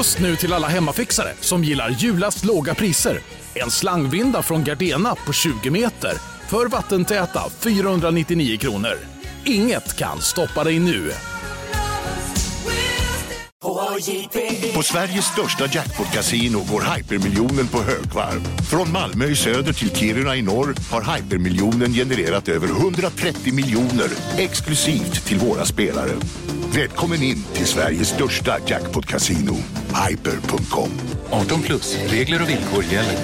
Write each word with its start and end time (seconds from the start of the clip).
Just 0.00 0.18
nu 0.18 0.36
till 0.36 0.52
alla 0.52 0.68
hemmafixare 0.68 1.32
som 1.40 1.64
gillar 1.64 1.90
julast 1.90 2.44
låga 2.44 2.74
priser. 2.74 3.20
En 3.54 3.70
slangvinda 3.70 4.42
från 4.42 4.64
Gardena 4.64 5.14
på 5.14 5.32
20 5.32 5.70
meter 5.70 6.12
för 6.48 6.66
vattentäta 6.66 7.40
499 7.60 8.58
kronor. 8.58 8.98
Inget 9.44 9.96
kan 9.96 10.20
stoppa 10.20 10.64
dig 10.64 10.78
nu. 10.78 11.12
På 14.74 14.82
Sveriges 14.82 15.24
största 15.24 15.66
jackpot-kasino 15.66 16.64
går 16.70 16.96
hypermiljonen 16.96 17.68
på 17.68 17.82
högvarv. 17.82 18.40
Från 18.70 18.92
Malmö 18.92 19.24
i 19.24 19.36
söder 19.36 19.72
till 19.72 19.96
Kiruna 19.96 20.36
i 20.36 20.42
norr 20.42 20.74
har 20.90 21.16
hypermiljonen 21.16 21.92
genererat 21.92 22.48
över 22.48 22.68
130 22.68 23.54
miljoner 23.54 24.08
exklusivt 24.38 25.26
till 25.26 25.38
våra 25.38 25.64
spelare. 25.64 26.12
Välkommen 26.74 27.22
in 27.22 27.42
till 27.52 27.66
Sveriges 27.66 28.08
största 28.08 28.56
jackpot-kasino, 28.66 29.54
hyper.com. 30.08 30.90
18 31.30 31.62
plus, 31.62 31.98
regler 32.12 32.42
och 32.42 32.48
villkor 32.48 32.84
gäller. 32.84 33.18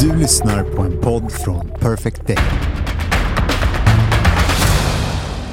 Du 0.00 0.18
lyssnar 0.18 0.64
på 0.64 0.82
en 0.82 1.00
podd 1.00 1.32
från 1.32 1.68
Perfect 1.68 2.26
Day. 2.26 2.38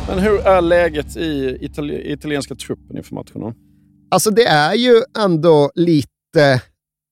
Men 0.07 0.19
hur 0.19 0.39
är 0.39 0.61
läget 0.61 1.17
i 1.17 1.57
itali 1.61 2.11
italienska 2.11 2.55
truppen 2.55 2.97
inför 2.97 3.15
matchen? 3.15 3.53
Alltså 4.11 4.31
det 4.31 4.45
är 4.45 4.73
ju 4.73 5.01
ändå 5.17 5.71
lite 5.75 6.61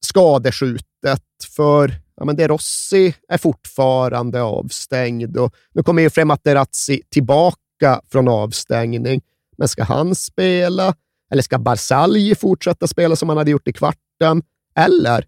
skadeskjutet 0.06 1.22
för 1.56 2.05
ja, 2.18 2.26
men 2.26 2.36
De 2.36 2.48
Rossi 2.48 3.16
är 3.30 3.38
fortfarande 3.38 4.42
avstängd 4.42 5.38
och 5.38 5.56
nu 5.74 5.84
kommer 5.84 6.02
ju 6.02 6.10
Frematerazzi 6.10 7.02
tillbaka 7.10 8.02
från 8.12 8.28
avstängning. 8.28 9.22
Men 9.58 9.68
ska 9.68 9.84
han 9.84 10.16
spela? 10.16 10.94
Eller 11.32 11.42
ska 11.42 11.60
Barzagli 11.60 12.36
fortsätta 12.36 12.88
spela 12.88 13.16
som 13.16 13.30
han 13.30 13.38
hade 13.38 13.52
gjort 13.52 13.68
i 13.68 13.74
kvarten? 13.74 14.44
Eller 14.76 15.26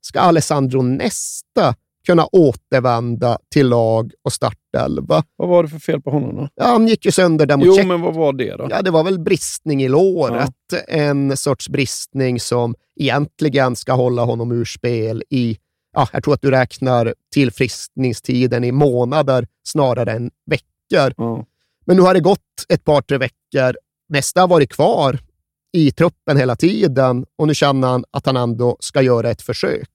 ska 0.00 0.20
Alessandro 0.20 0.82
Nesta 0.82 1.74
kunna 2.06 2.26
återvända 2.32 3.38
till 3.52 3.68
lag 3.68 4.12
och 4.22 4.32
startelva? 4.32 5.24
Vad 5.36 5.48
var 5.48 5.62
det 5.62 5.68
för 5.68 5.78
fel 5.78 6.02
på 6.02 6.10
honom 6.10 6.36
då? 6.36 6.48
Ja, 6.54 6.64
han 6.64 6.88
gick 6.88 7.04
ju 7.04 7.12
sönder 7.12 7.46
där 7.46 7.56
mot 7.56 7.66
Jo, 7.66 7.86
men 7.86 8.00
vad 8.00 8.14
var 8.14 8.32
det 8.32 8.56
då? 8.56 8.66
Ja, 8.70 8.82
det 8.82 8.90
var 8.90 9.04
väl 9.04 9.18
bristning 9.18 9.82
i 9.82 9.88
låret. 9.88 10.54
En 10.88 11.36
sorts 11.36 11.68
bristning 11.68 12.40
som 12.40 12.74
egentligen 13.00 13.76
ska 13.76 13.92
hålla 13.92 14.24
honom 14.24 14.52
ur 14.52 14.64
spel 14.64 15.22
i, 15.30 15.56
ja, 15.92 16.08
jag 16.12 16.24
tror 16.24 16.34
att 16.34 16.42
du 16.42 16.50
räknar 16.50 17.14
tillfriskningstiden 17.34 18.64
i 18.64 18.72
månader 18.72 19.46
snarare 19.68 20.12
än 20.12 20.30
veckor. 20.46 21.14
Ja. 21.16 21.44
Men 21.86 21.96
nu 21.96 22.02
har 22.02 22.14
det 22.14 22.20
gått 22.20 22.40
ett 22.68 22.84
par, 22.84 23.02
tre 23.02 23.18
veckor. 23.18 23.76
Nästa 24.08 24.40
har 24.40 24.48
varit 24.48 24.72
kvar 24.72 25.18
i 25.72 25.90
truppen 25.90 26.36
hela 26.36 26.56
tiden 26.56 27.26
och 27.36 27.46
nu 27.46 27.54
känner 27.54 27.88
han 27.88 28.04
att 28.10 28.26
han 28.26 28.36
ändå 28.36 28.76
ska 28.80 29.02
göra 29.02 29.30
ett 29.30 29.42
försök. 29.42 29.88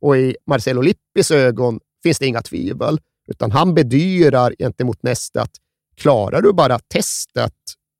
Och 0.00 0.16
i 0.16 0.36
Marcelo 0.46 0.80
Lippis 0.82 1.30
ögon 1.30 1.80
finns 2.02 2.18
det 2.18 2.26
inga 2.26 2.42
tvivel, 2.42 2.98
utan 3.28 3.50
han 3.50 3.74
bedyrar 3.74 4.54
gentemot 4.58 5.02
nästa 5.02 5.42
att 5.42 5.50
klarar 5.96 6.42
du 6.42 6.52
bara 6.52 6.78
testet, 6.78 7.54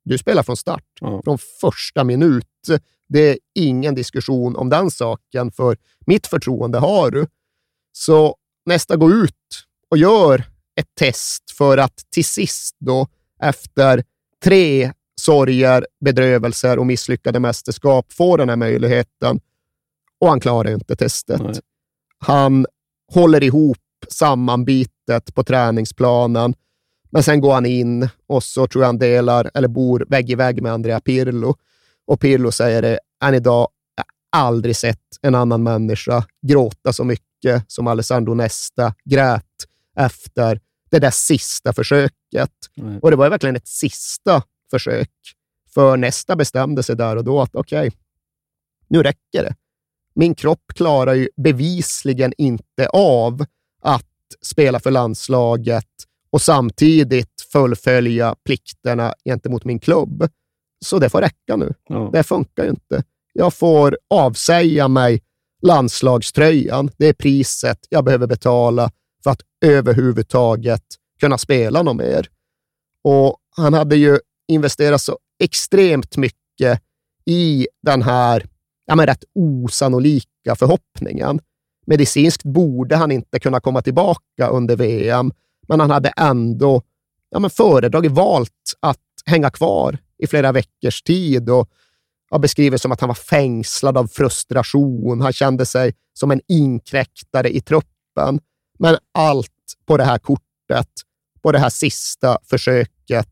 du 0.04 0.18
spelar 0.18 0.42
från 0.42 0.56
start, 0.56 0.84
Ja. 1.00 1.20
från 1.24 1.38
första 1.60 2.04
minut. 2.04 2.46
Det 3.12 3.30
är 3.30 3.38
ingen 3.54 3.94
diskussion 3.94 4.56
om 4.56 4.68
den 4.68 4.90
saken, 4.90 5.52
för 5.52 5.76
mitt 6.06 6.26
förtroende 6.26 6.78
har 6.78 7.10
du. 7.10 7.26
Så 7.92 8.36
nästa 8.66 8.96
går 8.96 9.12
ut 9.12 9.64
och 9.90 9.96
gör 9.98 10.38
ett 10.76 10.94
test 10.98 11.50
för 11.50 11.78
att 11.78 11.96
till 12.10 12.24
sist 12.24 12.76
då, 12.78 13.06
efter 13.42 14.04
tre 14.44 14.92
sorger, 15.20 15.86
bedrövelser 16.04 16.78
och 16.78 16.86
misslyckade 16.86 17.40
mästerskap, 17.40 18.12
få 18.12 18.36
den 18.36 18.48
här 18.48 18.56
möjligheten. 18.56 19.40
Och 20.18 20.28
han 20.28 20.40
klarar 20.40 20.70
inte 20.70 20.96
testet. 20.96 21.42
Nej. 21.42 21.54
Han 22.18 22.66
håller 23.12 23.42
ihop 23.42 23.78
sammanbitet 24.08 25.34
på 25.34 25.44
träningsplanen, 25.44 26.54
men 27.10 27.22
sen 27.22 27.40
går 27.40 27.54
han 27.54 27.66
in 27.66 28.08
och 28.26 28.44
så 28.44 28.66
tror 28.66 28.82
jag 28.82 28.88
han 28.88 28.98
delar, 28.98 29.50
eller 29.54 29.68
bor 29.68 30.06
vägg 30.08 30.30
i 30.30 30.34
vägg 30.34 30.62
med 30.62 30.72
Andrea 30.72 31.00
Pirlo. 31.00 31.56
Och 32.12 32.20
Pirlo 32.20 32.52
säger 32.52 32.82
det, 32.82 32.98
än 33.24 33.34
idag, 33.34 33.68
jag 33.94 34.04
har 34.38 34.46
aldrig 34.46 34.76
sett 34.76 34.98
en 35.22 35.34
annan 35.34 35.62
människa 35.62 36.26
gråta 36.46 36.92
så 36.92 37.04
mycket 37.04 37.64
som 37.66 37.86
Alessandro 37.86 38.34
Nesta 38.34 38.94
grät 39.04 39.66
efter 39.96 40.60
det 40.90 40.98
där 40.98 41.10
sista 41.10 41.72
försöket. 41.72 42.50
Nej. 42.74 42.98
Och 43.02 43.10
det 43.10 43.16
var 43.16 43.30
verkligen 43.30 43.56
ett 43.56 43.68
sista 43.68 44.42
försök. 44.70 45.10
För 45.74 45.96
Nesta 45.96 46.36
bestämde 46.36 46.82
sig 46.82 46.96
där 46.96 47.16
och 47.16 47.24
då 47.24 47.40
att 47.40 47.54
okej, 47.54 47.92
nu 48.88 49.02
räcker 49.02 49.42
det. 49.42 49.54
Min 50.14 50.34
kropp 50.34 50.72
klarar 50.74 51.14
ju 51.14 51.28
bevisligen 51.36 52.32
inte 52.38 52.88
av 52.92 53.44
att 53.82 54.06
spela 54.42 54.80
för 54.80 54.90
landslaget 54.90 55.90
och 56.30 56.42
samtidigt 56.42 57.40
fullfölja 57.52 58.36
plikterna 58.44 59.14
gentemot 59.24 59.64
min 59.64 59.78
klubb. 59.78 60.28
Så 60.84 60.98
det 60.98 61.08
får 61.08 61.20
räcka 61.20 61.56
nu. 61.56 61.74
Ja. 61.88 62.10
Det 62.12 62.22
funkar 62.22 62.64
ju 62.64 62.70
inte. 62.70 63.04
Jag 63.32 63.54
får 63.54 63.98
avsäga 64.10 64.88
mig 64.88 65.22
landslagströjan. 65.62 66.90
Det 66.96 67.06
är 67.06 67.12
priset 67.12 67.78
jag 67.88 68.04
behöver 68.04 68.26
betala 68.26 68.90
för 69.22 69.30
att 69.30 69.40
överhuvudtaget 69.64 70.84
kunna 71.20 71.38
spela 71.38 71.82
något 71.82 71.96
mer. 71.96 72.28
Och 73.04 73.36
han 73.56 73.74
hade 73.74 73.96
ju 73.96 74.18
investerat 74.48 75.00
så 75.00 75.18
extremt 75.42 76.16
mycket 76.16 76.82
i 77.24 77.66
den 77.82 78.02
här 78.02 78.46
ja, 78.86 78.94
men 78.94 79.06
rätt 79.06 79.24
osannolika 79.34 80.56
förhoppningen. 80.56 81.40
Medicinskt 81.86 82.44
borde 82.44 82.96
han 82.96 83.12
inte 83.12 83.40
kunna 83.40 83.60
komma 83.60 83.82
tillbaka 83.82 84.48
under 84.50 84.76
VM, 84.76 85.32
men 85.68 85.80
han 85.80 85.90
hade 85.90 86.08
ändå 86.08 86.82
ja, 87.30 87.38
men 87.38 87.50
föredragit, 87.50 88.12
valt 88.12 88.74
att 88.80 88.98
hänga 89.26 89.50
kvar 89.50 89.98
i 90.22 90.26
flera 90.26 90.52
veckors 90.52 91.02
tid 91.02 91.50
och 91.50 91.68
har 92.30 92.38
beskrivit 92.38 92.82
som 92.82 92.92
att 92.92 93.00
han 93.00 93.08
var 93.08 93.14
fängslad 93.14 93.98
av 93.98 94.06
frustration. 94.06 95.20
Han 95.20 95.32
kände 95.32 95.66
sig 95.66 95.94
som 96.14 96.30
en 96.30 96.40
inkräktare 96.48 97.56
i 97.56 97.60
truppen. 97.60 98.40
Men 98.78 98.96
allt 99.12 99.48
på 99.86 99.96
det 99.96 100.04
här 100.04 100.18
kortet, 100.18 100.88
på 101.42 101.52
det 101.52 101.58
här 101.58 101.68
sista 101.70 102.38
försöket, 102.44 103.28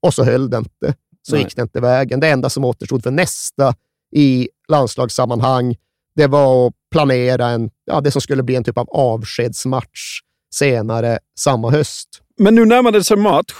och 0.00 0.14
så 0.14 0.24
höll 0.24 0.50
det 0.50 0.56
inte. 0.56 0.94
Så 1.22 1.34
Nej. 1.34 1.44
gick 1.44 1.56
det 1.56 1.62
inte 1.62 1.80
vägen. 1.80 2.20
Det 2.20 2.28
enda 2.28 2.50
som 2.50 2.64
återstod 2.64 3.02
för 3.02 3.10
nästa 3.10 3.74
i 4.12 4.48
landslagssammanhang, 4.68 5.76
det 6.14 6.26
var 6.26 6.66
att 6.66 6.74
planera 6.90 7.46
en, 7.46 7.70
ja, 7.84 8.00
det 8.00 8.10
som 8.10 8.20
skulle 8.20 8.42
bli 8.42 8.54
en 8.56 8.64
typ 8.64 8.78
av 8.78 8.90
avskedsmatch 8.90 10.20
senare 10.54 11.18
samma 11.38 11.70
höst. 11.70 12.08
Men 12.38 12.54
nu 12.54 12.64
närmar 12.64 12.92
det 12.92 13.04
sig 13.04 13.16
match. 13.16 13.54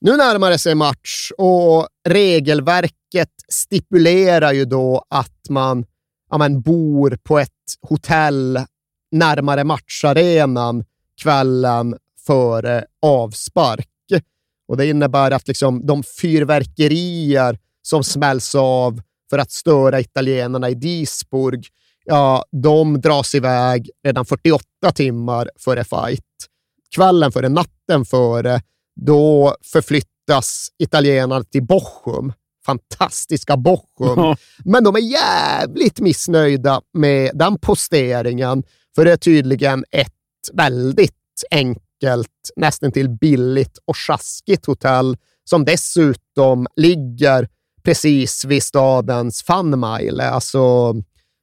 Nu 0.00 0.16
närmar 0.16 0.50
det 0.50 0.58
sig 0.58 0.74
match 0.74 1.30
och 1.38 1.88
regelverket 2.08 3.30
stipulerar 3.48 4.52
ju 4.52 4.64
då 4.64 5.04
att 5.08 5.48
man 5.48 5.84
ja, 6.30 6.38
men, 6.38 6.60
bor 6.60 7.18
på 7.22 7.38
ett 7.38 7.50
hotell 7.88 8.60
närmare 9.10 9.64
matcharenan 9.64 10.84
kvällen 11.22 11.96
före 12.26 12.84
avspark. 13.02 13.86
Och 14.68 14.76
Det 14.76 14.86
innebär 14.86 15.30
att 15.30 15.48
liksom, 15.48 15.86
de 15.86 16.02
fyrverkerier 16.02 17.58
som 17.82 18.04
smälls 18.04 18.54
av 18.54 19.02
för 19.30 19.38
att 19.38 19.50
störa 19.50 20.00
italienarna 20.00 20.70
i 20.70 20.74
Duisburg, 20.74 21.66
ja, 22.04 22.44
de 22.52 23.00
dras 23.00 23.34
iväg 23.34 23.90
redan 24.04 24.24
48 24.24 24.64
timmar 24.94 25.50
före 25.58 25.84
fight. 25.84 26.24
Kvällen 26.94 27.32
före, 27.32 27.48
natten 27.48 28.04
före, 28.04 28.60
då 29.00 29.56
förflyttas 29.62 30.68
italienarna 30.78 31.44
till 31.44 31.62
Bochum. 31.62 32.32
Fantastiska 32.66 33.56
Bochum. 33.56 33.86
Ja. 34.16 34.36
Men 34.64 34.84
de 34.84 34.96
är 34.96 35.00
jävligt 35.00 36.00
missnöjda 36.00 36.80
med 36.92 37.30
den 37.34 37.58
posteringen, 37.58 38.62
för 38.94 39.04
det 39.04 39.12
är 39.12 39.16
tydligen 39.16 39.84
ett 39.90 40.12
väldigt 40.52 41.14
enkelt, 41.50 42.28
nästan 42.56 42.92
till 42.92 43.08
billigt 43.08 43.78
och 43.84 43.96
sjaskigt 43.96 44.66
hotell 44.66 45.16
som 45.44 45.64
dessutom 45.64 46.66
ligger 46.76 47.48
precis 47.82 48.44
vid 48.44 48.62
stadens 48.62 49.42
Funmile. 49.42 50.30
Alltså, 50.30 50.94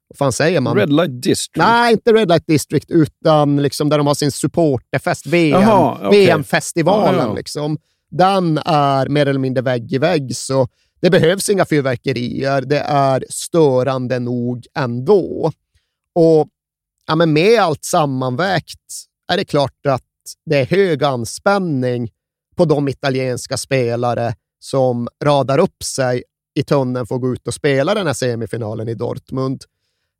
vad 0.07 0.17
fan 0.17 0.31
säger 0.31 0.61
man? 0.61 0.77
Red 0.77 0.93
Light 0.93 1.21
District. 1.21 1.57
Nej, 1.57 1.93
inte 1.93 2.13
Red 2.13 2.27
Light 2.27 2.47
District, 2.47 2.91
utan 2.91 3.61
liksom 3.61 3.89
där 3.89 3.97
de 3.97 4.07
har 4.07 4.13
sin 4.13 4.31
supporterfest, 4.31 5.25
VM, 5.25 5.69
okej. 5.69 6.09
VM-festivalen. 6.09 7.19
Ja, 7.19 7.27
ja. 7.27 7.33
Liksom. 7.33 7.77
Den 8.09 8.57
är 8.65 9.09
mer 9.09 9.25
eller 9.25 9.39
mindre 9.39 9.61
vägg 9.61 9.93
i 9.93 9.97
vägg, 9.97 10.35
så 10.35 10.67
det 11.01 11.09
behövs 11.09 11.49
inga 11.49 11.65
fyrverkerier. 11.65 12.61
Det 12.61 12.79
är 12.79 13.25
störande 13.29 14.19
nog 14.19 14.65
ändå. 14.75 15.51
Och 16.13 16.47
ja, 17.07 17.15
men 17.15 17.33
med 17.33 17.59
allt 17.59 17.85
sammanvägt 17.85 18.91
är 19.31 19.37
det 19.37 19.45
klart 19.45 19.85
att 19.87 20.03
det 20.45 20.57
är 20.57 20.65
hög 20.65 21.03
anspänning 21.03 22.09
på 22.55 22.65
de 22.65 22.87
italienska 22.87 23.57
spelare 23.57 24.35
som 24.59 25.07
radar 25.23 25.57
upp 25.57 25.83
sig 25.83 26.23
i 26.55 26.63
tunneln 26.63 27.07
för 27.07 27.15
att 27.15 27.21
gå 27.21 27.33
ut 27.33 27.47
och 27.47 27.53
spela 27.53 27.93
den 27.93 28.07
här 28.07 28.13
semifinalen 28.13 28.89
i 28.89 28.93
Dortmund. 28.93 29.63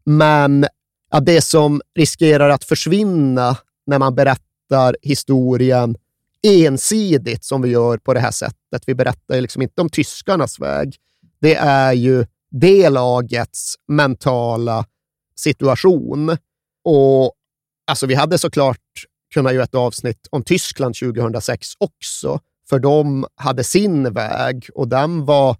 Men 0.10 0.66
ja, 1.12 1.20
det 1.20 1.42
som 1.42 1.82
riskerar 1.96 2.50
att 2.50 2.64
försvinna 2.64 3.58
när 3.86 4.00
man 4.00 4.16
berättar 4.16 4.98
historien 5.02 5.96
ensidigt 6.44 7.46
som 7.46 7.62
vi 7.62 7.70
gör 7.70 7.98
på 7.98 8.14
det 8.14 8.20
här 8.20 8.32
sättet, 8.32 8.84
vi 8.86 8.96
berättar 8.96 9.42
liksom 9.42 9.62
inte 9.62 9.82
om 9.82 9.90
tyskarnas 9.90 10.60
väg, 10.60 10.96
det 11.42 11.56
är 11.56 11.94
ju 11.94 12.26
det 12.52 12.90
lagets 12.90 13.76
mentala 13.88 14.86
situation. 15.36 16.38
Och 16.84 17.34
alltså, 17.88 18.06
vi 18.06 18.16
hade 18.16 18.38
såklart 18.38 18.78
kunnat 19.34 19.54
göra 19.54 19.64
ett 19.64 19.76
avsnitt 19.76 20.28
om 20.30 20.44
Tyskland 20.44 20.96
2006 20.96 21.68
också, 21.78 22.40
för 22.70 22.80
de 22.80 23.26
hade 23.36 23.64
sin 23.64 24.14
väg 24.14 24.70
och 24.74 24.88
den 24.88 25.26
var 25.26 25.58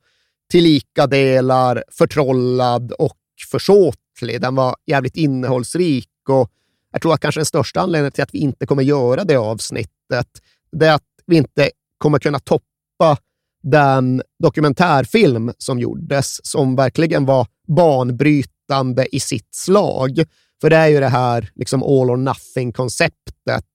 till 0.52 0.64
lika 0.64 1.08
delar 1.08 1.84
förtrollad 1.92 2.92
och 2.92 3.18
försåtlig. 3.52 4.07
Den 4.22 4.56
var 4.56 4.76
jävligt 4.86 5.16
innehållsrik 5.16 6.10
och 6.30 6.52
jag 6.92 7.02
tror 7.02 7.14
att 7.14 7.20
kanske 7.20 7.40
den 7.40 7.46
största 7.46 7.82
anledningen 7.82 8.12
till 8.12 8.24
att 8.24 8.34
vi 8.34 8.40
inte 8.40 8.66
kommer 8.66 8.84
göra 8.84 9.24
det 9.24 9.36
avsnittet, 9.36 10.28
det 10.72 10.86
är 10.86 10.94
att 10.94 11.04
vi 11.26 11.38
inte 11.38 11.70
kommer 11.98 12.20
kunna 12.20 12.40
toppa 12.40 13.18
den 13.64 14.22
dokumentärfilm 14.44 15.52
som 15.58 15.80
gjordes, 15.80 16.46
som 16.46 16.76
verkligen 16.76 17.26
var 17.26 17.48
banbrytande 17.68 19.16
i 19.16 19.20
sitt 19.20 19.56
slag. 19.56 20.24
För 20.62 20.70
det 20.70 20.76
är 20.76 20.88
ju 20.88 21.00
det 21.00 21.08
här 21.08 21.50
liksom 21.56 21.84
all 21.84 22.10
or 22.10 22.18
nothing-konceptet 22.18 23.66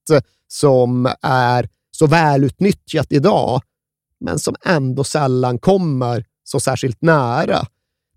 som 0.48 1.08
är 1.22 1.68
så 1.90 2.06
välutnyttjat 2.06 3.12
idag, 3.12 3.60
men 4.20 4.38
som 4.38 4.54
ändå 4.64 5.04
sällan 5.04 5.58
kommer 5.58 6.24
så 6.44 6.60
särskilt 6.60 7.02
nära. 7.02 7.66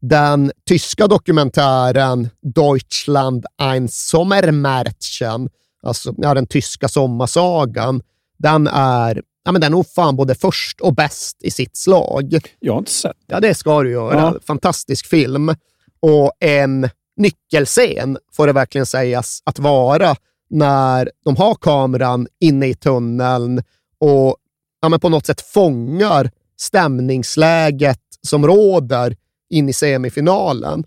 Den 0.09 0.51
tyska 0.67 1.07
dokumentären 1.07 2.29
Deutschland 2.41 3.45
ein 3.61 3.87
Sommermärchen, 3.87 5.49
alltså 5.83 6.13
ja, 6.17 6.33
den 6.33 6.47
tyska 6.47 6.87
sommarsagan, 6.87 8.01
den 8.37 8.67
är 8.67 9.21
ja, 9.43 9.51
men 9.51 9.61
den 9.61 9.71
är 9.71 9.75
nog 9.75 9.87
fan 9.87 10.15
både 10.15 10.35
först 10.35 10.81
och 10.81 10.95
bäst 10.95 11.43
i 11.43 11.51
sitt 11.51 11.77
slag. 11.77 12.39
Jag 12.59 12.73
har 12.73 12.79
inte 12.79 12.91
sett 12.91 13.17
Ja, 13.27 13.39
det 13.39 13.55
ska 13.55 13.83
du 13.83 13.91
göra. 13.91 14.19
Ja. 14.19 14.35
Fantastisk 14.47 15.07
film. 15.07 15.55
Och 15.99 16.31
en 16.39 16.89
nyckelscen 17.17 18.17
får 18.33 18.47
det 18.47 18.53
verkligen 18.53 18.85
sägas 18.85 19.41
att 19.45 19.59
vara 19.59 20.15
när 20.49 21.11
de 21.25 21.35
har 21.35 21.55
kameran 21.55 22.27
inne 22.39 22.67
i 22.67 22.73
tunneln 22.73 23.63
och 23.99 24.37
ja, 24.81 24.89
men 24.89 24.99
på 24.99 25.09
något 25.09 25.25
sätt 25.25 25.41
fångar 25.41 26.31
stämningsläget 26.57 28.01
som 28.21 28.47
råder 28.47 29.15
in 29.49 29.69
i 29.69 29.73
semifinalen. 29.73 30.83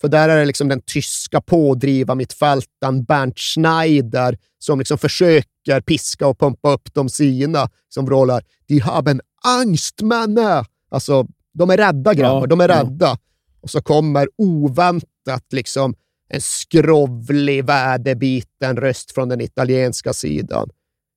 För 0.00 0.08
där 0.08 0.28
är 0.28 0.38
det 0.38 0.44
liksom 0.44 0.68
den 0.68 0.80
tyska 0.80 1.40
pådriva 1.40 2.14
mittfältaren 2.14 3.04
Bernd 3.04 3.38
Schneider 3.38 4.38
som 4.58 4.78
liksom 4.78 4.98
försöker 4.98 5.80
piska 5.80 6.26
och 6.26 6.38
pumpa 6.38 6.72
upp 6.72 6.94
de 6.94 7.08
sina, 7.08 7.70
som 7.88 8.06
vrålar 8.06 8.42
“Die 8.68 8.80
haben 8.80 9.20
Angst, 9.44 10.02
Männer!” 10.02 10.66
Alltså, 10.90 11.26
de 11.54 11.70
är 11.70 11.76
rädda 11.76 12.14
grabbar, 12.14 12.40
Ja, 12.40 12.46
de 12.46 12.60
är 12.60 12.68
ja. 12.68 12.82
rädda. 12.82 13.18
Och 13.60 13.70
så 13.70 13.82
kommer 13.82 14.28
oväntat 14.36 15.52
liksom 15.52 15.94
en 16.28 16.40
skrovlig, 16.40 17.64
väderbiten 17.64 18.76
röst 18.76 19.12
från 19.12 19.28
den 19.28 19.40
italienska 19.40 20.12
sidan. 20.12 20.70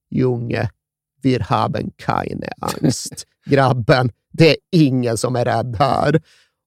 Junge, 0.10 0.70
wir 1.22 1.40
haben 1.40 1.92
keine 1.98 2.50
Angst. 2.62 3.26
Grabben, 3.46 4.12
det 4.32 4.50
är 4.50 4.58
ingen 4.72 5.18
som 5.18 5.36
är 5.36 5.46
rädd 5.46 5.76
här. 5.80 6.22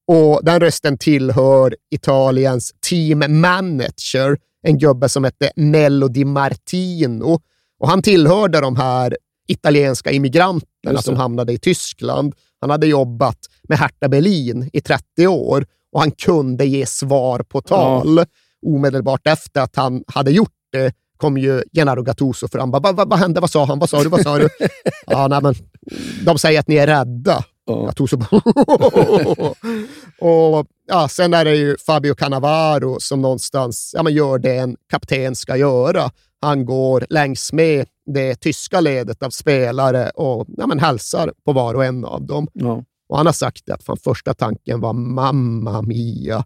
Och 0.06 0.40
den 0.42 0.60
rösten 0.60 0.98
tillhör 0.98 1.76
Italiens 1.90 2.72
team 2.80 3.18
manager, 3.18 4.38
en 4.62 4.78
gubbe 4.78 5.08
som 5.08 5.24
hette 5.24 5.50
Nello 5.56 6.08
Di 6.08 6.24
Martino. 6.24 7.40
Och 7.80 7.88
han 7.88 8.02
tillhörde 8.02 8.60
de 8.60 8.76
här 8.76 9.16
italienska 9.48 10.10
immigranterna 10.10 11.02
som 11.02 11.16
hamnade 11.16 11.52
i 11.52 11.58
Tyskland. 11.58 12.34
Han 12.60 12.70
hade 12.70 12.86
jobbat 12.86 13.38
med 13.68 13.78
Hertha 13.78 14.08
Berlin 14.08 14.70
i 14.72 14.80
30 14.80 15.26
år 15.26 15.66
och 15.92 16.00
han 16.00 16.10
kunde 16.10 16.64
ge 16.66 16.86
svar 16.86 17.38
på 17.38 17.60
tal. 17.60 18.24
Omedelbart 18.66 19.26
efter 19.26 19.60
att 19.60 19.76
han 19.76 20.04
hade 20.06 20.30
gjort 20.30 20.50
det 20.72 20.92
kom 21.16 21.38
ju 21.38 21.62
Gennaro 21.72 22.02
Gattuso 22.02 22.48
fram. 22.48 22.70
Vad 22.70 22.82
va, 22.82 22.92
va, 22.92 23.04
vad 23.04 23.18
hände? 23.18 23.40
Vad 23.40 23.50
sa 23.50 23.64
han? 23.64 23.78
Vad 23.78 23.90
sa 23.90 24.02
du? 24.02 24.08
Vad 24.08 24.22
sa 24.22 24.38
du? 24.38 24.48
ja, 25.06 25.28
nej, 25.28 25.42
men, 25.42 25.54
de 26.24 26.38
säger 26.38 26.60
att 26.60 26.68
ni 26.68 26.76
är 26.76 26.86
rädda. 26.86 27.44
Ja. 27.66 27.84
Gattuso 27.86 28.16
bara 28.16 28.40
och 30.20 30.66
ja, 30.86 31.08
Sen 31.08 31.34
är 31.34 31.44
det 31.44 31.54
ju 31.56 31.76
Fabio 31.86 32.14
Cannavaro 32.14 33.00
som 33.00 33.22
någonstans 33.22 33.90
ja, 33.96 34.02
men 34.02 34.12
gör 34.14 34.38
det 34.38 34.56
en 34.56 34.76
kapten 34.90 35.36
ska 35.36 35.56
göra. 35.56 36.10
Han 36.40 36.64
går 36.66 37.06
längs 37.10 37.52
med 37.52 37.86
det 38.06 38.34
tyska 38.34 38.80
ledet 38.80 39.22
av 39.22 39.30
spelare 39.30 40.10
och 40.10 40.46
ja, 40.48 40.66
men 40.66 40.78
hälsar 40.78 41.32
på 41.44 41.52
var 41.52 41.74
och 41.74 41.84
en 41.84 42.04
av 42.04 42.26
dem. 42.26 42.48
Ja. 42.52 42.84
Och 43.08 43.16
han 43.16 43.26
har 43.26 43.32
sagt 43.32 43.70
att 43.70 43.82
fan, 43.82 43.96
första 43.96 44.34
tanken 44.34 44.80
var 44.80 44.92
mamma 44.92 45.82
mia, 45.82 46.44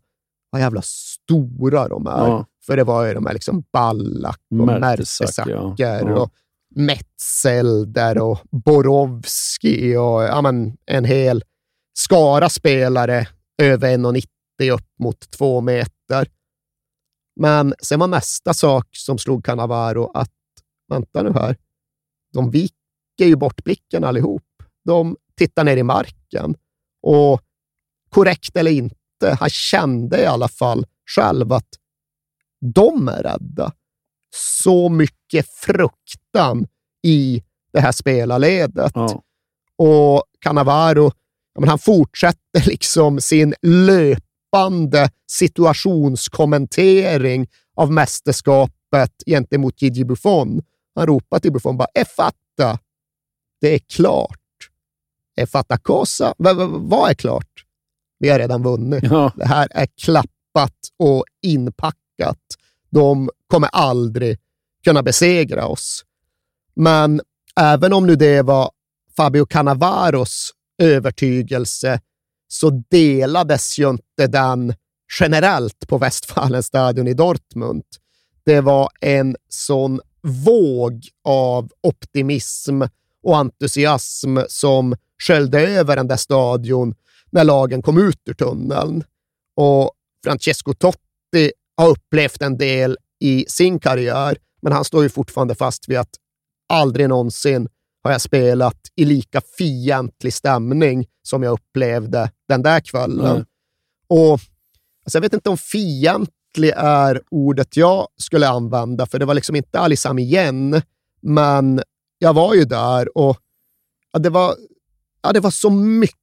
vad 0.51 0.61
jävla 0.61 0.83
stora 0.85 1.89
de 1.89 2.07
är. 2.07 2.29
Ja. 2.29 2.47
För 2.67 2.77
det 2.77 2.85
var 2.85 3.07
ju 3.07 3.15
de 3.15 3.27
här 3.27 3.33
liksom 3.33 3.65
Ballack 3.73 4.41
och. 4.51 4.67
Mertesacker 4.67 5.75
Ja. 5.79 6.17
och 6.23 6.31
Metzelder 6.75 8.19
och 8.19 8.39
Borowski 8.51 9.97
och 9.97 10.23
ja, 10.23 10.43
men, 10.43 10.77
en 10.87 11.05
hel 11.05 11.45
skara 11.99 12.49
spelare 12.49 13.29
över 13.63 13.97
1,90 13.97 14.73
upp 14.73 14.89
mot 14.99 15.31
två 15.31 15.61
meter. 15.61 16.29
Men 17.41 17.75
sen 17.83 18.01
var 18.01 18.07
nästa 18.07 18.55
sak 18.55 18.87
som 18.97 19.19
slog 19.19 19.45
Cannavaro 19.45 20.11
att, 20.15 20.33
vänta 20.89 21.23
nu 21.23 21.33
här, 21.33 21.57
de 22.33 22.51
viker 22.51 22.75
ju 23.25 23.37
bort 23.37 23.65
blicken 23.65 24.05
allihop. 24.05 24.43
De 24.85 25.17
tittar 25.37 25.65
ner 25.65 25.77
i 25.77 25.83
marken 25.83 26.55
och 27.03 27.41
korrekt 28.09 28.57
eller 28.57 28.71
inte, 28.71 29.37
han 29.41 29.51
kände 29.51 30.23
i 30.23 30.27
alla 30.27 30.49
fall 30.49 30.87
själv 31.17 31.53
att 31.53 31.69
de 32.75 33.09
är 33.09 33.23
rädda. 33.23 33.73
Så 34.35 34.89
mycket 34.89 35.47
fruktan 35.49 36.67
i 37.03 37.43
det 37.73 37.81
här 37.81 37.93
spelarledet. 37.93 38.93
Ja. 38.95 39.23
Och 39.77 40.23
Cannavaro, 40.41 41.11
men 41.59 41.69
han 41.69 41.79
fortsätter 41.79 42.67
liksom 42.67 43.21
sin 43.21 43.55
löpande 43.63 45.11
situationskommentering 45.31 47.47
av 47.77 47.93
mästerskapet 47.93 49.13
gentemot 49.27 49.83
Gigi 49.83 50.05
Buffon. 50.05 50.63
Han 50.95 51.07
ropar 51.07 51.39
till 51.39 51.53
Buffon 51.53 51.77
bara 51.77 51.89
“È 51.95 52.05
fatta!” 52.05 52.79
Det 53.61 53.75
är 53.75 53.79
klart. 53.79 54.39
“È 55.37 55.47
fatta 55.47 55.79
cosa?” 55.79 56.35
v- 56.39 56.53
Vad 56.69 57.11
är 57.11 57.15
klart? 57.15 57.65
Vi 58.19 58.29
har 58.29 58.39
redan 58.39 58.63
vunnit. 58.63 59.03
Ja. 59.03 59.33
Det 59.37 59.47
här 59.47 59.69
är 59.71 59.87
klappat 59.87 60.75
och 60.97 61.25
inpackat. 61.43 62.39
De 62.91 63.31
kommer 63.49 63.69
aldrig 63.73 64.39
kunna 64.85 65.03
besegra 65.03 65.67
oss. 65.67 66.05
Men 66.75 67.21
även 67.61 67.93
om 67.93 68.07
nu 68.07 68.17
det 68.17 68.43
var 68.43 68.71
Fabio 69.17 69.47
Cannavaros 69.47 70.53
övertygelse 70.83 72.01
så 72.49 72.71
delades 72.91 73.79
ju 73.79 73.91
inte 73.91 74.27
den 74.27 74.75
generellt 75.21 75.89
på 75.89 75.99
Westfalenstadion 75.99 77.09
i 77.09 77.15
Dortmund. 77.15 77.85
Det 78.45 78.61
var 78.61 78.89
en 79.01 79.37
sån 79.49 80.01
våg 80.23 81.09
av 81.25 81.71
optimism 81.81 82.83
och 83.23 83.39
entusiasm 83.39 84.39
som 84.49 84.97
sköljde 85.23 85.61
över 85.61 85.97
den 85.97 86.09
där 86.09 86.17
stadion 86.17 86.95
när 87.31 87.45
lagen 87.45 87.83
kom 87.83 87.99
ut 87.99 88.21
ur 88.29 88.35
tunneln. 88.35 89.05
Och 89.57 89.93
Francesco 90.25 90.75
Totti 90.75 91.53
har 91.77 91.89
upplevt 91.89 92.43
en 92.43 92.59
del 92.59 92.97
i 93.21 93.45
sin 93.49 93.79
karriär, 93.79 94.37
men 94.63 94.73
han 94.73 94.85
står 94.85 95.03
ju 95.03 95.09
fortfarande 95.09 95.55
fast 95.55 95.89
vid 95.89 95.99
att 95.99 96.15
aldrig 96.69 97.09
någonsin 97.09 97.69
har 98.03 98.13
jag 98.13 98.21
spelat 98.21 98.81
i 98.95 99.05
lika 99.05 99.41
fientlig 99.59 100.35
stämning 100.35 101.07
som 101.23 101.43
jag 101.43 101.53
upplevde 101.53 102.31
den 102.49 102.63
där 102.63 102.81
kvällen. 102.81 103.37
Nej. 103.37 103.45
Och 104.09 104.33
alltså 104.33 105.17
Jag 105.17 105.21
vet 105.21 105.33
inte 105.33 105.51
om 105.51 105.59
fientlig 105.59 106.73
är 106.77 107.23
ordet 107.31 107.77
jag 107.77 108.09
skulle 108.17 108.49
använda, 108.49 109.07
för 109.07 109.19
det 109.19 109.25
var 109.25 109.35
liksom 109.35 109.57
inte 109.57 109.79
Alisam 109.79 110.19
igen, 110.19 110.83
men 111.21 111.83
jag 112.19 112.35
var 112.35 112.55
ju 112.55 112.65
där 112.65 113.19
och 113.19 113.39
ja, 114.13 114.19
det, 114.19 114.31
var, 114.31 114.55
ja, 115.23 115.33
det 115.33 115.41
var 115.41 115.51
så 115.51 115.71
mycket 115.71 116.19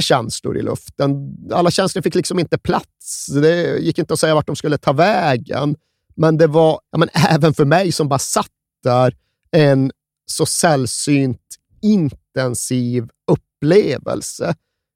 känslor 0.00 0.58
i 0.58 0.62
luften. 0.62 1.36
Alla 1.52 1.70
känslor 1.70 2.02
fick 2.02 2.14
liksom 2.14 2.38
inte 2.38 2.58
plats. 2.58 3.26
Det 3.26 3.78
gick 3.78 3.98
inte 3.98 4.14
att 4.14 4.20
säga 4.20 4.34
vart 4.34 4.46
de 4.46 4.56
skulle 4.56 4.78
ta 4.78 4.92
vägen. 4.92 5.76
Men 6.14 6.36
det 6.36 6.46
var, 6.46 6.80
ja, 6.90 6.98
men 6.98 7.08
även 7.14 7.54
för 7.54 7.64
mig 7.64 7.92
som 7.92 8.08
bara 8.08 8.18
satt 8.18 8.50
där, 8.82 9.16
en 9.50 9.92
så 10.26 10.46
sällsynt 10.46 11.56
intensiv 11.82 13.08
upplevelse. 13.30 14.54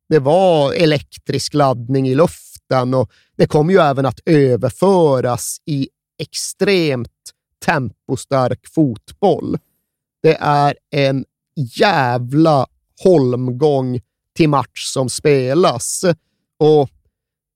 Det 0.09 0.18
var 0.18 0.73
elektrisk 0.73 1.54
laddning 1.54 2.09
i 2.09 2.14
luften 2.14 2.94
och 2.94 3.11
det 3.37 3.47
kom 3.47 3.71
ju 3.71 3.78
även 3.78 4.06
att 4.06 4.21
överföras 4.26 5.59
i 5.66 5.88
extremt 6.18 7.11
tempostark 7.64 8.66
fotboll. 8.75 9.59
Det 10.23 10.37
är 10.40 10.75
en 10.90 11.25
jävla 11.56 12.66
holmgång 13.02 14.00
till 14.37 14.49
match 14.49 14.85
som 14.85 15.09
spelas. 15.09 16.04
Och 16.59 16.90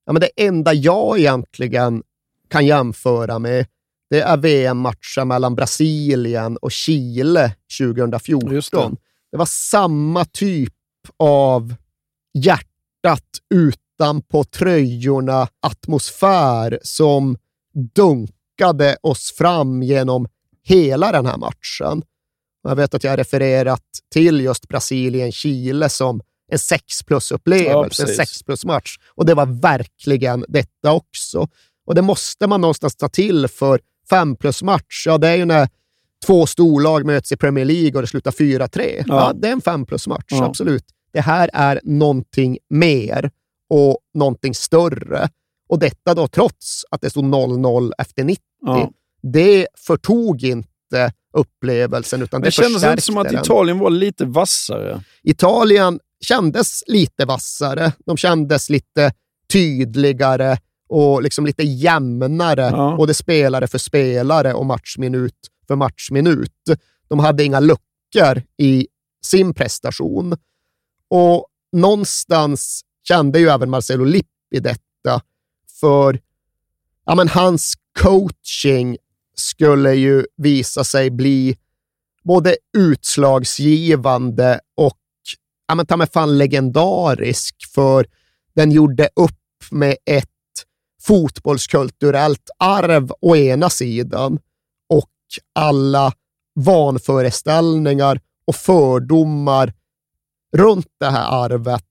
ja, 0.07 0.13
men 0.13 0.21
Det 0.21 0.31
enda 0.47 0.75
jag 0.75 1.19
egentligen 1.19 2.03
kan 2.49 2.67
jämföra 2.67 3.39
med, 3.39 3.67
det 4.11 4.21
är 4.21 4.37
VM-matchen 4.37 5.29
mellan 5.29 5.55
Brasilien 5.55 6.57
och 6.57 6.73
Chile 6.73 7.55
2014. 7.79 8.51
Det. 8.51 8.97
det 9.31 9.37
var 9.37 9.47
samma 9.47 10.25
typ 10.25 10.75
av 11.17 11.75
hjärtat 12.35 13.25
utanpå 13.55 14.45
tröjorna 14.45 15.49
atmosfär 15.63 16.79
som 16.83 17.37
dunkade 17.95 18.97
oss 19.03 19.33
fram 19.33 19.83
genom 19.83 20.29
hela 20.65 21.13
den 21.13 21.27
här 21.27 21.37
matchen. 21.37 22.03
Jag 22.63 22.77
vet 22.77 22.95
att 22.95 23.05
jag 23.05 23.13
har 23.13 23.17
refererat 23.17 23.85
till 24.13 24.41
just 24.41 24.69
Brasilien-Chile 24.69 25.89
som 25.89 26.21
en 26.53 26.59
6 26.59 27.03
plus-upplevelse, 27.03 28.03
ja, 28.03 28.09
en 28.09 28.15
6 28.15 28.43
plus-match. 28.43 28.97
Och 29.15 29.27
det 29.27 29.35
var 29.35 29.47
verkligen 29.47 30.45
detta 30.49 30.93
också. 30.93 31.49
Och 31.89 31.95
det 31.95 32.03
måste 32.03 32.47
man 32.47 32.61
någonstans 32.61 32.97
ta 32.97 33.09
till 33.09 33.49
för 33.49 33.81
5 34.11 34.37
plus-match. 34.37 35.05
Ja, 35.07 35.19
det 35.19 35.29
är 35.29 35.37
ju 35.37 35.45
när 35.45 35.69
två 36.27 36.47
storlag 36.47 37.07
möts 37.07 37.33
i 37.33 37.37
Premier 37.37 37.65
League 37.65 37.93
och 37.95 38.01
det 38.01 38.07
slutar 38.07 38.31
4-3. 38.31 38.83
Ja. 38.97 39.03
ja. 39.07 39.33
det 39.33 39.49
är 39.49 39.53
en 39.53 39.61
5 39.61 39.87
plus-match, 39.87 40.25
ja. 40.29 40.45
absolut. 40.45 40.85
Det 41.13 41.21
här 41.21 41.51
är 41.53 41.81
någonting 41.85 42.59
mer 42.71 43.31
och 43.71 43.99
någonting 44.15 44.55
större. 44.55 45.29
Och 45.69 45.79
detta 45.79 46.15
då 46.15 46.29
trots 46.29 46.85
att 46.91 47.01
det 47.01 47.11
stod 47.11 47.25
0-0 47.25 47.93
efter 47.99 48.25
90. 48.25 48.43
Ja. 48.61 48.91
Det 49.23 49.67
förtog 49.87 50.45
inte 50.45 51.13
upplevelsen, 51.33 52.23
utan 52.23 52.41
det, 52.41 52.47
det 52.47 52.51
kändes 52.51 52.85
inte 52.85 53.03
som 53.03 53.19
att 53.19 53.33
Italien 53.33 53.79
var 53.79 53.91
lite 53.91 54.25
vassare. 54.25 55.03
Italien 55.23 56.01
kändes 56.21 56.85
lite 56.87 57.25
vassare. 57.25 57.93
De 58.07 58.17
kändes 58.17 58.71
lite 58.71 59.13
tydligare 59.53 60.59
och 60.89 61.23
liksom 61.23 61.47
lite 61.47 61.63
jämnare, 61.63 62.63
ja. 62.63 62.95
både 62.97 63.15
spelare 63.15 63.67
för 63.67 63.79
spelare 63.79 64.55
och 64.55 64.67
matchminut 64.67 65.49
för 65.69 65.77
matchminut. 65.77 66.53
De 67.09 67.19
hade 67.19 67.45
inga 67.45 67.61
luckor 67.61 68.43
i 68.57 68.87
sin 69.27 69.55
prestation. 69.55 70.37
Och 71.11 71.47
någonstans 71.73 72.83
kände 73.09 73.39
ju 73.39 73.49
även 73.49 73.71
Marcelo 73.71 74.05
Lippi 74.05 74.61
detta, 74.61 75.23
för 75.81 76.21
ja, 77.07 77.15
men 77.15 77.29
hans 77.29 77.75
coaching 78.01 78.97
skulle 79.35 79.95
ju 79.95 80.27
visa 80.37 80.85
sig 80.85 81.11
bli 81.11 81.57
både 82.25 82.57
utslagsgivande 82.77 84.61
och 84.75 84.99
ja, 85.69 85.75
men 85.75 85.87
ta 85.87 85.97
mig 85.97 86.07
fan 86.13 86.39
legendarisk, 86.39 87.55
för 87.75 88.07
den 88.55 88.71
gjorde 88.73 89.09
upp 89.17 89.35
med 89.71 89.97
ett 90.05 90.31
fotbollskulturellt 91.09 92.51
arv 92.59 93.13
å 93.21 93.37
ena 93.37 93.71
sidan 93.71 94.39
och 94.89 95.11
alla 95.55 96.13
vanföreställningar 96.55 98.21
och 98.47 98.55
fördomar 98.55 99.73
runt 100.57 100.87
det 101.01 101.07
här 101.07 101.45
arvet 101.45 101.85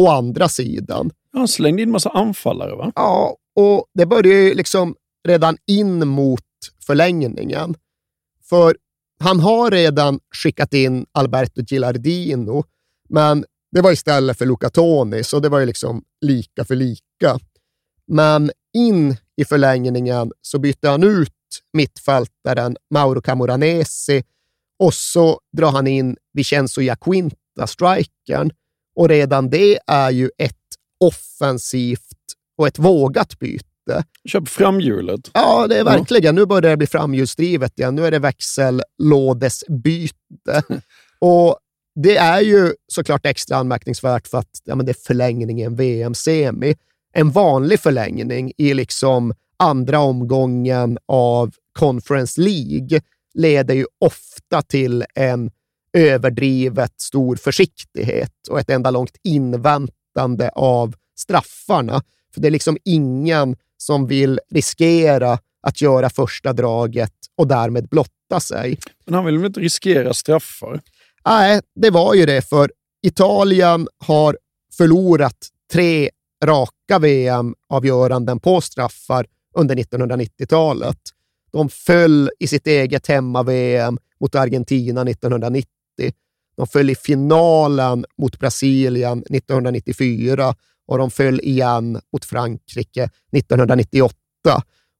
å 0.00 0.08
andra 0.08 0.48
sidan. 0.48 1.10
Han 1.32 1.48
slängde 1.48 1.82
in 1.82 1.90
massa 1.90 2.10
anfallare, 2.10 2.76
va? 2.76 2.92
Ja, 2.94 3.36
och 3.56 3.86
det 3.94 4.06
började 4.06 4.28
ju 4.28 4.54
liksom 4.54 4.94
redan 5.28 5.56
in 5.66 6.08
mot 6.08 6.40
förlängningen. 6.86 7.74
För 8.48 8.76
han 9.20 9.40
har 9.40 9.70
redan 9.70 10.20
skickat 10.42 10.74
in 10.74 11.06
Alberto 11.12 11.62
Gilardino, 11.62 12.64
men 13.08 13.44
det 13.72 13.80
var 13.80 13.92
istället 13.92 14.38
för 14.38 14.46
Luca 14.46 14.70
Toni, 14.70 15.24
så 15.24 15.40
det 15.40 15.48
var 15.48 15.60
ju 15.60 15.66
liksom 15.66 16.04
lika 16.20 16.64
för 16.64 16.74
lika. 16.76 17.38
Men 18.06 18.50
in 18.76 19.16
i 19.36 19.44
förlängningen 19.44 20.32
så 20.42 20.58
bytte 20.58 20.88
han 20.88 21.02
ut 21.02 21.30
mittfältaren 21.72 22.76
Mauro 22.90 23.20
Camoranesi 23.20 24.22
och 24.78 24.94
så 24.94 25.40
drar 25.56 25.70
han 25.70 25.86
in 25.86 26.16
Vincenzo 26.32 26.80
Jacquinta, 26.80 27.66
strikern. 27.66 28.50
Och 28.96 29.08
redan 29.08 29.50
det 29.50 29.78
är 29.86 30.10
ju 30.10 30.30
ett 30.38 30.56
offensivt 31.00 32.00
och 32.58 32.66
ett 32.66 32.78
vågat 32.78 33.38
byte. 33.38 34.04
Köp 34.28 34.48
framhjulet. 34.48 35.30
Ja, 35.34 35.66
det 35.66 35.78
är 35.78 35.84
verkligen. 35.84 36.24
Ja. 36.24 36.32
Nu 36.32 36.46
börjar 36.46 36.70
det 36.70 36.76
bli 36.76 36.86
framhjulsdrivet 36.86 37.78
igen. 37.78 37.94
Nu 37.94 38.06
är 38.06 38.10
det 38.10 38.18
växellådesbyte. 38.18 40.62
och 41.18 41.58
det 41.94 42.16
är 42.16 42.40
ju 42.40 42.74
såklart 42.92 43.26
extra 43.26 43.56
anmärkningsvärt 43.56 44.28
för 44.28 44.38
att 44.38 44.60
ja, 44.64 44.74
men 44.74 44.86
det 44.86 44.92
är 44.92 45.06
förlängningen 45.06 45.76
VM-semi. 45.76 46.76
En 47.16 47.30
vanlig 47.30 47.80
förlängning 47.80 48.52
i 48.56 48.74
liksom 48.74 49.34
andra 49.56 49.98
omgången 49.98 50.98
av 51.08 51.54
Conference 51.78 52.40
League 52.40 53.00
leder 53.34 53.74
ju 53.74 53.86
ofta 54.00 54.62
till 54.62 55.04
en 55.14 55.50
överdrivet 55.92 57.00
stor 57.00 57.36
försiktighet 57.36 58.48
och 58.50 58.60
ett 58.60 58.70
enda 58.70 58.90
långt 58.90 59.16
inväntande 59.24 60.50
av 60.54 60.94
straffarna. 61.18 62.02
För 62.34 62.40
det 62.40 62.48
är 62.48 62.52
liksom 62.52 62.78
ingen 62.84 63.56
som 63.76 64.06
vill 64.06 64.40
riskera 64.50 65.38
att 65.66 65.80
göra 65.80 66.10
första 66.10 66.52
draget 66.52 67.14
och 67.36 67.46
därmed 67.46 67.88
blotta 67.88 68.40
sig. 68.40 68.78
Men 69.04 69.14
han 69.14 69.24
vill 69.24 69.38
väl 69.38 69.46
inte 69.46 69.60
riskera 69.60 70.14
straffar? 70.14 70.80
Nej, 71.26 71.60
det 71.74 71.90
var 71.90 72.14
ju 72.14 72.26
det, 72.26 72.48
för 72.48 72.70
Italien 73.02 73.88
har 73.98 74.38
förlorat 74.76 75.48
tre 75.72 76.10
raka 76.44 76.73
VM-avgöranden 76.98 78.40
på 78.40 78.60
straffar 78.60 79.26
under 79.54 79.76
1990-talet. 79.76 80.98
De 81.52 81.68
föll 81.68 82.30
i 82.38 82.46
sitt 82.46 82.66
eget 82.66 83.06
hemma-VM 83.06 83.98
mot 84.20 84.34
Argentina 84.34 85.02
1990. 85.02 85.68
De 86.56 86.66
föll 86.66 86.90
i 86.90 86.94
finalen 86.94 88.04
mot 88.18 88.38
Brasilien 88.38 89.24
1994 89.30 90.54
och 90.86 90.98
de 90.98 91.10
föll 91.10 91.40
igen 91.40 92.00
mot 92.12 92.24
Frankrike 92.24 93.10
1998. 93.32 94.14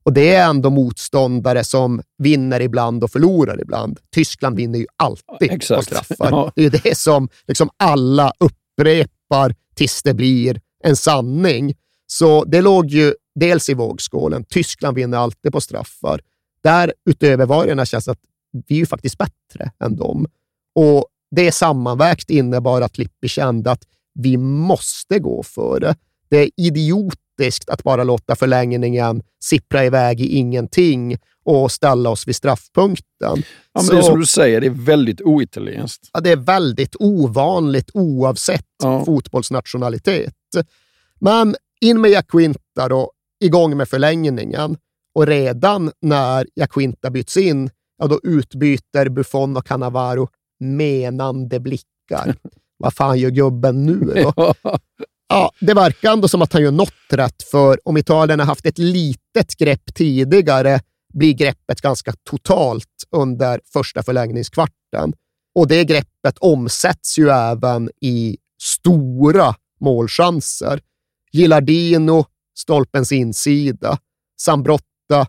Och 0.04 0.12
det 0.12 0.34
är 0.34 0.48
ändå 0.48 0.70
motståndare 0.70 1.64
som 1.64 2.02
vinner 2.18 2.60
ibland 2.60 3.04
och 3.04 3.10
förlorar 3.10 3.60
ibland. 3.62 3.98
Tyskland 4.14 4.56
vinner 4.56 4.78
ju 4.78 4.86
alltid 4.96 5.52
Exakt. 5.52 5.78
på 5.78 5.84
straffar. 5.84 6.30
Ja. 6.30 6.52
Det 6.56 6.64
är 6.64 6.70
det 6.70 6.98
som 6.98 7.28
liksom 7.46 7.70
alla 7.76 8.32
upprepar 8.38 9.54
tills 9.74 10.02
det 10.02 10.14
blir 10.14 10.60
en 10.84 10.96
sanning. 10.96 11.74
Så 12.06 12.44
det 12.44 12.60
låg 12.60 12.86
ju 12.86 13.14
dels 13.34 13.68
i 13.68 13.74
vågskålen. 13.74 14.44
Tyskland 14.44 14.96
vinner 14.96 15.18
alltid 15.18 15.52
på 15.52 15.60
straffar. 15.60 16.20
Därutöver 16.62 17.46
var 17.46 17.66
det 17.66 17.86
känns 17.86 18.08
att 18.08 18.18
vi 18.66 18.80
är 18.80 18.86
faktiskt 18.86 19.18
bättre 19.18 19.70
än 19.84 19.96
dem. 19.96 20.26
Och 20.74 21.06
det 21.30 21.52
sammanvägt 21.52 22.30
innebar 22.30 22.80
att 22.80 22.98
Lippi 22.98 23.28
kände 23.28 23.70
att 23.70 23.82
vi 24.14 24.36
måste 24.36 25.18
gå 25.18 25.42
för 25.42 25.80
det. 25.80 25.96
Det 26.30 26.36
är 26.38 26.50
idiotiskt 26.56 27.68
att 27.68 27.82
bara 27.82 28.04
låta 28.04 28.36
förlängningen 28.36 29.22
sippra 29.44 29.84
iväg 29.84 30.20
i 30.20 30.36
ingenting 30.36 31.16
och 31.44 31.72
ställa 31.72 32.10
oss 32.10 32.28
vid 32.28 32.36
straffpunkten. 32.36 33.04
Ja, 33.18 33.36
men 33.74 33.84
Så, 33.84 33.92
det 33.92 33.98
är 33.98 34.02
som 34.02 34.20
du 34.20 34.26
säger, 34.26 34.60
det 34.60 34.66
är 34.66 34.70
väldigt 34.70 35.20
oitalienskt. 35.20 36.10
Ja, 36.12 36.20
det 36.20 36.30
är 36.30 36.36
väldigt 36.36 36.96
ovanligt 36.98 37.90
oavsett 37.94 38.66
ja. 38.82 39.04
fotbollsnationalitet. 39.04 40.34
Men 41.20 41.56
in 41.80 42.00
med 42.00 42.10
Jacquinta 42.10 42.88
då, 42.88 43.12
igång 43.40 43.76
med 43.76 43.88
förlängningen. 43.88 44.76
Och 45.14 45.26
redan 45.26 45.92
när 46.00 46.46
Jacquinta 46.54 47.10
byts 47.10 47.36
in, 47.36 47.70
ja, 47.98 48.06
då 48.06 48.20
utbyter 48.22 49.08
Buffon 49.08 49.56
och 49.56 49.66
Cannavaro 49.66 50.28
menande 50.60 51.60
blickar. 51.60 52.36
Vad 52.78 52.94
fan 52.94 53.18
gör 53.18 53.30
gubben 53.30 53.86
nu 53.86 54.22
då? 54.22 54.54
Ja, 55.28 55.50
det 55.60 55.74
verkar 55.74 56.12
ändå 56.12 56.28
som 56.28 56.42
att 56.42 56.52
han 56.52 56.62
gör 56.62 56.70
något 56.70 56.92
rätt, 57.12 57.42
för 57.42 57.88
om 57.88 57.96
Italien 57.96 58.40
har 58.40 58.46
haft 58.46 58.66
ett 58.66 58.78
litet 58.78 59.56
grepp 59.58 59.94
tidigare 59.94 60.80
blir 61.14 61.32
greppet 61.32 61.80
ganska 61.80 62.12
totalt 62.30 62.88
under 63.10 63.60
första 63.72 64.02
förlängningskvarten. 64.02 65.12
Och 65.54 65.68
det 65.68 65.84
greppet 65.84 66.38
omsätts 66.38 67.18
ju 67.18 67.28
även 67.28 67.90
i 68.00 68.36
stora 68.62 69.54
målchanser. 69.80 70.80
Gillardino, 71.32 72.24
stolpens 72.58 73.12
insida. 73.12 73.98
Sambrotta 74.40 75.26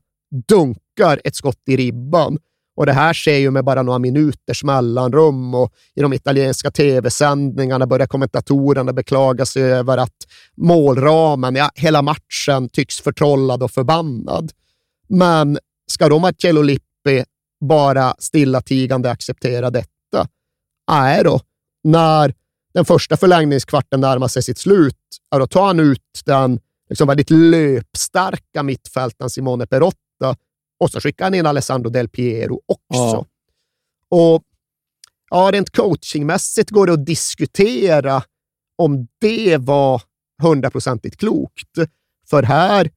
dunkar 0.47 1.21
ett 1.23 1.35
skott 1.35 1.61
i 1.67 1.77
ribban 1.77 2.37
Och 2.77 2.85
det 2.85 2.93
här 2.93 3.13
sker 3.13 3.37
ju 3.37 3.51
med 3.51 3.65
bara 3.65 3.81
några 3.83 3.99
minuters 3.99 4.63
mellanrum 4.63 5.55
och 5.55 5.73
i 5.95 6.01
de 6.01 6.13
italienska 6.13 6.71
tv-sändningarna 6.71 7.87
börjar 7.87 8.07
kommentatorerna 8.07 8.93
beklaga 8.93 9.45
sig 9.45 9.63
över 9.63 9.97
att 9.97 10.15
målramen, 10.57 11.55
ja, 11.55 11.69
hela 11.75 12.01
matchen 12.01 12.69
tycks 12.69 13.01
förtrollad 13.01 13.63
och 13.63 13.71
förbannad. 13.71 14.51
Men 15.07 15.57
ska 15.91 16.09
då 16.09 16.19
Marcello 16.19 16.61
Lippi 16.61 17.23
bara 17.65 18.15
stillatigande 18.19 19.11
acceptera 19.11 19.69
detta? 19.69 20.27
Nej 20.91 21.23
då. 21.23 21.39
När 21.83 22.33
den 22.75 22.85
första 22.85 23.17
förlängningskvarten 23.17 24.01
närmar 24.01 24.27
sig 24.27 24.43
sitt 24.43 24.57
slut, 24.57 24.97
ja, 25.29 25.39
då 25.39 25.47
tar 25.47 25.65
han 25.65 25.79
ut 25.79 26.21
den 26.25 26.59
liksom 26.89 27.07
väldigt 27.07 27.29
löpstarka 27.29 28.63
mittfältaren 28.63 29.29
Simone 29.29 29.67
Perotta 29.67 30.35
och 30.79 30.91
så 30.91 30.99
skickar 30.99 31.25
han 31.25 31.33
in 31.33 31.45
Alessandro 31.45 31.89
Del 31.89 32.09
Piero 32.09 32.61
också. 32.65 32.85
Ja. 32.89 33.25
Och 34.09 34.43
ja, 35.29 35.49
rent 35.53 35.69
coachingmässigt 35.69 36.69
går 36.69 36.87
det 36.87 36.93
att 36.93 37.05
diskutera 37.05 38.23
om 38.77 39.07
det 39.21 39.57
var 39.57 40.01
hundraprocentigt 40.41 41.17
klokt. 41.17 41.77
För 42.29 42.43
här 42.43 42.91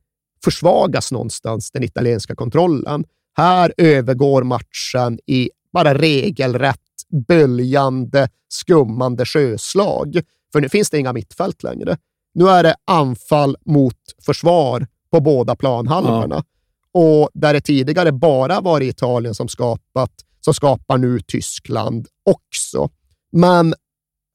försvagas 0.44 1.12
någonstans 1.12 1.70
den 1.70 1.82
italienska 1.82 2.34
kontrollen. 2.34 3.04
Här 3.36 3.74
övergår 3.76 4.42
matchen 4.42 5.18
i 5.26 5.50
bara 5.72 5.94
regelrätt 5.94 6.80
böljande, 7.28 8.28
skummande 8.48 9.24
sjöslag. 9.24 10.20
För 10.52 10.60
nu 10.60 10.68
finns 10.68 10.90
det 10.90 10.98
inga 10.98 11.12
mittfält 11.12 11.62
längre. 11.62 11.96
Nu 12.34 12.48
är 12.48 12.62
det 12.62 12.76
anfall 12.84 13.56
mot 13.64 13.96
försvar 14.26 14.86
på 15.10 15.20
båda 15.20 15.56
planhalvorna. 15.56 16.34
Ja. 16.34 16.44
Och 16.92 17.30
där 17.34 17.52
det 17.52 17.60
tidigare 17.60 18.12
bara 18.12 18.60
varit 18.60 18.94
Italien 18.94 19.34
som 19.34 19.48
skapat, 19.48 20.10
så 20.40 20.52
skapar 20.52 20.98
nu 20.98 21.20
Tyskland 21.20 22.06
också. 22.24 22.90
Men 23.32 23.74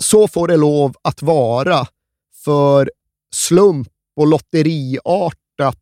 så 0.03 0.27
får 0.27 0.47
det 0.47 0.57
lov 0.57 0.93
att 1.01 1.21
vara, 1.21 1.87
för 2.43 2.91
slump 3.35 3.87
och 4.15 4.27
lotteriartat, 4.27 5.79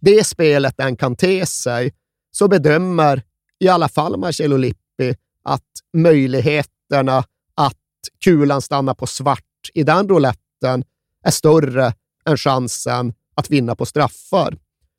det 0.00 0.26
spelet 0.26 0.74
den 0.76 0.96
kan 0.96 1.16
te 1.16 1.46
sig, 1.46 1.92
så 2.30 2.48
bedömer 2.48 3.22
i 3.58 3.68
alla 3.68 3.88
fall 3.88 4.16
Marcello 4.16 4.56
Lippi 4.56 5.16
att 5.44 5.62
möjligheterna 5.96 7.24
att 7.54 7.76
kulan 8.24 8.62
stannar 8.62 8.94
på 8.94 9.06
svart 9.06 9.40
i 9.74 9.82
den 9.82 10.08
rouletten 10.08 10.84
är 11.24 11.30
större 11.30 11.92
än 12.26 12.36
chansen 12.36 13.12
att 13.34 13.50
vinna 13.50 13.74
på 13.74 13.86
straffar. 13.86 14.56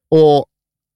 Och 0.10 0.46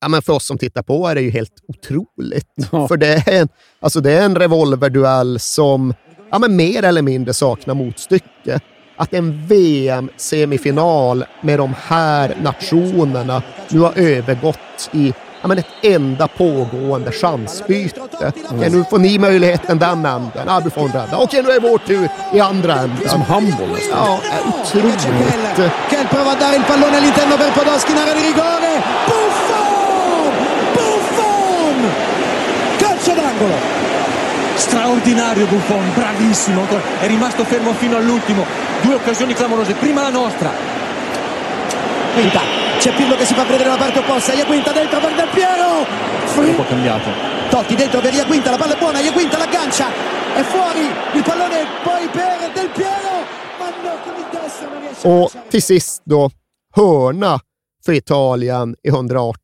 ja, 0.02 0.08
men 0.08 0.22
för 0.22 0.34
oss 0.34 0.46
som 0.46 0.58
tittar 0.58 0.84
på 0.84 1.08
är 1.08 1.16
det 1.16 1.22
ju 1.22 1.30
helt 1.30 1.64
otroligt. 1.68 2.54
Ja. 2.72 2.88
För 2.88 2.98
det 2.98 3.08
är, 3.08 3.42
en, 3.42 3.48
alltså 3.80 4.02
det 4.02 4.12
är 4.12 4.26
en 4.26 4.36
revolverduell 4.36 5.40
som 5.40 5.94
ja, 6.32 6.40
men 6.40 6.56
mer 6.56 6.84
eller 6.84 7.02
mindre 7.02 7.34
saknar 7.34 7.74
motstycke. 7.74 8.60
Att 8.98 9.14
en 9.14 9.48
VM-semifinal 9.48 11.26
med 11.42 11.60
de 11.60 11.74
här 11.78 12.38
nationerna 12.42 13.44
nu 13.70 13.80
har 13.80 13.94
övergått 13.98 14.90
i 14.94 15.14
ja, 15.42 15.48
men 15.48 15.58
ett 15.58 15.68
enda 15.82 16.28
pågående 16.28 17.12
chansbyte. 17.12 18.00
Mm. 18.00 18.34
Okej, 18.50 18.70
nu 18.70 18.84
får 18.90 18.98
ni 18.98 19.20
möjligheten 19.20 19.80
den 19.80 20.06
änden. 20.06 20.44
Ja, 20.48 20.60
du 20.64 20.70
får 20.70 20.82
en 20.82 20.92
rädda. 20.92 21.18
Okej, 21.18 21.44
nu 21.44 21.52
är 21.52 21.60
vår 21.60 21.78
tur 21.78 22.10
i 22.34 22.40
andra 22.40 22.74
änden. 22.74 23.10
Som 23.10 23.22
handboll 23.22 23.70
nästan. 23.70 23.98
Ja, 23.98 24.20
otroligt. 24.64 25.08
Che 25.90 25.98
prova 26.10 26.32
a 26.32 26.36
dare 26.36 26.56
il 26.56 26.64
pallone 26.64 26.98
all'interno 26.98 27.36
per 27.36 27.52
Podolski 27.52 27.92
in 27.92 27.98
area 27.98 28.14
di 28.14 28.22
rigore. 28.22 28.72
Buffon! 29.08 30.34
Buffon! 30.74 31.78
Calcio 32.78 33.14
d'angolo! 33.14 33.88
Straordinario 34.56 35.46
Buffon, 35.46 35.92
bravissimo, 35.96 36.68
è 37.00 37.08
rimasto 37.08 37.46
fermo 37.46 37.74
fino 37.74 37.96
all'ultimo. 37.96 38.46
Due 38.82 38.94
occasioni 38.96 39.34
clamorose, 39.34 39.74
prima 39.74 40.02
la 40.02 40.10
nostra. 40.10 40.52
Quinta, 42.20 42.42
c'è 42.80 42.94
Pirlo 42.96 43.16
che 43.16 43.24
si 43.24 43.34
fa 43.34 43.46
vedere 43.46 43.70
la 43.70 43.78
parte 43.78 44.00
opposta, 44.00 44.34
Iaquinta 44.34 44.74
dentro 44.74 45.00
per 45.00 45.16
Del 45.16 45.30
Piero! 45.30 45.86
Un 46.36 46.56
po' 46.56 46.66
cambiato. 46.66 47.10
Totti 47.50 47.76
dentro 47.76 48.02
per 48.02 48.14
Iaquinta, 48.14 48.52
la 48.52 48.58
palla 48.58 48.76
è 48.76 48.78
buona, 48.78 49.00
Iaquinta 49.00 49.38
l'aggancia, 49.38 49.88
è 50.36 50.42
fuori, 50.42 50.82
il 51.14 51.24
pallone 51.24 51.66
poi 51.82 52.10
per 52.10 52.52
Del 52.54 52.70
Piero, 52.72 53.24
ma 53.58 53.70
no, 53.70 53.98
con 54.04 54.14
il 54.18 54.26
destro 54.32 54.68
non 54.68 54.82
riesce 54.82 55.08
Och 55.08 55.32
till 55.50 55.64
sist 55.64 56.02
då, 56.04 56.30
hörna 56.76 57.40
för 57.86 57.94
Italien 57.94 58.76
i 58.84 58.90
118. 58.90 59.40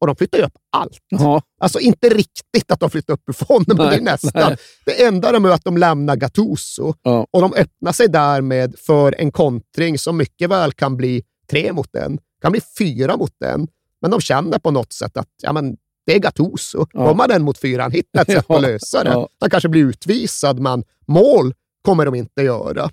Och 0.00 0.06
de 0.06 0.16
flyttar 0.16 0.38
ju 0.38 0.44
upp 0.44 0.56
allt. 0.72 0.98
Ja. 1.08 1.42
Alltså 1.60 1.78
inte 1.78 2.08
riktigt 2.08 2.70
att 2.72 2.80
de 2.80 2.90
flyttar 2.90 3.14
upp 3.14 3.24
Buffon, 3.24 3.64
men 3.66 3.76
det 3.76 3.96
är 3.96 4.00
nästan. 4.00 4.32
Nej. 4.34 4.56
Det 4.84 5.04
enda 5.04 5.32
de 5.32 5.44
är 5.44 5.50
att 5.50 5.64
de 5.64 5.76
lämnar 5.76 6.16
Gattuso 6.16 6.94
ja. 7.02 7.26
och 7.30 7.40
de 7.40 7.52
öppnar 7.54 7.92
sig 7.92 8.08
därmed 8.08 8.74
för 8.78 9.14
en 9.18 9.32
kontring 9.32 9.98
som 9.98 10.16
mycket 10.16 10.50
väl 10.50 10.72
kan 10.72 10.96
bli 10.96 11.22
tre 11.50 11.72
mot 11.72 11.94
en, 11.94 12.18
kan 12.42 12.52
bli 12.52 12.60
fyra 12.78 13.16
mot 13.16 13.42
en. 13.42 13.68
Men 14.00 14.10
de 14.10 14.20
känner 14.20 14.58
på 14.58 14.70
något 14.70 14.92
sätt 14.92 15.16
att 15.16 15.28
ja, 15.42 15.52
men 15.52 15.76
det 16.06 16.14
är 16.14 16.18
Gattuso. 16.18 16.86
Ja. 16.92 17.08
Kommer 17.08 17.28
den 17.28 17.42
mot 17.42 17.58
fyra, 17.58 17.82
han 17.82 17.92
hittar 17.92 18.22
ett 18.22 18.26
sätt 18.32 18.44
ja. 18.48 18.56
att 18.56 18.62
lösa 18.62 19.04
det. 19.04 19.10
Ja. 19.10 19.28
Han 19.40 19.50
kanske 19.50 19.68
blir 19.68 19.84
utvisad, 19.84 20.58
men 20.58 20.84
mål 21.06 21.54
kommer 21.82 22.04
de 22.04 22.14
inte 22.14 22.42
göra. 22.42 22.90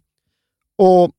Och 0.78 1.12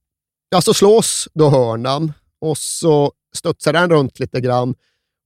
ja, 0.50 0.60
så 0.60 0.74
slås 0.74 1.28
då 1.34 1.48
hörnan 1.48 2.12
och 2.40 2.58
så 2.58 3.12
studsar 3.34 3.72
den 3.72 3.90
runt 3.90 4.20
lite 4.20 4.40
grann 4.40 4.74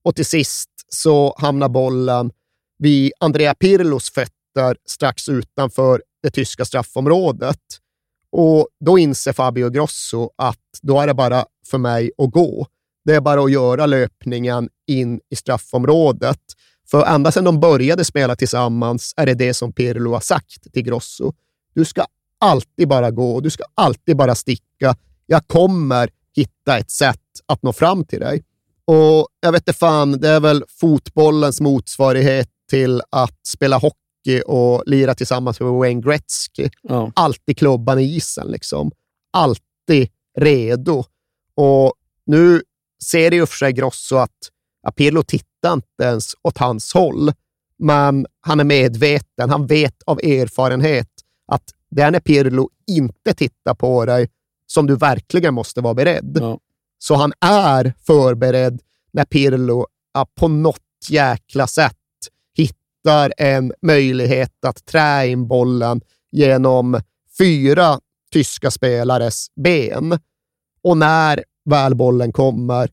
och 0.03 0.15
till 0.15 0.25
sist 0.25 0.69
så 0.89 1.35
hamnar 1.37 1.69
bollen 1.69 2.31
vid 2.77 3.11
Andrea 3.19 3.55
Pirlos 3.55 4.11
fötter 4.11 4.77
strax 4.85 5.29
utanför 5.29 6.03
det 6.23 6.31
tyska 6.31 6.65
straffområdet. 6.65 7.59
Och 8.35 8.67
då 8.85 8.97
inser 8.97 9.33
Fabio 9.33 9.69
Grosso 9.69 10.29
att 10.35 10.59
då 10.81 10.99
är 10.99 11.07
det 11.07 11.13
bara 11.13 11.45
för 11.67 11.77
mig 11.77 12.11
att 12.17 12.31
gå. 12.31 12.67
Det 13.05 13.15
är 13.15 13.21
bara 13.21 13.43
att 13.43 13.51
göra 13.51 13.85
löpningen 13.85 14.69
in 14.87 15.19
i 15.29 15.35
straffområdet. 15.35 16.39
För 16.91 17.05
ända 17.05 17.31
sedan 17.31 17.43
de 17.43 17.59
började 17.59 18.05
spela 18.05 18.35
tillsammans 18.35 19.13
är 19.17 19.25
det 19.25 19.33
det 19.33 19.53
som 19.53 19.73
Pirlo 19.73 20.13
har 20.13 20.19
sagt 20.19 20.73
till 20.73 20.83
Grosso. 20.83 21.33
Du 21.73 21.85
ska 21.85 22.05
alltid 22.39 22.87
bara 22.87 23.11
gå, 23.11 23.39
du 23.39 23.49
ska 23.49 23.63
alltid 23.75 24.17
bara 24.17 24.35
sticka. 24.35 24.95
Jag 25.25 25.47
kommer 25.47 26.09
hitta 26.35 26.77
ett 26.77 26.91
sätt 26.91 27.19
att 27.45 27.63
nå 27.63 27.73
fram 27.73 28.05
till 28.05 28.19
dig. 28.19 28.43
Och 28.85 29.27
jag 29.39 29.51
vet 29.51 29.61
inte 29.61 29.73
fan, 29.73 30.11
det 30.11 30.29
är 30.29 30.39
väl 30.39 30.63
fotbollens 30.67 31.61
motsvarighet 31.61 32.49
till 32.69 33.01
att 33.09 33.47
spela 33.47 33.77
hockey 33.77 34.02
och 34.45 34.83
lira 34.85 35.15
tillsammans 35.15 35.59
med 35.59 35.69
Wayne 35.69 36.01
Gretzky. 36.01 36.69
Ja. 36.81 37.11
Alltid 37.15 37.57
klubban 37.57 37.99
i 37.99 38.03
isen, 38.03 38.47
liksom. 38.47 38.91
Alltid 39.31 40.09
redo. 40.39 41.03
Och 41.55 41.93
nu 42.25 42.61
ser 43.03 43.29
det 43.29 43.35
ju 43.35 43.45
för 43.45 43.55
sig 43.55 43.73
Grosso 43.73 44.15
att 44.15 44.49
Pirlo 44.95 45.23
tittar 45.23 45.73
inte 45.73 46.03
ens 46.03 46.35
åt 46.41 46.57
hans 46.57 46.93
håll, 46.93 47.31
men 47.77 48.25
han 48.41 48.59
är 48.59 48.63
medveten. 48.63 49.49
Han 49.49 49.67
vet 49.67 50.03
av 50.05 50.19
erfarenhet 50.19 51.09
att 51.47 51.63
det 51.89 52.01
är 52.01 52.11
när 52.11 52.19
Pirlo 52.19 52.69
inte 52.87 53.33
tittar 53.33 53.73
på 53.73 54.05
dig 54.05 54.29
som 54.67 54.87
du 54.87 54.95
verkligen 54.95 55.53
måste 55.53 55.81
vara 55.81 55.93
beredd. 55.93 56.37
Ja. 56.41 56.59
Så 56.97 57.15
han 57.15 57.33
är 57.45 57.93
förberedd 58.05 58.81
när 59.11 59.25
Pirlo 59.25 59.87
på 60.35 60.47
något 60.47 60.79
jäkla 61.09 61.67
sätt 61.67 61.97
hittar 63.03 63.33
en 63.37 63.73
möjlighet 63.81 64.65
att 64.65 64.85
trä 64.85 65.27
in 65.27 65.47
bollen 65.47 66.01
genom 66.31 67.01
fyra 67.37 67.99
tyska 68.31 68.71
spelares 68.71 69.47
ben. 69.63 70.19
Och 70.83 70.97
när 70.97 71.43
väl 71.69 71.95
bollen 71.95 72.31
kommer, 72.31 72.89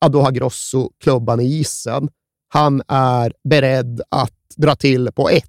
ja, 0.00 0.08
då 0.08 0.22
har 0.22 0.32
Grosso 0.32 0.90
klubban 1.00 1.40
i 1.40 1.44
isen. 1.44 2.08
Han 2.48 2.82
är 2.88 3.32
beredd 3.48 4.02
att 4.08 4.32
dra 4.56 4.76
till 4.76 5.12
på 5.12 5.28
ett. 5.28 5.48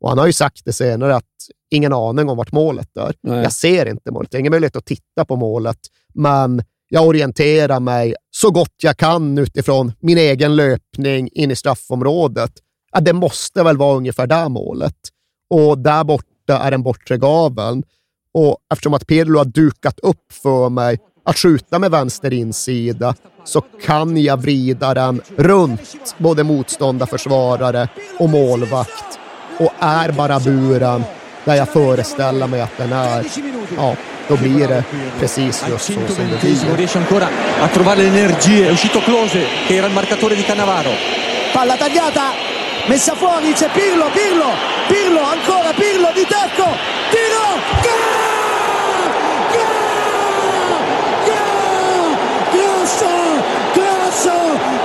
Och 0.00 0.08
han 0.08 0.18
har 0.18 0.26
ju 0.26 0.32
sagt 0.32 0.64
det 0.64 0.72
senare 0.72 1.16
att 1.16 1.24
ingen 1.70 1.92
aning 1.92 2.28
om 2.28 2.36
vart 2.36 2.52
målet 2.52 2.96
är. 2.96 3.14
Nej. 3.22 3.42
Jag 3.42 3.52
ser 3.52 3.86
inte 3.86 4.10
målet. 4.10 4.32
Jag 4.32 4.38
har 4.38 4.40
ingen 4.40 4.50
möjlighet 4.50 4.76
att 4.76 4.86
titta 4.86 5.24
på 5.24 5.36
målet, 5.36 5.78
men 6.14 6.62
jag 6.88 7.06
orienterar 7.06 7.80
mig 7.80 8.14
så 8.30 8.50
gott 8.50 8.74
jag 8.82 8.96
kan 8.96 9.38
utifrån 9.38 9.92
min 10.00 10.18
egen 10.18 10.56
löpning 10.56 11.28
in 11.32 11.50
i 11.50 11.56
straffområdet. 11.56 12.52
Ja, 12.94 13.00
det 13.00 13.12
måste 13.12 13.62
väl 13.62 13.76
vara 13.76 13.96
ungefär 13.96 14.26
där 14.26 14.48
målet. 14.48 14.96
Och 15.50 15.78
där 15.78 16.04
borta 16.04 16.58
är 16.58 16.70
den 16.70 16.82
bortre 16.82 17.16
gaveln. 17.16 17.82
Och 18.34 18.58
eftersom 18.72 18.94
att 18.94 19.06
Pirlo 19.06 19.38
har 19.38 19.44
dukat 19.44 19.98
upp 19.98 20.32
för 20.32 20.68
mig 20.68 20.98
att 21.24 21.38
skjuta 21.38 21.78
med 21.78 21.90
vänster 21.90 22.32
insida 22.32 23.14
så 23.44 23.60
kan 23.60 24.16
jag 24.22 24.36
vrida 24.36 24.94
den 24.94 25.22
runt 25.36 26.14
både 26.18 26.44
motståndarförsvarare 26.44 27.88
och 28.18 28.28
målvakt 28.28 29.18
och 29.58 29.72
är 29.78 30.12
bara 30.12 30.40
buren 30.40 31.04
där 31.44 31.54
jag 31.54 31.68
föreställer 31.68 32.46
mig 32.46 32.60
att 32.60 32.76
den 32.76 32.92
är, 32.92 33.26
ja, 33.76 33.96
då 34.28 34.36
blir 34.36 34.68
det 34.68 34.84
precis 35.18 35.64
just 35.68 35.84
så 35.84 35.92
som 35.92 36.30
det 36.30 36.40
blir. 36.40 36.66
Non 36.68 36.76
riesce 36.76 36.98
ancora 36.98 37.28
a 37.60 37.68
trovare 37.68 37.96
le 37.96 38.06
energie, 38.08 38.68
è 38.68 38.72
uscito 38.72 39.00
Close 39.00 39.44
che 39.66 39.74
era 39.74 39.86
il 39.86 39.92
marcatore 39.92 40.34
di 40.34 40.42
Cannavaro. 40.42 40.90
Palla 41.52 41.76
tagliata, 41.76 42.22
messa 42.86 43.14
fuori 43.14 43.52
c'è 43.52 43.68
Pirlo, 43.70 44.10
Pirlo, 44.10 44.50
Pirlo, 44.88 45.22
ancora 45.22 45.72
Pirlo 45.72 46.10
di 46.14 46.26
tacco, 46.26 46.66
tiro, 47.10 47.46
gol! 47.82 49.10
Gol! 49.54 50.80
Gol! 51.26 52.16
Grosso, 52.52 53.08
grosso, 53.72 54.32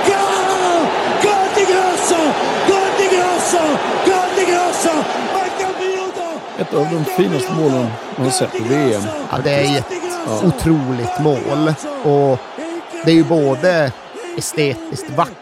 gol! 0.06 0.88
Gol 1.22 1.48
di 1.54 1.64
Grosso, 1.64 2.16
gol 2.66 2.90
di 2.96 3.06
Grosso, 3.08 3.60
gol 4.04 4.30
di 4.34 4.44
Grosso! 4.44 5.18
Ett 6.58 6.74
av 6.74 6.86
de 6.90 7.04
finaste 7.04 7.52
målen 7.52 7.86
man 8.16 8.24
har 8.26 8.30
sett 8.30 8.54
i 8.54 8.62
VM. 8.62 9.02
Ja, 9.30 9.38
det 9.44 9.50
är 9.50 9.78
ett 9.78 10.44
otroligt 10.44 11.18
mål. 11.18 11.74
Och 12.04 12.38
det 13.04 13.10
är 13.10 13.14
ju 13.14 13.24
både 13.24 13.92
estetiskt 14.36 15.10
vackert, 15.10 15.36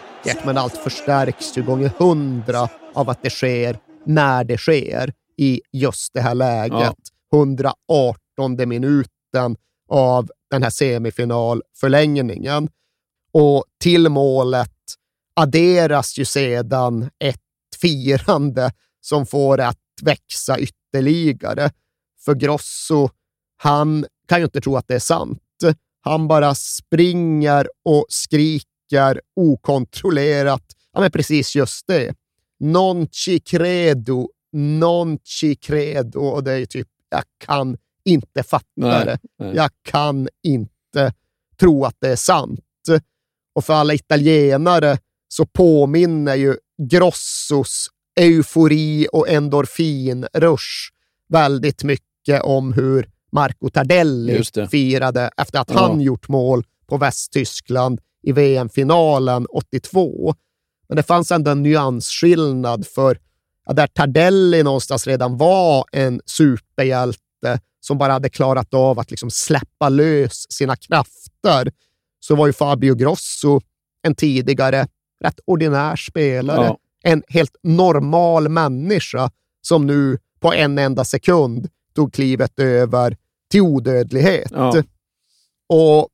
men 0.45 0.59
allt 0.59 0.77
förstärks 0.77 1.59
ju 1.59 1.63
gånger 1.63 1.89
hundra 1.99 2.69
av 2.95 3.11
att 3.11 3.23
det 3.23 3.31
sker 3.31 3.79
när 4.05 4.45
det 4.45 4.59
sker 4.59 5.13
i 5.37 5.61
just 5.73 6.15
det 6.15 6.21
här 6.21 6.35
läget. 6.35 6.97
118 7.33 8.69
minuten 8.69 9.57
av 9.89 10.31
den 10.51 10.63
här 10.63 10.71
semifinalförlängningen. 10.71 12.69
Och 13.33 13.65
till 13.81 14.09
målet 14.09 14.73
adderas 15.37 16.19
ju 16.19 16.25
sedan 16.25 17.11
ett 17.19 17.41
firande 17.81 18.73
som 19.01 19.27
får 19.27 19.61
att 19.61 19.79
växa 20.03 20.59
ytterligare. 20.59 21.71
För 22.25 22.35
Grosso, 22.35 23.09
han 23.57 24.07
kan 24.29 24.39
ju 24.39 24.45
inte 24.45 24.61
tro 24.61 24.77
att 24.77 24.89
det 24.89 24.95
är 24.95 24.99
sant. 24.99 25.43
Han 26.01 26.29
bara 26.29 26.55
springer 26.55 27.69
och 27.85 28.07
skriker 28.09 28.78
okontrollerat. 29.37 30.62
Ja, 30.92 31.01
men 31.01 31.11
precis 31.11 31.57
just 31.57 31.87
det. 31.87 32.14
Non 32.61 33.07
ci 33.11 33.40
credo, 33.40 34.29
non 34.53 35.18
ci 35.24 35.57
credo. 35.57 36.20
Och 36.20 36.44
det 36.44 36.53
är 36.53 36.57
ju 36.59 36.66
typ, 36.66 36.88
jag 37.11 37.22
kan 37.46 37.77
inte 38.05 38.42
fatta 38.42 38.64
Nej, 38.77 39.05
det. 39.05 39.18
nej. 39.38 39.53
Jag 39.57 39.70
kan 39.83 40.29
inte 40.42 41.12
tro 41.61 41.85
att 41.85 41.96
det 42.01 42.09
är 42.09 42.16
sant. 42.16 42.61
Och 43.55 43.64
för 43.64 43.74
alla 43.74 43.94
italienare 43.94 44.98
så 45.29 45.46
påminner 45.46 46.35
ju 46.35 46.57
Grossos 46.90 47.88
eufori 48.20 49.07
och 49.12 49.29
endorfinrush 49.29 50.92
väldigt 51.29 51.85
mycket 51.85 52.42
om 52.42 52.72
hur 52.72 53.09
Marco 53.33 53.68
Tardelli 53.70 54.42
firade 54.70 55.31
efter 55.37 55.59
att 55.61 55.70
Ja. 55.70 55.79
han 55.81 56.01
gjort 56.01 56.29
mål 56.29 56.64
på 56.87 56.96
Västtyskland 56.96 58.01
i 58.29 58.33
VM-finalen 58.33 59.47
82. 59.47 60.35
Men 60.88 60.97
det 60.97 61.03
fanns 61.03 61.33
ändå 61.33 61.51
en 61.51 61.62
nyansskillnad 61.62 62.87
för 62.87 63.19
ja, 63.67 63.73
där 63.73 63.87
Tardelli 63.87 64.62
någonstans 64.62 65.07
redan 65.07 65.37
var 65.37 65.85
en 65.93 66.21
superhjälte 66.27 67.61
som 67.81 67.99
bara 67.99 68.12
hade 68.12 68.29
klarat 68.29 68.75
av 68.75 68.99
att 68.99 69.11
liksom 69.11 69.31
släppa 69.31 69.88
lös 69.88 70.53
sina 70.53 70.77
krafter, 70.77 71.73
så 72.21 72.35
var 72.37 72.47
ju 72.47 72.53
Fabio 72.53 72.95
Grosso 72.95 73.61
en 74.03 74.14
tidigare 74.14 74.87
rätt 75.25 75.41
ordinär 75.45 75.97
spelare. 75.97 76.67
Ja. 76.67 76.79
En 77.03 77.23
helt 77.29 77.57
normal 77.62 78.49
människa 78.49 79.31
som 79.62 79.87
nu 79.87 80.19
på 80.41 80.53
en 80.53 80.79
enda 80.79 81.05
sekund 81.05 81.69
tog 81.95 82.12
klivet 82.12 82.59
över 82.59 83.17
till 83.51 83.61
odödlighet. 83.61 84.51
Ja. 84.55 84.83
Och 85.69 86.09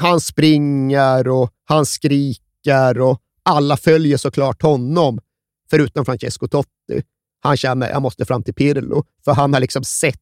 han 0.00 0.20
springer 0.20 1.28
och 1.28 1.50
han 1.64 1.86
skriker 1.86 3.00
och 3.00 3.20
alla 3.42 3.76
följer 3.76 4.16
såklart 4.16 4.62
honom, 4.62 5.18
förutom 5.70 6.04
Francesco 6.04 6.48
Totti. 6.48 7.02
Han 7.40 7.56
känner 7.56 7.90
jag 7.90 8.02
måste 8.02 8.24
fram 8.24 8.42
till 8.42 8.54
Pirlo, 8.54 9.04
för 9.24 9.32
han 9.32 9.52
har 9.54 9.60
liksom 9.60 9.84
sett, 9.84 10.16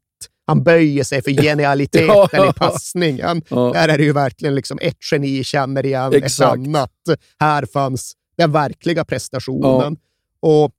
han 0.46 0.62
böjer 0.64 1.04
sig 1.04 1.22
för 1.22 1.30
genialiteten 1.30 2.06
Ja. 2.32 2.50
i 2.50 2.52
passningen. 2.52 3.42
Ja. 3.48 3.70
Där 3.74 3.88
är 3.88 3.98
det 3.98 4.04
ju 4.04 4.12
verkligen 4.12 4.54
liksom 4.54 4.78
ett 4.82 4.96
geni 5.12 5.44
känner 5.44 5.86
igen 5.86 6.12
Exakt. 6.14 6.40
ett 6.40 6.66
annat. 6.66 6.90
Här 7.40 7.66
fanns 7.72 8.12
den 8.36 8.52
verkliga 8.52 9.04
prestationen. 9.04 9.96
Och 10.40 10.72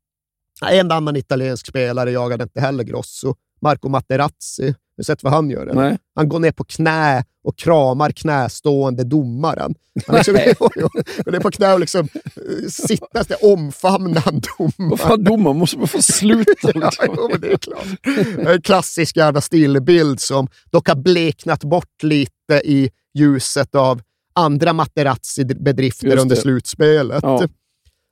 en 0.70 0.92
annan 0.92 1.16
italiensk 1.16 1.68
spelare 1.68 2.12
jagade 2.12 2.44
inte 2.44 2.62
heller 2.62 2.84
Grosso. 2.84 3.36
Marco 3.62 3.90
Materazzi. 3.90 4.74
Har 4.98 5.02
du 5.02 5.04
sett 5.04 5.24
vad 5.24 5.34
han 5.34 5.50
gör? 5.50 5.68
eller? 5.68 5.98
Han 6.16 6.30
går 6.30 6.40
ner 6.40 6.52
på 6.52 6.64
knä 6.64 7.24
och 7.44 7.58
kramar 7.58 8.12
knästående 8.12 9.04
domaren. 9.04 9.76
Han 10.08 10.16
liksom, 10.16 10.34
går 11.26 11.32
ner 11.32 11.40
på 11.40 11.52
knä 11.52 11.74
och 11.74 11.80
liksom, 11.80 12.08
eh, 12.24 12.68
sitter 12.70 13.24
där, 13.28 13.46
omfamnar 13.54 14.22
han 14.22 14.42
Vad 14.58 14.72
domaren. 14.78 14.98
fan, 14.98 15.24
domaren 15.24 15.58
måste 15.58 15.88
få 15.88 16.02
sluta. 16.02 16.52
Ja, 16.74 16.90
Liksom. 16.90 17.16
jo, 17.18 17.38
det 17.38 17.52
är 17.54 17.58
klart. 17.58 17.86
En 18.48 18.62
klassisk 18.62 19.18
jävla 19.18 19.42
stillbild 19.42 20.20
som 20.20 20.48
dock 20.72 20.88
har 20.88 20.96
bleknat 20.96 21.64
bort 21.64 22.04
lite 22.04 22.62
i 22.64 22.90
ljuset 23.14 23.76
av 23.76 24.02
andra 24.34 24.74
Materazzi-bedrifter 24.74 26.18
under 26.18 26.36
slutspelet. 26.36 27.24
Ja. 27.24 27.48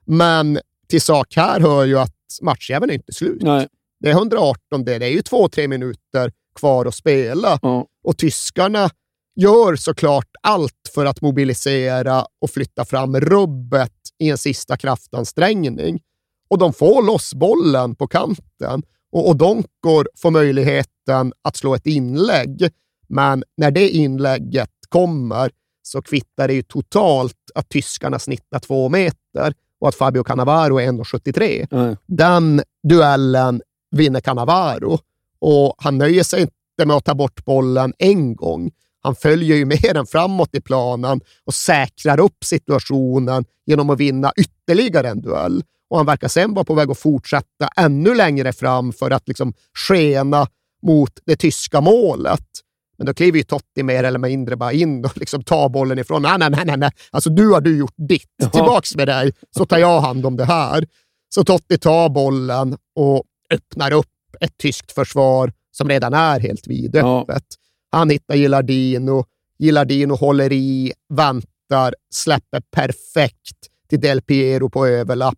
Men 0.05 0.59
till 0.89 1.01
sak 1.01 1.27
här 1.35 1.59
hör 1.59 1.85
ju 1.85 1.99
att 1.99 2.15
matchjäveln 2.41 2.89
är 2.89 2.95
inte 2.95 3.13
slut. 3.13 3.41
Nej. 3.41 3.67
Det 3.99 4.09
är 4.09 4.13
118, 4.13 4.85
det 4.85 4.97
det 4.99 5.05
är 5.05 5.09
ju 5.09 5.21
två, 5.21 5.49
tre 5.49 5.67
minuter 5.67 6.31
kvar 6.55 6.85
att 6.85 6.95
spela. 6.95 7.59
Ja. 7.61 7.87
Och 8.03 8.17
tyskarna 8.17 8.89
gör 9.35 9.75
såklart 9.75 10.29
allt 10.41 10.91
för 10.95 11.05
att 11.05 11.21
mobilisera 11.21 12.25
och 12.41 12.49
flytta 12.49 12.85
fram 12.85 13.19
rubbet 13.19 13.91
i 14.19 14.29
en 14.29 14.37
sista 14.37 14.77
kraftansträngning. 14.77 16.01
Och 16.49 16.57
de 16.57 16.73
får 16.73 17.03
loss 17.03 17.33
bollen 17.33 17.95
på 17.95 18.07
kanten 18.07 18.83
och 19.11 19.29
Odonkor 19.29 20.07
får 20.17 20.31
möjligheten 20.31 21.33
att 21.41 21.55
slå 21.55 21.75
ett 21.75 21.85
inlägg. 21.87 22.69
Men 23.07 23.43
när 23.57 23.71
det 23.71 23.89
inlägget 23.89 24.69
kommer 24.89 25.51
så 25.81 26.01
kvittar 26.01 26.47
det 26.47 26.53
ju 26.53 26.61
totalt 26.61 27.37
att 27.55 27.69
tyskarna 27.69 28.19
snittar 28.19 28.59
två 28.59 28.89
meter 28.89 29.53
och 29.79 29.89
att 29.89 29.95
Fabio 29.95 30.23
Cannavaro 30.23 30.79
är 30.79 30.87
1,73 30.87 31.67
Nej. 31.71 31.97
den 32.05 32.61
duellen 32.83 33.61
vinner 33.91 34.21
Cannavaro 34.21 34.99
och 35.45 35.75
han 35.77 35.97
nöjer 35.97 36.23
sig 36.23 36.41
inte 36.41 36.85
med 36.85 36.95
att 36.95 37.05
ta 37.05 37.15
bort 37.15 37.45
bollen 37.45 37.93
en 37.97 38.35
gång. 38.35 38.71
Han 39.01 39.15
följer 39.15 39.57
ju 39.57 39.65
med 39.65 39.91
den 39.93 40.05
framåt 40.05 40.55
i 40.55 40.61
planen 40.61 41.21
och 41.45 41.53
säkrar 41.53 42.19
upp 42.19 42.43
situationen 42.43 43.45
genom 43.65 43.89
att 43.89 43.99
vinna 43.99 44.33
ytterligare 44.35 45.09
en 45.09 45.21
duell. 45.21 45.63
Och 45.89 45.97
han 45.97 46.05
verkar 46.05 46.27
sen 46.27 46.53
vara 46.53 46.65
på 46.65 46.73
väg 46.73 46.91
att 46.91 46.99
fortsätta 46.99 47.67
ännu 47.77 48.15
längre 48.15 48.53
fram 48.53 48.93
för 48.93 49.11
att 49.11 49.27
liksom 49.27 49.53
skena 49.89 50.47
mot 50.85 51.19
det 51.25 51.35
tyska 51.35 51.81
målet. 51.81 52.47
Men 52.97 53.07
då 53.07 53.13
kliver 53.13 53.37
ju 53.37 53.43
Totti 53.43 53.83
mer 53.83 54.03
eller 54.03 54.19
mindre 54.19 54.55
bara 54.55 54.71
in 54.71 55.05
och 55.05 55.17
liksom 55.17 55.43
tar 55.43 55.69
bollen 55.69 55.99
ifrån. 55.99 56.21
Nej, 56.21 56.37
nej, 56.37 56.49
nej, 56.65 56.77
nej. 56.77 56.91
Alltså 57.11 57.29
du 57.29 57.49
har 57.49 57.61
du 57.61 57.77
gjort 57.77 57.95
ditt. 57.97 58.33
Ja. 58.37 58.49
Tillbaks 58.49 58.95
med 58.95 59.07
dig, 59.07 59.33
så 59.57 59.65
tar 59.65 59.77
jag 59.77 60.01
hand 60.01 60.25
om 60.25 60.37
det 60.37 60.45
här. 60.45 60.87
Så 61.35 61.43
Totti 61.43 61.77
tar 61.77 62.09
bollen 62.09 62.77
och 62.95 63.23
öppnar 63.53 63.93
upp 63.93 64.07
ett 64.39 64.57
tyskt 64.57 64.91
försvar 64.91 65.53
som 65.71 65.89
redan 65.89 66.13
är 66.13 66.39
helt 66.39 66.67
vidöppet. 66.67 67.43
Han 67.91 68.09
hittar 68.09 68.35
Gilardino. 68.35 69.25
Gilardino 69.59 70.15
håller 70.15 70.51
i, 70.51 70.93
väntar, 71.09 71.95
släpper 72.13 72.61
perfekt 72.71 73.57
till 73.89 73.99
Del 74.01 74.21
Piero 74.21 74.69
på 74.69 74.87
överlapp. 74.87 75.37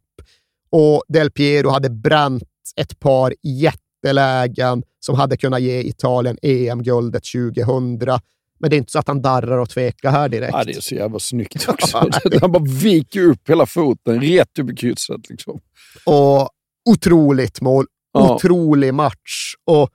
Och 0.69 1.03
Del 1.07 1.31
Piero 1.31 1.69
hade 1.69 1.89
bränt 1.89 2.43
ett 2.75 2.99
par 2.99 3.33
jättelägen 3.43 4.83
som 4.99 5.15
hade 5.15 5.37
kunnat 5.37 5.61
ge 5.61 5.79
Italien 5.81 6.37
EM-guldet 6.41 7.23
2000. 7.33 8.19
Men 8.59 8.69
det 8.69 8.75
är 8.75 8.77
inte 8.77 8.91
så 8.91 8.99
att 8.99 9.07
han 9.07 9.21
darrar 9.21 9.57
och 9.57 9.69
tvekar 9.69 10.11
här 10.11 10.29
direkt. 10.29 10.53
Ja, 10.53 10.63
det 10.63 10.71
är 10.71 10.81
så 10.81 10.95
jävla 10.95 11.19
snyggt 11.19 11.69
också. 11.69 12.09
Han 12.41 12.51
bara 12.51 12.63
viker 12.63 13.21
upp 13.21 13.49
hela 13.49 13.65
foten 13.65 14.21
rätt 14.21 14.59
upp 14.59 14.71
i 14.71 14.75
krysset. 14.75 15.29
Liksom. 15.29 15.59
Och 16.05 16.49
otroligt 16.89 17.61
mål, 17.61 17.85
Ja. 18.15 18.35
otrolig 18.35 18.93
match. 18.93 19.53
Och 19.65 19.89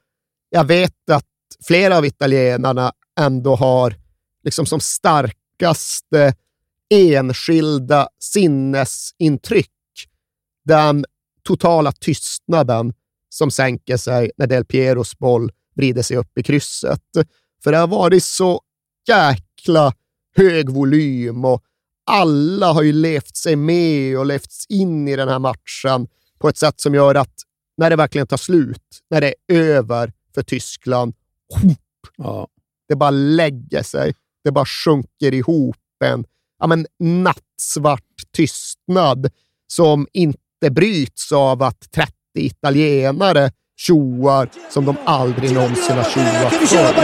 jag 0.50 0.64
vet 0.64 1.10
att 1.10 1.26
flera 1.66 1.96
av 1.96 2.04
italienarna 2.04 2.92
ändå 3.20 3.56
har 3.56 3.94
liksom 4.44 4.66
som 4.66 4.80
starkaste 4.80 6.34
enskilda 6.94 8.08
sinnesintryck 8.20 9.70
den 10.64 11.04
totala 11.42 11.92
tystnaden 11.92 12.92
som 13.28 13.50
sänker 13.50 13.96
sig 13.96 14.30
när 14.36 14.46
Del 14.46 14.64
Pieros 14.64 15.18
boll 15.18 15.52
vrider 15.76 16.02
sig 16.02 16.16
upp 16.16 16.38
i 16.38 16.42
krysset. 16.42 17.02
För 17.64 17.72
det 17.72 17.78
har 17.78 17.86
varit 17.86 18.24
så 18.24 18.60
jäkla 19.08 19.92
hög 20.36 20.70
volym 20.70 21.44
och 21.44 21.62
alla 22.06 22.72
har 22.72 22.82
ju 22.82 22.92
levt 22.92 23.36
sig 23.36 23.56
med 23.56 24.18
och 24.18 24.26
levts 24.26 24.66
in 24.68 25.08
i 25.08 25.16
den 25.16 25.28
här 25.28 25.38
matchen 25.38 26.08
på 26.38 26.48
ett 26.48 26.58
sätt 26.58 26.80
som 26.80 26.94
gör 26.94 27.14
att 27.14 27.34
när 27.80 27.90
det 27.90 27.96
verkligen 27.96 28.26
tar 28.26 28.36
slut, 28.36 28.82
när 29.10 29.20
det 29.20 29.34
är 29.52 29.56
över 29.56 30.12
för 30.34 30.42
Tyskland, 30.42 31.14
Ja. 32.16 32.48
det 32.88 32.96
bara 32.96 33.10
lägger 33.10 33.82
sig. 33.82 34.14
Det 34.44 34.50
bara 34.50 34.64
sjunker 34.64 35.34
ihop 35.34 35.76
en 36.04 36.24
ja, 36.58 36.66
men 36.66 36.86
nattsvart 36.98 38.04
tystnad 38.36 39.30
som 39.66 40.06
inte 40.12 40.70
bryts 40.70 41.32
av 41.32 41.62
att 41.62 41.90
30 41.94 42.12
italienare 42.34 43.50
tjoar 43.76 44.48
som 44.70 44.84
de 44.84 44.96
aldrig 45.04 45.52
någonsin 45.52 45.96
har 45.96 46.04
tjoat 46.04 46.52
förr. 46.68 46.94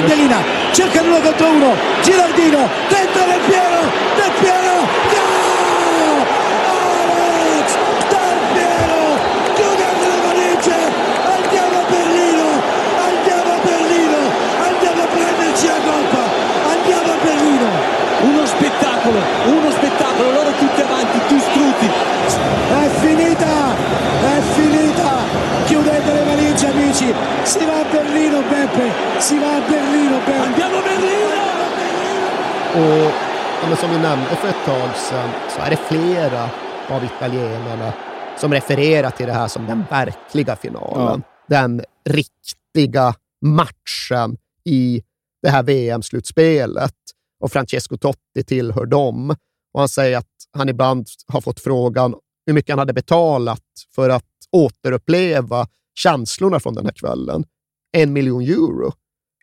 Ja, 34.17 34.23
vi 34.23 34.37
nämnde 34.37 34.37
för 34.37 34.49
ett 34.49 34.65
tag 34.65 34.97
sedan 34.97 35.31
så 35.51 35.61
är 35.61 35.71
det 35.71 35.77
flera 35.77 36.51
av 36.89 37.05
italienarna 37.05 37.93
som 38.39 38.53
refererar 38.53 39.11
till 39.11 39.27
det 39.27 39.33
här 39.33 39.49
som 39.49 39.67
den 39.67 39.85
verkliga 39.91 40.57
finalen. 40.57 41.23
Den 41.49 41.83
riktiga 42.05 43.15
matchen 43.43 44.37
i 44.65 45.03
det 45.43 45.49
här 45.49 45.63
VM-slutspelet. 45.63 46.95
Och 47.41 47.53
Francesco 47.53 47.97
Totti 47.97 48.45
tillhör 48.47 48.87
dem. 48.87 49.31
Och 49.75 49.81
han 49.81 49.89
säger 49.89 50.19
att 50.19 50.27
han 50.53 50.69
ibland 50.69 51.07
har 51.27 51.41
fått 51.41 51.61
frågan 51.61 52.15
hur 52.47 52.55
mycket 52.55 52.71
han 52.71 52.79
hade 52.79 52.93
betalat 52.93 53.65
för 53.95 54.11
att 54.11 54.25
återuppleva 54.53 55.69
känslorna 55.95 56.61
från 56.61 56.75
den 56.75 56.85
här 56.85 56.93
kvällen. 56.93 57.45
En 57.93 58.13
miljon 58.13 58.43
euro. 58.43 58.93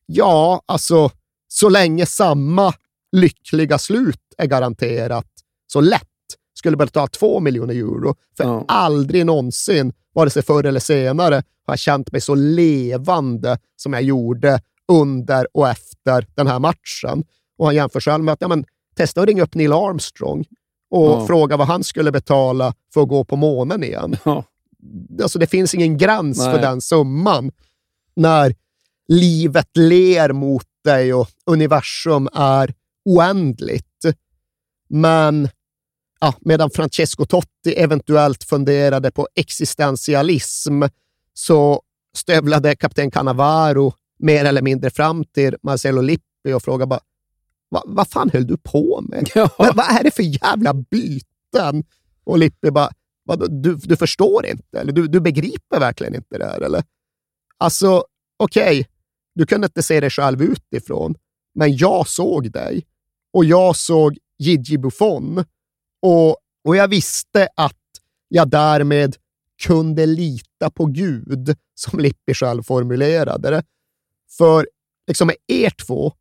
Ja, 0.05 0.61
alltså 0.65 1.11
så 1.47 1.69
länge 1.69 2.05
samma 2.05 2.73
lyckliga 3.11 3.77
slut 3.77 4.22
är 4.37 4.45
garanterat 4.45 5.27
så 5.67 5.81
lätt 5.81 6.07
skulle 6.53 6.77
betala 6.77 7.07
två 7.07 7.39
miljoner 7.39 7.73
euro. 7.75 8.15
För 8.37 8.43
Ja. 8.43 8.65
aldrig 8.67 9.25
någonsin, 9.25 9.93
vare 10.13 10.29
sig 10.29 10.43
förr 10.43 10.63
eller 10.65 10.79
senare, 10.79 11.35
har 11.35 11.71
jag 11.71 11.79
känt 11.79 12.11
mig 12.11 12.21
så 12.21 12.35
levande 12.35 13.57
som 13.75 13.93
jag 13.93 14.01
gjorde 14.03 14.61
under 14.87 15.47
och 15.53 15.69
efter 15.69 16.27
den 16.35 16.47
här 16.47 16.59
matchen. 16.59 17.23
Och 17.57 17.65
han 17.65 17.75
jämför 17.75 17.99
själv 17.99 18.23
med 18.23 18.33
att 18.33 18.41
ja, 18.41 18.47
men, 18.47 18.65
testa 18.95 19.21
att 19.21 19.27
ringa 19.27 19.43
upp 19.43 19.55
Neil 19.55 19.73
Armstrong 19.73 20.45
och 20.89 21.05
Ja. 21.05 21.27
fråga 21.27 21.57
vad 21.57 21.67
han 21.67 21.83
skulle 21.83 22.11
betala 22.11 22.73
för 22.93 23.01
att 23.01 23.07
gå 23.09 23.23
på 23.23 23.35
månen 23.35 23.83
igen. 23.83 24.15
Ja. 24.25 24.43
Alltså, 25.21 25.39
det 25.39 25.47
finns 25.47 25.73
ingen 25.73 25.97
gräns 25.97 26.37
Nej. 26.37 26.53
för 26.53 26.61
den 26.61 26.81
summan 26.81 27.51
när 28.15 28.55
livet 29.07 29.77
ler 29.77 30.31
mot 30.33 30.65
dig 30.83 31.13
och 31.13 31.27
universum 31.45 32.29
är 32.33 32.73
oändligt. 33.05 33.87
Men 34.95 35.49
ja, 36.19 36.33
medan 36.41 36.69
Francesco 36.69 37.25
Totti 37.25 37.73
eventuellt 37.77 38.43
funderade 38.43 39.11
på 39.11 39.27
existentialism 39.35 40.83
så 41.33 41.81
stövlade 42.17 42.75
kapten 42.75 43.11
Cannavaro 43.11 43.93
mer 44.19 44.45
eller 44.45 44.61
mindre 44.61 44.89
fram 44.89 45.25
till 45.25 45.55
Marcelo 45.63 46.01
Lippi 46.01 46.53
och 46.55 46.63
frågade 46.63 46.89
bara, 46.89 46.99
"Va- 47.69 47.83
vad 47.85 48.07
fan 48.07 48.29
höll 48.33 48.47
du 48.47 48.57
på 48.57 49.01
med? 49.09 49.29
Ja. 49.35 49.49
Vad, 49.57 49.75
vad 49.75 49.85
är 49.85 50.03
det 50.03 50.11
för 50.11 50.23
jävla 50.43 50.73
byten? 50.73 51.83
Och 52.23 52.37
Lippi 52.37 52.71
bara, 52.71 52.89
"Vadå, 53.25 53.47
du, 53.47 53.75
du 53.75 53.95
förstår 53.97 54.45
inte? 54.45 54.79
Eller 54.79 54.91
du, 54.91 55.07
du 55.07 55.19
begriper 55.21 55.79
verkligen 55.79 56.15
inte 56.15 56.37
det 56.37 56.45
här? 56.45 56.61
Eller? 56.61 56.83
Alltså, 57.57 58.03
okej, 58.37 58.87
du 59.35 59.45
kunde 59.45 59.65
inte 59.65 59.83
se 59.83 59.99
dig 59.99 60.09
själv 60.09 60.41
utifrån, 60.41 61.15
men 61.55 61.77
jag 61.77 62.07
såg 62.07 62.51
dig 62.51 62.85
och 63.33 63.45
jag 63.45 63.75
såg 63.75 64.17
Gigi 64.39 64.77
Buffon 64.77 65.45
och, 66.01 66.37
och 66.67 66.75
jag 66.75 66.87
visste 66.87 67.47
att 67.55 67.77
jag 68.27 68.49
därmed 68.49 69.15
kunde 69.63 70.05
lita 70.05 70.69
på 70.73 70.85
Gud, 70.85 71.55
som 71.75 71.99
Lippi 71.99 72.33
själv 72.33 72.63
formulerade 72.63 73.49
det. 73.49 73.63
För 74.37 74.67
liksom 75.07 75.27
med 75.27 75.35
er 75.47 75.69
två 75.69 76.13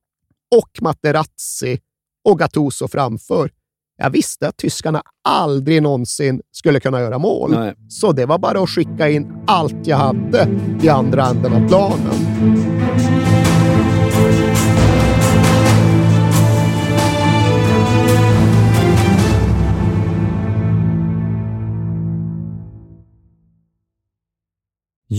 och 0.56 0.82
Materazzi 0.82 1.80
och 2.24 2.38
Gattuso 2.38 2.88
framför, 2.88 3.50
jag 3.96 4.10
visste 4.10 4.48
att 4.48 4.56
tyskarna 4.56 5.02
aldrig 5.28 5.82
någonsin 5.82 6.42
skulle 6.50 6.80
kunna 6.80 7.00
göra 7.00 7.18
mål. 7.18 7.50
Nej. 7.50 7.74
Så 7.88 8.12
det 8.12 8.26
var 8.26 8.38
bara 8.38 8.62
att 8.62 8.70
skicka 8.70 9.08
in 9.08 9.32
allt 9.46 9.86
jag 9.86 9.96
hade 9.96 10.48
i 10.82 10.88
andra 10.88 11.26
änden 11.26 11.52
av 11.52 11.68
planen. 11.68 12.71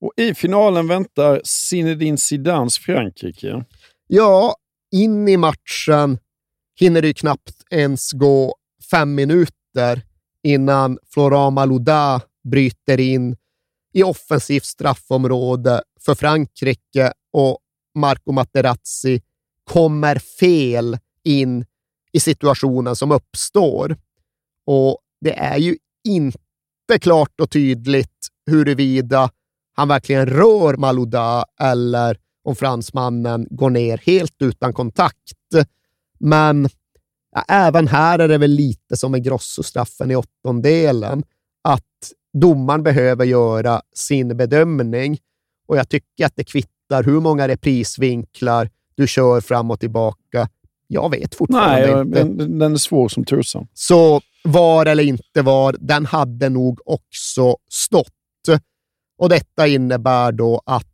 Och 0.00 0.12
I 0.16 0.34
finalen 0.34 0.86
väntar 0.86 1.40
Zinedine 1.44 2.18
Zidans 2.18 2.78
Frankrike. 2.78 3.64
Ja, 4.06 4.54
in 4.92 5.28
i 5.28 5.36
matchen 5.36 6.18
hinner 6.80 7.02
det 7.02 7.08
ju 7.08 7.14
knappt 7.14 7.54
ens 7.70 8.12
gå 8.12 8.54
fem 8.90 9.14
minuter 9.14 10.02
innan 10.42 10.98
Florent 11.14 11.54
Malouda 11.54 12.20
bryter 12.50 13.00
in 13.00 13.36
i 13.92 14.02
offensivt 14.02 14.64
straffområde 14.64 15.82
för 16.00 16.14
Frankrike 16.14 17.12
och 17.32 17.58
Marco 17.94 18.32
Materazzi 18.32 19.20
kommer 19.64 20.18
fel 20.18 20.98
in 21.24 21.64
i 22.12 22.20
situationen 22.20 22.96
som 22.96 23.12
uppstår. 23.12 23.96
Och 24.66 24.98
det 25.20 25.32
är 25.38 25.58
ju 25.58 25.76
inte 26.08 26.98
klart 27.00 27.40
och 27.40 27.50
tydligt 27.50 28.28
huruvida 28.50 29.30
han 29.72 29.88
verkligen 29.88 30.26
rör 30.26 30.76
Malouda 30.76 31.44
eller 31.60 32.16
om 32.44 32.56
fransmannen 32.56 33.46
går 33.50 33.70
ner 33.70 33.98
helt 33.98 34.42
utan 34.42 34.72
kontakt. 34.72 35.16
Men 36.18 36.68
ja, 37.34 37.44
även 37.48 37.88
här 37.88 38.18
är 38.18 38.28
det 38.28 38.38
väl 38.38 38.50
lite 38.50 38.96
som 38.96 39.12
med 39.12 39.24
Grosso-straffen 39.24 40.10
i 40.10 40.16
åttondelen, 40.16 41.22
att 41.64 41.84
domaren 42.32 42.82
behöver 42.82 43.24
göra 43.24 43.82
sin 43.94 44.36
bedömning 44.36 45.18
och 45.68 45.76
jag 45.76 45.88
tycker 45.88 46.26
att 46.26 46.36
det 46.36 46.44
kvittar 46.44 47.02
hur 47.02 47.20
många 47.20 47.48
reprisvinklar 47.48 48.70
du 48.94 49.06
kör 49.06 49.40
fram 49.40 49.70
och 49.70 49.80
tillbaka. 49.80 50.48
Jag 50.86 51.10
vet 51.10 51.34
fortfarande 51.34 51.94
Nej, 51.94 52.02
inte. 52.02 52.18
den, 52.18 52.58
den 52.58 52.72
är 52.72 52.76
svår 52.76 53.08
som 53.08 53.24
tusan. 53.24 53.66
Så 53.74 54.20
var 54.44 54.86
eller 54.86 55.02
inte 55.02 55.42
var, 55.42 55.76
den 55.80 56.06
hade 56.06 56.48
nog 56.48 56.80
också 56.84 57.56
stått. 57.68 58.12
Och 59.20 59.28
detta 59.28 59.66
innebär 59.66 60.32
då 60.32 60.62
att 60.66 60.86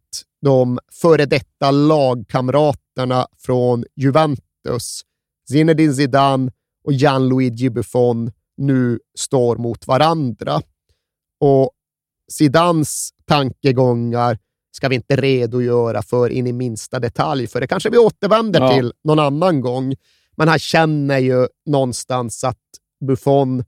de 0.43 0.79
före 0.93 1.27
detta 1.27 1.71
lagkamraterna 1.71 3.27
från 3.39 3.85
Juventus, 3.97 5.03
Zinedine 5.49 5.95
Zidane 5.95 6.53
och 6.85 6.93
Gianluigi 6.93 7.71
Buffon, 7.71 8.33
nu 8.57 8.99
står 9.19 9.57
mot 9.57 9.87
varandra. 9.87 10.61
Och 11.41 11.71
Zidans 12.33 13.11
tankegångar 13.25 14.39
ska 14.77 14.89
vi 14.89 14.95
inte 14.95 15.17
redogöra 15.17 16.03
för 16.03 16.29
in 16.29 16.47
i 16.47 16.53
minsta 16.53 16.99
detalj, 17.01 17.47
för 17.47 17.61
det 17.61 17.67
kanske 17.67 17.91
vi 17.91 17.99
återvänder 17.99 18.61
Ja. 18.61 18.75
till 18.75 18.93
någon 19.05 19.19
annan 19.19 19.61
gång. 19.61 19.95
Men 20.37 20.49
han 20.49 20.59
känner 20.59 21.19
ju 21.19 21.47
någonstans 21.67 22.45
att 22.45 22.59
Buffon 23.07 23.65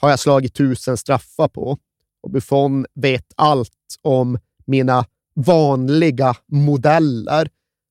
har 0.00 0.10
jag 0.10 0.18
slagit 0.18 0.54
tusen 0.54 0.96
straffar 0.96 1.48
på 1.48 1.78
och 2.22 2.30
Buffon 2.30 2.86
vet 2.94 3.26
allt 3.36 3.70
om 4.02 4.38
mina 4.66 5.04
vanliga 5.34 6.36
modeller. 6.46 7.48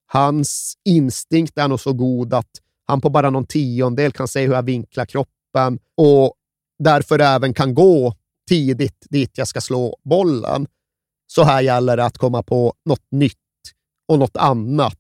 Hans 0.08 0.78
instinkt 0.86 1.58
är 1.58 1.68
nog 1.68 1.80
så 1.80 1.94
god 1.94 2.34
att 2.34 2.50
han 2.86 3.02
på 3.02 3.10
bara 3.10 3.30
någon 3.30 3.46
tiondel 3.46 4.12
kan 4.12 4.28
se 4.28 4.46
hur 4.46 4.54
jag 4.54 4.64
vinklar 4.64 5.06
kroppen 5.06 5.80
och 5.96 6.34
därför 6.80 7.20
även 7.20 7.54
kan 7.54 7.74
gå 7.74 8.16
tidigt 8.50 9.06
dit 9.10 9.38
jag 9.38 9.48
ska 9.48 9.62
slå 9.62 9.98
bollen. 10.04 10.68
Så 11.28 11.44
här 11.44 11.62
gäller 11.62 11.98
det 11.98 12.06
att 12.06 12.18
komma 12.18 12.44
på 12.44 12.74
något 12.86 13.12
nytt 13.12 13.36
och 14.08 14.20
något 14.20 14.38
annat. 14.38 15.00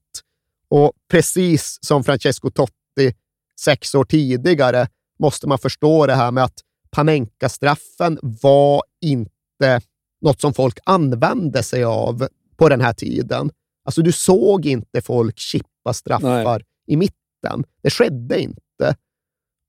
Och 0.69 0.91
precis 1.11 1.77
som 1.81 2.03
Francesco 2.03 2.49
Totti 2.49 3.15
sex 3.59 3.95
år 3.95 4.03
tidigare 4.03 4.87
måste 5.19 5.47
man 5.47 5.59
förstå 5.59 6.05
det 6.05 6.15
här 6.15 6.31
med 6.31 6.43
att 6.43 6.59
Panenka-straffen 6.97 8.19
var 8.21 8.83
inte 9.01 9.81
något 10.21 10.41
som 10.41 10.53
folk 10.53 10.79
använde 10.83 11.63
sig 11.63 11.83
av 11.83 12.27
på 12.55 12.69
den 12.69 12.81
här 12.81 12.93
tiden. 12.93 13.51
Alltså, 13.85 14.01
du 14.01 14.11
såg 14.11 14.65
inte 14.65 15.01
folk 15.01 15.39
chippa 15.39 15.93
straffar 15.93 16.63
i 16.87 16.97
mitten. 16.97 17.63
Det 17.81 17.89
skedde 17.89 18.41
inte. 18.41 18.95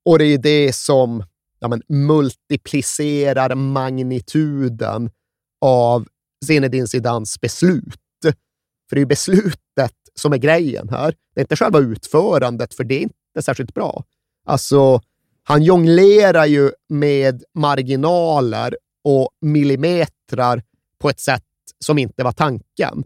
Och 0.04 0.18
det 0.18 0.24
är 0.24 0.38
det 0.38 0.74
som 0.74 1.24
ja, 1.58 1.68
men, 1.68 1.82
multiplicerar 1.88 3.54
magnituden 3.54 5.10
av 5.60 6.08
Zinedine 6.46 6.86
Zidans 6.86 7.40
beslut. 7.40 8.00
För 8.88 8.96
det 8.96 9.02
är 9.02 9.06
beslutet 9.06 9.94
som 10.14 10.32
är 10.32 10.38
grejen 10.38 10.88
här. 10.88 11.14
Det 11.34 11.40
är 11.40 11.44
inte 11.44 11.56
själva 11.56 11.78
utförandet, 11.78 12.74
för 12.74 12.84
det 12.84 12.94
är 12.94 13.02
inte 13.02 13.42
särskilt 13.42 13.74
bra. 13.74 14.04
Alltså, 14.46 15.00
han 15.48 15.62
jonglerar 15.62 16.46
ju 16.46 16.70
med 16.88 17.42
marginaler 17.54 18.76
och 19.04 19.28
millimetrar 19.40 20.62
på 20.98 21.10
ett 21.10 21.20
sätt 21.20 21.42
som 21.78 21.98
inte 21.98 22.24
var 22.24 22.32
tanken. 22.32 23.04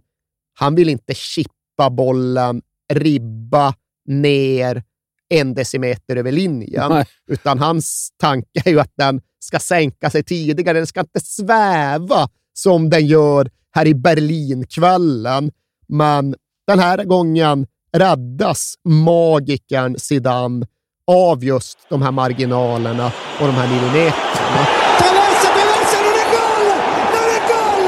Han 0.54 0.74
vill 0.74 0.88
inte 0.88 1.14
chippa 1.14 1.90
bollen, 1.90 2.62
ribba 2.92 3.74
ner 4.06 4.82
en 5.28 5.54
decimeter 5.54 6.16
över 6.16 6.32
linjen, 6.32 6.90
Nej. 6.90 7.04
utan 7.26 7.58
hans 7.58 8.10
tanke 8.16 8.62
är 8.64 8.70
ju 8.70 8.80
att 8.80 8.92
den 8.96 9.20
ska 9.38 9.58
sänka 9.58 10.10
sig 10.10 10.22
tidigare. 10.22 10.78
Den 10.78 10.86
ska 10.86 11.00
inte 11.00 11.20
sväva 11.20 12.28
som 12.52 12.90
den 12.90 13.06
gör 13.06 13.50
här 13.70 13.86
i 13.86 13.94
Berlinkvällen. 13.94 15.50
Men 15.88 16.34
den 16.66 16.78
här 16.78 17.04
gången 17.04 17.66
räddas 17.92 18.74
magikern 18.84 19.98
Zidane 19.98 20.66
av 21.12 21.44
just 21.44 21.78
de 21.88 22.02
här 22.02 22.10
marginalerna 22.10 23.06
och 23.40 23.46
de 23.46 23.54
här 23.56 23.68
millimeterna. 23.68 24.62
Traversa, 24.98 25.48
traversa, 25.58 25.96
non 26.06 26.14
è 26.22 26.26
gol! 26.36 26.66
Non 27.14 27.28
è 27.36 27.40
gol! 27.52 27.84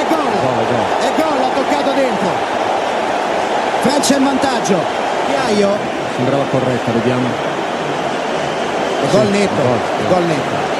È 0.00 0.04
gol! 0.12 0.34
È 1.06 1.10
gol, 1.20 1.38
ha 1.44 1.50
toccato 1.54 1.90
dentro. 2.02 2.30
Francia 3.82 4.16
in 4.16 4.24
vantaggio. 4.24 4.78
Piaio. 5.26 5.70
Sembrava 6.16 6.44
corretta, 6.50 6.92
vediamo. 6.92 7.28
Gol 9.12 9.28
netto. 9.28 9.62
Gol 10.08 10.24
netto. 10.24 10.79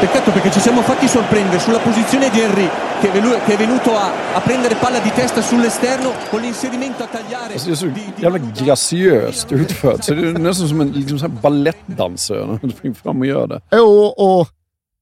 Peccato 0.00 0.30
perché 0.32 0.50
ci 0.50 0.60
siamo 0.60 0.82
fatti 0.82 1.08
sorprendere 1.08 1.58
sulla 1.60 1.78
posizione 1.78 2.28
di 2.30 2.40
Henry 2.40 2.68
che 3.00 3.54
è 3.54 3.56
venuto 3.56 3.96
a, 3.96 4.34
a 4.34 4.40
prendere 4.40 4.74
palla 4.74 4.98
di 4.98 5.10
testa 5.12 5.40
sull'esterno 5.40 6.12
con 6.30 6.40
l'inserimento 6.40 7.02
a 7.02 7.06
tagliare. 7.06 7.52
Alltså, 7.54 7.66
det 7.68 7.72
är 7.72 7.76
så 7.76 8.20
jävla 8.22 8.38
graciöst 8.38 9.52
utfört. 9.52 10.04
Så 10.04 10.14
det 10.14 10.28
är 10.28 10.38
nästan 10.38 10.68
som 10.68 10.80
en 10.80 10.92
liksom 10.92 11.38
balettdansör 11.42 12.46
när 12.46 12.58
han 12.62 12.70
springer 12.70 12.94
fram 12.94 13.20
och 13.20 13.26
gör 13.26 13.46
det. 13.46 13.60
Jo, 13.72 14.04
och 14.16 14.48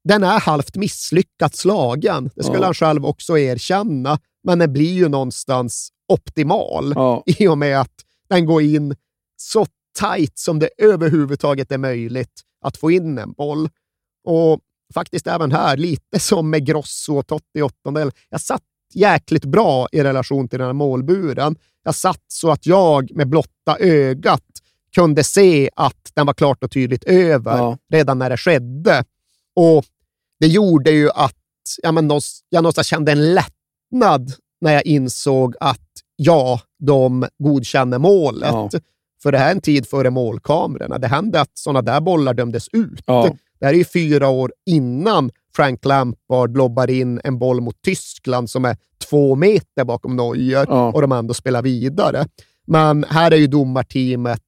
den 0.05 0.23
är 0.25 0.41
halvt 0.41 0.77
misslyckat 0.77 1.55
slagen. 1.57 2.31
Det 2.35 2.43
skulle 2.43 2.59
Ja. 2.59 2.65
han 2.65 2.75
själv 2.75 3.07
också 3.07 3.39
erkänna, 3.39 4.19
men 4.45 4.59
den 4.59 4.73
blir 4.73 4.93
ju 4.93 5.09
någonstans 5.09 5.89
optimal 6.09 6.93
Ja. 6.97 7.23
i 7.27 7.47
och 7.49 7.59
med 7.59 7.81
att 7.81 7.95
den 8.29 8.47
går 8.47 8.63
in 8.63 8.95
så 9.37 9.67
tajt 9.99 10.39
som 10.39 10.59
det 10.59 10.69
överhuvudtaget 10.79 11.73
är 11.73 11.79
möjligt 11.79 12.41
att 12.65 12.77
få 12.77 12.91
in 12.91 13.19
en 13.19 13.33
boll. 13.33 13.69
Och 14.25 14.61
faktiskt 14.93 15.27
även 15.27 15.53
här, 15.53 15.77
lite 15.77 16.21
som 16.21 16.51
med 16.51 16.67
Grosso 16.67 17.19
och 17.19 17.27
Totti 17.27 17.59
i 17.59 17.63
åttondel. 17.63 18.11
Jag 18.29 18.41
satt 18.41 18.63
jäkligt 18.95 19.45
bra 19.45 19.89
i 19.93 20.03
relation 20.03 20.49
till 20.49 20.59
den 20.59 20.67
här 20.67 20.73
målburen. 20.73 21.57
Jag 21.85 21.95
satt 21.95 22.25
så 22.29 22.51
att 22.51 22.67
jag 22.67 23.17
med 23.17 23.29
blotta 23.29 23.77
ögat 23.79 24.45
kunde 24.95 25.25
se 25.25 25.71
att 25.77 26.11
den 26.15 26.27
var 26.27 26.35
klart 26.35 26.65
och 26.65 26.71
tydligt 26.71 27.05
över 27.05 27.59
Ja. 27.59 27.79
redan 27.93 28.19
när 28.19 28.31
det 28.31 28.37
skedde. 28.37 29.05
Och 29.57 29.85
det 30.41 30.47
gjorde 30.47 30.91
ju 30.91 31.11
att 31.11 31.37
ja, 31.83 31.93
men, 31.93 32.11
jag 32.49 32.63
någonstans 32.63 32.87
kände 32.87 33.13
en 33.13 33.35
lättnad 33.35 34.33
när 34.61 34.73
jag 34.73 34.87
insåg 34.87 35.55
att 35.61 35.89
ja, 36.17 36.61
de 36.79 37.27
godkänner 37.39 37.99
målet. 37.99 38.51
Ja. 38.53 38.71
För 39.23 39.33
det 39.33 39.39
här 39.39 39.49
är 39.49 39.53
en 39.53 39.61
tid 39.61 39.89
före 39.89 40.11
målkamerorna. 40.11 40.99
Det 40.99 41.09
hände 41.09 41.41
att 41.41 41.51
sådana 41.55 41.83
där 41.83 42.01
bollar 42.01 42.35
dömdes 42.35 42.69
ut. 42.73 43.03
Ja. 43.07 43.37
Det 43.63 43.67
här 43.67 43.75
är 43.75 43.79
ju 43.79 43.85
fyra 43.85 44.29
år 44.29 44.53
innan 44.67 45.31
Frank 45.57 45.85
Lampard 45.85 46.57
lobbar 46.57 46.91
in 46.91 47.21
en 47.25 47.39
boll 47.39 47.61
mot 47.61 47.83
Tyskland 47.83 48.51
som 48.51 48.65
är 48.65 48.77
två 49.11 49.35
meter 49.37 49.85
bakom 49.85 50.17
Neuer 50.17 50.67
Ja. 50.69 50.93
och 50.93 51.01
de 51.01 51.13
ändå 51.13 51.35
spelar 51.35 51.63
vidare. 51.63 52.27
Men 52.67 53.05
här 53.05 53.31
är 53.31 53.37
ju 53.37 53.47
domarteamet 53.47 54.43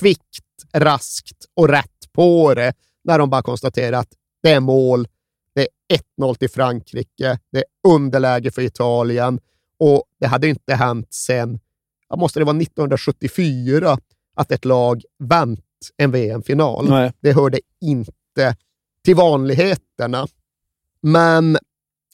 kvickt, 0.00 0.44
raskt 0.72 1.36
och 1.56 1.68
rätt 1.68 2.12
på 2.12 2.54
det 2.54 2.72
när 3.04 3.18
de 3.18 3.30
bara 3.30 3.42
konstaterar 3.42 3.98
att 3.98 4.12
det 4.42 4.50
är 4.50 4.60
mål, 4.60 5.08
det 5.54 5.60
är 5.60 5.98
1-0 6.22 6.34
till 6.34 6.50
Frankrike, 6.50 7.38
det 7.52 7.58
är 7.58 7.64
underläge 7.88 8.50
för 8.50 8.62
Italien 8.62 9.40
och 9.80 10.04
det 10.20 10.26
hade 10.26 10.48
inte 10.48 10.74
hänt 10.74 11.14
sedan, 11.14 11.58
måste 12.16 12.38
det 12.38 12.44
vara 12.44 12.56
1974, 12.56 13.98
att 14.36 14.52
ett 14.52 14.64
lag 14.64 15.02
vänt 15.18 15.60
en 15.96 16.10
VM-final. 16.10 16.86
Det 17.20 17.32
hörde 17.32 17.60
inte 17.80 18.12
till 19.04 19.14
vanligheterna. 19.14 20.26
Men 21.02 21.58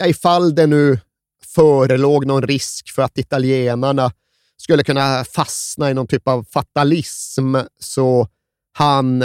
ifall 0.05 0.55
det 0.55 0.67
nu 0.67 0.99
förelåg 1.45 2.27
någon 2.27 2.43
risk 2.43 2.95
för 2.95 3.03
att 3.03 3.19
italienarna 3.19 4.13
skulle 4.57 4.85
kunna 4.85 5.25
fastna 5.25 5.91
i 5.91 5.95
någon 5.95 6.07
typ 6.07 6.29
av 6.29 6.45
fatalism 6.51 7.57
så 7.81 8.29
han 8.73 9.25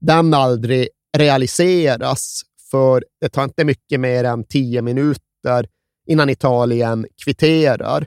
den 0.00 0.34
aldrig 0.34 0.88
realiseras. 1.16 2.42
För 2.70 3.04
det 3.20 3.28
tar 3.28 3.44
inte 3.44 3.64
mycket 3.64 4.00
mer 4.00 4.24
än 4.24 4.44
tio 4.44 4.82
minuter 4.82 5.22
minuter 5.42 5.68
innan 6.06 6.30
Italien 6.30 7.06
kvitterar. 7.24 8.06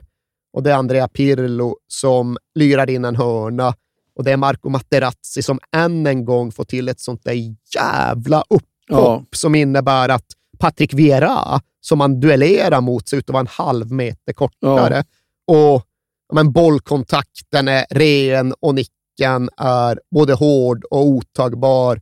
Och 0.52 0.62
det 0.62 0.70
är 0.70 0.76
Andrea 0.76 1.08
Pirlo 1.08 1.76
som 1.88 2.36
lyrar 2.54 2.90
in 2.90 3.04
en 3.04 3.16
hörna 3.16 3.74
och 4.16 4.24
det 4.24 4.32
är 4.32 4.36
Marco 4.36 4.68
Materazzi 4.68 5.42
som 5.42 5.60
än 5.76 6.06
en 6.06 6.24
gång 6.24 6.52
får 6.52 6.64
till 6.64 6.88
ett 6.88 7.00
sånt 7.00 7.24
där 7.24 7.54
jävla 7.74 8.44
upphopp 8.48 8.62
ja. 8.88 9.24
som 9.32 9.54
innebär 9.54 10.08
att 10.08 10.26
Patrick 10.58 10.94
Vieira, 10.94 11.60
som 11.80 11.98
man 11.98 12.20
duellerar 12.20 12.80
mot, 12.80 13.08
ser 13.08 13.16
ut 13.16 13.30
att 13.30 13.32
vara 13.32 13.40
en 13.40 13.46
halv 13.46 13.92
meter 13.92 14.32
kortare. 14.32 15.04
Ja. 15.46 15.74
Och 15.74 15.86
men, 16.32 16.52
bollkontakten 16.52 17.68
är 17.68 17.86
ren 17.90 18.54
och 18.60 18.74
nicken 18.74 19.50
är 19.56 20.00
både 20.10 20.34
hård 20.34 20.84
och 20.84 21.06
otagbar 21.06 22.00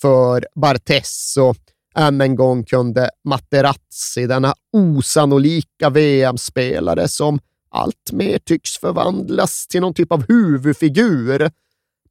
för 0.00 0.46
Bartes. 0.54 1.36
Och 1.40 1.56
än 1.96 2.20
en 2.20 2.36
gång 2.36 2.64
kunde 2.64 3.10
Materazzi, 3.24 4.26
denna 4.26 4.54
osannolika 4.72 5.90
VM-spelare 5.90 7.08
som 7.08 7.40
allt 7.74 8.12
mer 8.12 8.38
tycks 8.38 8.78
förvandlas 8.78 9.66
till 9.66 9.80
någon 9.80 9.94
typ 9.94 10.12
av 10.12 10.24
huvudfigur, 10.28 11.50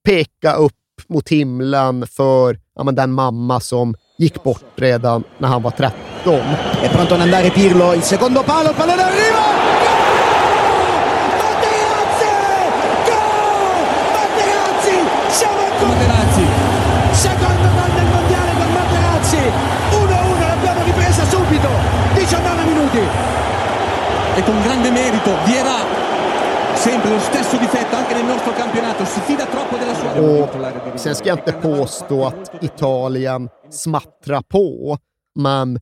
peka 0.03 0.53
upp 0.53 0.74
mot 1.07 1.30
himlen 1.30 2.07
för 2.07 2.59
ja, 2.76 2.84
men 2.84 2.95
den 2.95 3.11
mamma 3.11 3.59
som 3.59 3.95
gick 4.18 4.43
bort 4.43 4.64
redan 4.76 5.24
när 5.38 5.47
han 5.47 5.61
var 5.61 5.72
13. 5.72 5.93
È 6.26 6.86
e 6.86 6.89
pronto 6.89 7.14
ad 7.14 7.22
andare 7.22 7.49
Pirlo, 7.49 7.93
il 7.93 8.01
secondo 8.01 8.43
palo, 8.43 8.70
il 8.70 8.76
pallone 8.76 9.01
arriva! 9.01 9.43
Materazzi! 11.41 12.32
Gol! 13.07 13.84
Materazzi! 14.14 14.95
Siamo 15.30 15.59
ancora... 15.59 15.89
Materazzi! 15.89 16.45
Secondo 17.11 17.68
gol 17.78 17.91
del 17.95 18.07
mondiale 18.16 18.51
per 18.59 18.70
Materazzi! 18.78 19.38
1-1, 19.91 20.47
l'abbiamo 20.47 20.84
ripresa 20.84 21.26
subito! 21.26 21.70
19 22.14 22.64
minuti! 22.64 22.99
E 24.33 24.33
con 24.46 24.62
grande 24.62 24.91
merito, 24.91 25.32
Vierà 25.46 25.78
sempre 26.76 27.10
lo 27.12 27.20
stesso 27.20 27.58
difetto 27.58 27.96
anche 27.96 28.14
nel 28.14 28.26
nostro 28.26 28.52
campionato, 28.54 29.06
si 29.06 29.20
fida 29.22 29.46
troppo 29.46 29.78
della 29.78 29.94
sua... 29.96 30.91
Och 30.94 31.00
sen 31.00 31.16
ska 31.16 31.28
jag 31.28 31.39
inte 31.39 31.52
påstå 31.52 32.26
att 32.26 32.64
Italien 32.64 33.50
smattrar 33.70 34.41
på, 34.41 34.98
men 35.36 35.80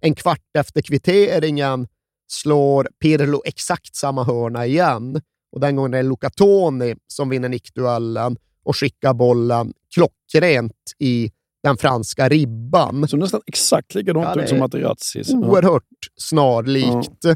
en 0.00 0.14
kvart 0.14 0.56
efter 0.58 0.82
kvitteringen 0.82 1.86
slår 2.28 2.88
Pirlo 3.00 3.42
exakt 3.44 3.96
samma 3.96 4.24
hörna 4.24 4.66
igen. 4.66 5.20
Och 5.52 5.60
den 5.60 5.76
gången 5.76 5.94
är 5.94 6.02
det 6.02 6.08
Luca 6.08 6.30
Toni 6.30 6.94
som 7.06 7.28
vinner 7.28 7.48
nickduellen 7.48 8.36
och 8.64 8.76
skickar 8.76 9.14
bollen 9.14 9.72
klockrent 9.94 10.92
i 10.98 11.30
den 11.62 11.76
franska 11.76 12.28
ribban. 12.28 13.08
Så 13.08 13.16
nästan 13.16 13.40
exakt 13.46 13.94
likadant 13.94 14.36
ja, 14.36 14.42
ut 14.42 14.48
som 14.48 14.58
Materazzi. 14.58 15.22
Oerhört 15.34 15.82
snarlikt. 16.16 17.18
Ja. 17.20 17.34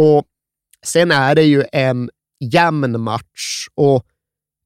Och 0.00 0.24
sen 0.86 1.10
är 1.10 1.34
det 1.34 1.42
ju 1.42 1.64
en 1.72 2.10
jämn 2.40 3.00
match 3.00 3.66
och 3.74 4.06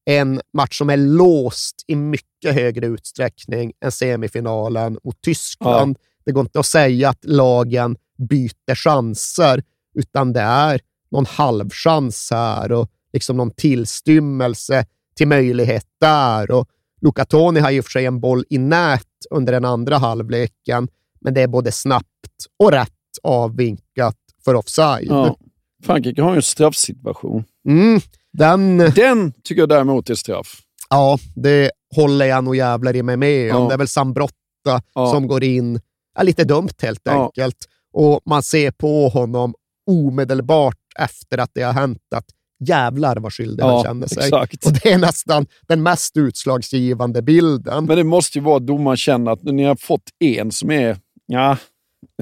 en 0.04 0.40
match 0.52 0.78
som 0.78 0.90
är 0.90 0.96
låst 0.96 1.84
i 1.86 1.96
mycket 1.96 2.54
högre 2.54 2.86
utsträckning 2.86 3.72
än 3.84 3.92
semifinalen 3.92 4.98
mot 5.04 5.20
Tyskland. 5.20 5.96
Ja. 6.00 6.04
Det 6.24 6.32
går 6.32 6.40
inte 6.40 6.60
att 6.60 6.66
säga 6.66 7.08
att 7.08 7.24
lagen 7.24 7.96
byter 8.28 8.74
chanser, 8.74 9.62
utan 9.94 10.32
det 10.32 10.40
är 10.40 10.80
någon 11.10 11.26
halvchans 11.26 12.30
här 12.30 12.72
och 12.72 12.90
liksom 13.12 13.36
någon 13.36 13.50
tillstymmelse 13.50 14.86
till 15.16 15.28
möjlighet 15.28 15.86
där. 16.00 16.50
Och 16.50 16.68
Luca 17.00 17.24
Toni 17.24 17.60
har 17.60 17.70
i 17.70 17.80
och 17.80 17.84
för 17.84 17.90
sig 17.90 18.06
en 18.06 18.20
boll 18.20 18.44
i 18.50 18.58
nät 18.58 19.26
under 19.30 19.52
den 19.52 19.64
andra 19.64 19.98
halvleken, 19.98 20.88
men 21.20 21.34
det 21.34 21.42
är 21.42 21.48
både 21.48 21.72
snabbt 21.72 22.46
och 22.58 22.72
rätt 22.72 22.90
avvinkat 23.22 24.16
för 24.44 24.54
offside. 24.54 25.06
Ja. 25.08 25.36
Frankrike 25.84 26.22
har 26.22 26.30
ju 26.30 26.36
en 26.36 26.42
straffsituation. 26.42 27.44
Mm, 27.68 28.00
den... 28.32 28.78
den 28.78 29.32
tycker 29.32 29.62
jag 29.62 29.68
däremot 29.68 30.10
är 30.10 30.14
straff. 30.14 30.60
Ja, 30.90 31.18
det 31.34 31.70
håller 31.96 32.26
jag 32.26 32.44
nog 32.44 32.56
jävlar 32.56 32.96
i 32.96 33.02
mig 33.02 33.16
med 33.16 33.54
om. 33.54 33.62
Ja. 33.62 33.68
Det 33.68 33.74
är 33.74 33.78
väl 33.78 33.88
Sambrotta 33.88 34.82
ja. 34.94 35.10
som 35.12 35.26
går 35.26 35.44
in. 35.44 35.80
Ja, 36.16 36.22
lite 36.22 36.44
dumt 36.44 36.74
helt 36.82 37.08
enkelt. 37.08 37.56
Och 37.92 38.20
man 38.24 38.42
ser 38.42 38.70
på 38.70 39.08
honom 39.08 39.54
omedelbart 39.90 40.78
efter 40.98 41.38
att 41.38 41.50
det 41.54 41.62
har 41.62 41.72
hänt 41.72 42.02
att 42.14 42.24
jävlar 42.64 43.16
vad 43.16 43.32
skyldig 43.32 43.64
han 43.64 43.82
känner 43.82 44.06
sig. 44.06 44.24
Exakt. 44.24 44.66
Och 44.66 44.72
det 44.72 44.92
är 44.92 44.98
nästan 44.98 45.46
den 45.68 45.82
mest 45.82 46.16
utslagsgivande 46.16 47.22
bilden. 47.22 47.84
Men 47.84 47.96
det 47.96 48.04
måste 48.04 48.38
ju 48.38 48.44
vara 48.44 48.56
att 48.56 48.66
domaren 48.66 48.96
känner 48.96 49.32
att 49.32 49.42
ni 49.42 49.64
har 49.64 49.76
fått 49.76 50.02
en 50.18 50.52
som 50.52 50.70
är... 50.70 50.98
Ja. 51.26 51.56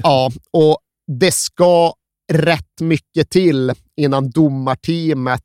Ja, 0.03 0.31
och 0.51 0.77
det 1.19 1.33
ska 1.33 1.93
rätt 2.31 2.81
mycket 2.81 3.29
till 3.29 3.73
innan 3.95 4.29
domarteamet 4.29 5.43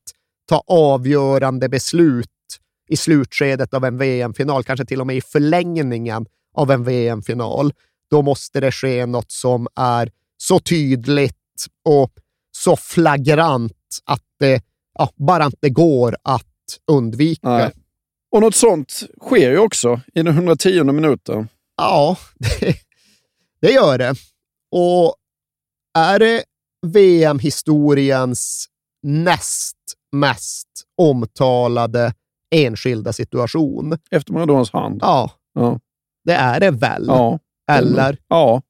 tar 0.48 0.62
avgörande 0.66 1.68
beslut 1.68 2.28
i 2.88 2.96
slutskedet 2.96 3.74
av 3.74 3.84
en 3.84 3.98
VM-final, 3.98 4.64
kanske 4.64 4.86
till 4.86 5.00
och 5.00 5.06
med 5.06 5.16
i 5.16 5.20
förlängningen 5.20 6.26
av 6.54 6.70
en 6.70 6.84
VM-final. 6.84 7.72
Då 8.10 8.22
måste 8.22 8.60
det 8.60 8.72
ske 8.72 9.06
något 9.06 9.32
som 9.32 9.68
är 9.76 10.10
så 10.36 10.60
tydligt 10.60 11.34
och 11.84 12.12
så 12.52 12.76
flagrant 12.76 13.98
att 14.04 14.24
det 14.40 14.62
ja, 14.98 15.10
bara 15.16 15.44
inte 15.44 15.70
går 15.70 16.16
att 16.22 16.44
undvika. 16.90 17.48
Nej. 17.48 17.72
Och 18.30 18.40
något 18.40 18.54
sånt 18.54 19.02
sker 19.20 19.50
ju 19.50 19.58
också 19.58 20.00
i 20.14 20.22
den 20.22 20.34
110 20.34 20.84
minuten. 20.84 21.48
Ja, 21.76 22.16
det, 22.38 22.76
det 23.60 23.70
gör 23.70 23.98
det. 23.98 24.14
Och 24.70 25.14
är 25.98 26.18
det 26.18 26.44
VM-historiens 26.86 28.66
näst 29.02 29.76
mest 30.12 30.68
omtalade 30.96 32.12
enskilda 32.50 33.12
situation. 33.12 33.98
Efter 34.10 34.32
Maradonas 34.32 34.72
hand? 34.72 34.98
Ja, 35.02 35.30
ja. 35.54 35.80
det 36.24 36.32
är 36.32 36.60
det 36.60 36.70
väl? 36.70 37.04
Ja. 37.06 37.38
Eller? 37.70 38.18
Ja. 38.28 38.62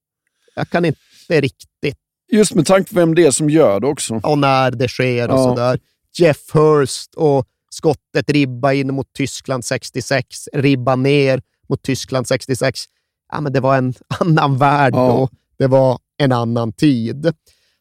Jag 0.54 0.70
kan 0.70 0.84
inte 0.84 1.00
riktigt. 1.28 1.98
Just 2.32 2.54
med 2.54 2.66
tanke 2.66 2.94
på 2.94 3.00
vem 3.00 3.14
det 3.14 3.26
är 3.26 3.30
som 3.30 3.50
gör 3.50 3.80
det 3.80 3.86
också. 3.86 4.20
Och 4.22 4.38
när 4.38 4.70
det 4.70 4.88
sker 4.88 5.30
och 5.30 5.38
ja. 5.38 5.44
sådär. 5.44 5.78
Jeff 6.18 6.54
Hurst 6.54 7.14
och 7.14 7.46
skottet 7.70 8.30
ribba 8.30 8.72
in 8.72 8.94
mot 8.94 9.12
Tyskland 9.12 9.64
66, 9.64 10.48
ribba 10.52 10.96
ner 10.96 11.42
mot 11.68 11.82
Tyskland 11.82 12.28
66. 12.28 12.84
Ja, 13.32 13.40
men 13.40 13.52
det 13.52 13.60
var 13.60 13.76
en 13.76 13.94
annan 14.20 14.58
värld 14.58 14.94
ja. 14.94 15.08
då. 15.08 15.28
Det 15.58 15.66
var 15.66 15.98
en 16.16 16.32
annan 16.32 16.72
tid. 16.72 17.32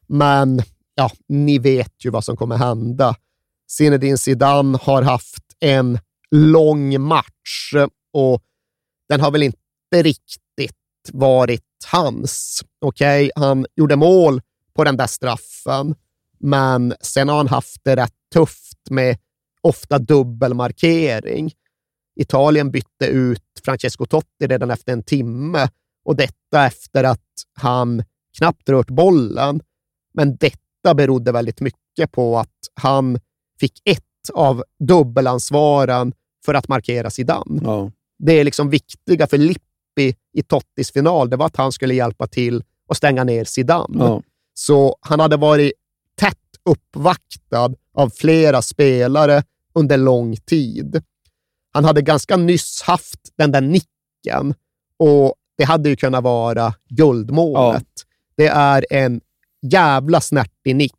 Men 0.07 0.61
ja, 0.95 1.11
ni 1.27 1.59
vet 1.59 2.05
ju 2.05 2.09
vad 2.09 2.23
som 2.23 2.37
kommer 2.37 2.57
hända. 2.57 3.15
Zinedine 3.71 4.17
Zidane 4.17 4.77
har 4.81 5.01
haft 5.01 5.43
en 5.59 5.99
lång 6.31 7.01
match 7.01 7.73
och 8.13 8.43
den 9.09 9.21
har 9.21 9.31
väl 9.31 9.43
inte 9.43 9.57
riktigt 9.91 10.73
varit 11.13 11.63
hans. 11.91 12.63
Okej, 12.81 13.25
okay? 13.25 13.43
han 13.45 13.65
gjorde 13.75 13.95
mål 13.95 14.41
på 14.73 14.83
den 14.83 14.97
där 14.97 15.07
straffen, 15.07 15.95
men 16.39 16.93
sen 17.01 17.29
har 17.29 17.37
han 17.37 17.47
haft 17.47 17.83
det 17.83 17.95
rätt 17.95 18.13
tufft 18.33 18.89
med 18.89 19.17
ofta 19.61 19.99
dubbelmarkering. 19.99 21.51
Italien 22.19 22.71
bytte 22.71 23.05
ut 23.05 23.43
Francesco 23.65 24.05
Totti 24.05 24.47
redan 24.47 24.71
efter 24.71 24.93
en 24.93 25.03
timme 25.03 25.69
och 26.05 26.15
detta 26.15 26.65
efter 26.65 27.03
att 27.03 27.19
han 27.53 28.03
knappt 28.37 28.69
rört 28.69 28.87
bollen 28.87 29.61
men 30.17 30.35
detta 30.35 30.93
berodde 30.95 31.31
väldigt 31.31 31.59
mycket 31.59 32.11
på 32.11 32.37
att 32.37 32.57
han 32.73 33.19
fick 33.59 33.81
ett 33.85 34.03
av 34.33 34.63
dubbelansvaren 34.79 36.13
för 36.45 36.53
att 36.53 36.67
markera 36.67 37.09
Zidane. 37.09 37.61
Ja. 37.63 37.91
Det 38.19 38.33
är 38.33 38.43
liksom 38.43 38.69
viktiga 38.69 39.27
för 39.27 39.37
Lippi 39.37 40.15
i 40.33 40.43
Tottis 40.43 40.91
final, 40.91 41.29
det 41.29 41.35
var 41.35 41.45
att 41.45 41.57
han 41.57 41.71
skulle 41.71 41.93
hjälpa 41.93 42.27
till 42.27 42.63
att 42.89 42.97
stänga 42.97 43.23
ner 43.23 43.43
Zidane. 43.43 44.03
Ja. 44.03 44.21
Så 44.53 44.97
han 45.01 45.19
hade 45.19 45.37
varit 45.37 45.73
tätt 46.15 46.37
uppvaktad 46.65 47.73
av 47.93 48.09
flera 48.09 48.61
spelare 48.61 49.43
under 49.73 49.97
lång 49.97 50.35
tid. 50.35 51.03
Han 51.73 51.85
hade 51.85 52.01
ganska 52.01 52.37
nyss 52.37 52.81
haft 52.81 53.19
den 53.37 53.51
där 53.51 53.61
nicken 53.61 54.53
och 54.99 55.33
det 55.57 55.63
hade 55.63 55.89
ju 55.89 55.95
kunnat 55.95 56.23
vara 56.23 56.73
guldmålet. 56.89 57.83
Ja. 57.95 58.03
Det 58.37 58.47
är 58.47 58.85
en 58.89 59.21
jävla 59.61 60.21
snärtig 60.21 60.75
nick. 60.75 60.93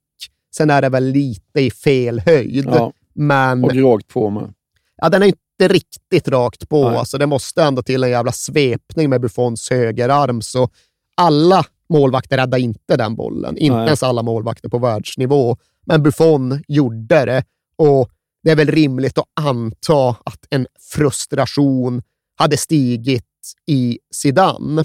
Sen 0.56 0.70
är 0.70 0.82
det 0.82 0.88
väl 0.88 1.04
lite 1.04 1.61
i 1.61 1.70
fel 1.70 2.20
höjd. 2.20 2.66
Ja. 2.66 2.92
Men, 3.14 3.64
och 3.64 3.74
rakt 3.74 4.09
på 4.09 4.30
med. 4.30 4.54
Ja, 4.96 5.09
den 5.09 5.22
är 5.22 5.26
inte 5.26 5.74
riktigt 5.74 6.28
rakt 6.28 6.68
på. 6.68 6.88
Alltså, 6.88 7.18
det 7.18 7.26
måste 7.26 7.62
ändå 7.62 7.82
till 7.82 8.04
en 8.04 8.11
jävla 8.11 8.32
svepning 8.32 9.11
med 9.11 9.20
Buffons 9.20 9.70
högerarm. 9.70 10.42
Så 10.42 10.68
alla 11.14 11.64
målvakter 11.88 12.36
räddade 12.36 12.62
inte 12.62 12.96
den 12.96 13.16
bollen. 13.16 13.56
Inte 13.56 13.76
Nej. 13.76 13.86
ens 13.86 14.02
alla 14.02 14.22
målvakter 14.22 14.68
på 14.68 14.78
världsnivå. 14.78 15.56
Men 15.86 16.02
Buffon 16.02 16.62
gjorde 16.68 17.24
det. 17.24 17.44
Och 17.76 18.11
det 18.42 18.50
är 18.50 18.56
väl 18.56 18.70
rimligt 18.70 19.18
att 19.18 19.28
anta 19.40 20.09
att 20.09 20.46
en 20.50 20.66
frustration 20.80 22.02
hade 22.36 22.56
stigit 22.56 23.24
i 23.66 23.98
Zidane. 24.14 24.84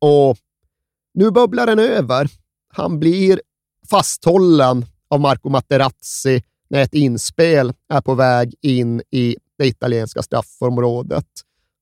Och 0.00 0.36
nu 1.14 1.30
bubblar 1.30 1.66
den 1.66 1.78
över 1.78 2.28
han 2.68 3.00
blir 3.00 3.40
fasthållen 3.90 4.86
av 5.08 5.20
Marco 5.20 5.48
Materazzi 5.48 6.42
när 6.70 6.82
ett 6.82 6.94
inspel 6.94 7.72
är 7.88 8.00
på 8.00 8.14
väg 8.14 8.54
in 8.60 9.02
i 9.10 9.36
det 9.58 9.66
italienska 9.66 10.22
straffområdet. 10.22 11.26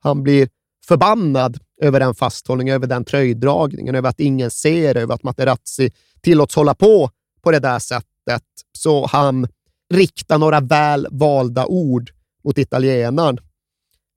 Han 0.00 0.22
blir 0.22 0.48
förbannad 0.86 1.58
över 1.82 2.00
den 2.00 2.14
fasthållningen, 2.14 2.74
över 2.74 2.86
den 2.86 3.04
tröjdragningen, 3.04 3.94
över 3.94 4.08
att 4.08 4.20
ingen 4.20 4.50
ser, 4.50 4.96
över 4.96 5.14
att 5.14 5.22
Materazzi 5.22 5.90
tillåts 6.20 6.56
hålla 6.56 6.74
på 6.74 7.10
på 7.42 7.50
det 7.50 7.58
där 7.58 7.78
sättet. 7.78 8.44
Så 8.72 9.06
han 9.06 9.48
riktar 9.94 10.38
några 10.38 10.60
väl 10.60 11.06
valda 11.10 11.66
ord 11.66 12.10
mot 12.44 12.58
italienaren. 12.58 13.38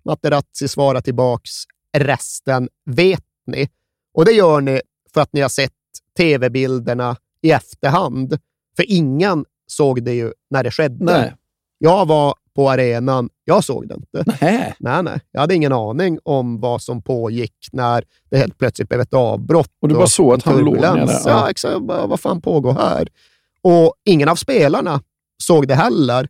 Materazzi 0.06 0.68
svarar 0.68 1.02
tillbaks, 1.02 1.52
resten 1.98 2.70
vet 2.86 3.26
ni. 3.48 3.70
Och 4.14 4.26
det 4.26 4.32
gör 4.32 4.62
ni 4.62 4.82
för 5.14 5.22
att 5.22 5.34
ni 5.34 5.42
har 5.42 5.50
sett 5.50 5.74
tv-bilderna 6.18 7.16
i 7.42 7.52
efterhand. 7.52 8.38
För 8.76 8.86
ingen 8.88 9.46
såg 9.68 10.04
det 10.04 10.14
ju 10.14 10.34
när 10.50 10.64
det 10.64 10.72
skedde. 10.72 11.06
Nej. 11.06 11.34
Jag 11.78 12.06
var 12.08 12.34
på 12.56 12.70
arenan. 12.70 13.30
Jag 13.46 13.64
såg 13.64 13.88
det 13.88 13.96
inte. 13.96 14.24
Nej. 14.42 14.76
Nej, 14.80 15.04
nej. 15.04 15.20
Jag 15.32 15.42
hade 15.42 15.56
ingen 15.56 15.74
aning 15.74 16.20
om 16.24 16.60
vad 16.60 16.82
som 16.82 17.02
pågick 17.02 17.54
när 17.72 18.04
det 18.32 18.38
helt 18.38 18.58
plötsligt 18.58 18.90
blev 18.90 19.02
ett 19.02 19.14
avbrott. 19.14 19.72
Och 19.82 19.88
du 19.88 19.96
bara 19.96 20.08
såg 20.08 20.34
att 20.34 20.44
han 20.44 20.58
låg 20.58 20.76
ner 20.76 20.82
där? 20.82 20.98
Ja, 20.98 21.20
Ja. 21.26 21.50
exakt. 21.50 21.82
Bara, 21.82 22.08
Vad 22.08 22.20
fan 22.20 22.42
pågår 22.42 22.74
här? 22.74 23.08
Och 23.62 23.94
ingen 24.06 24.30
av 24.30 24.36
spelarna 24.36 25.02
såg 25.44 25.68
det 25.68 25.76
heller, 25.76 26.28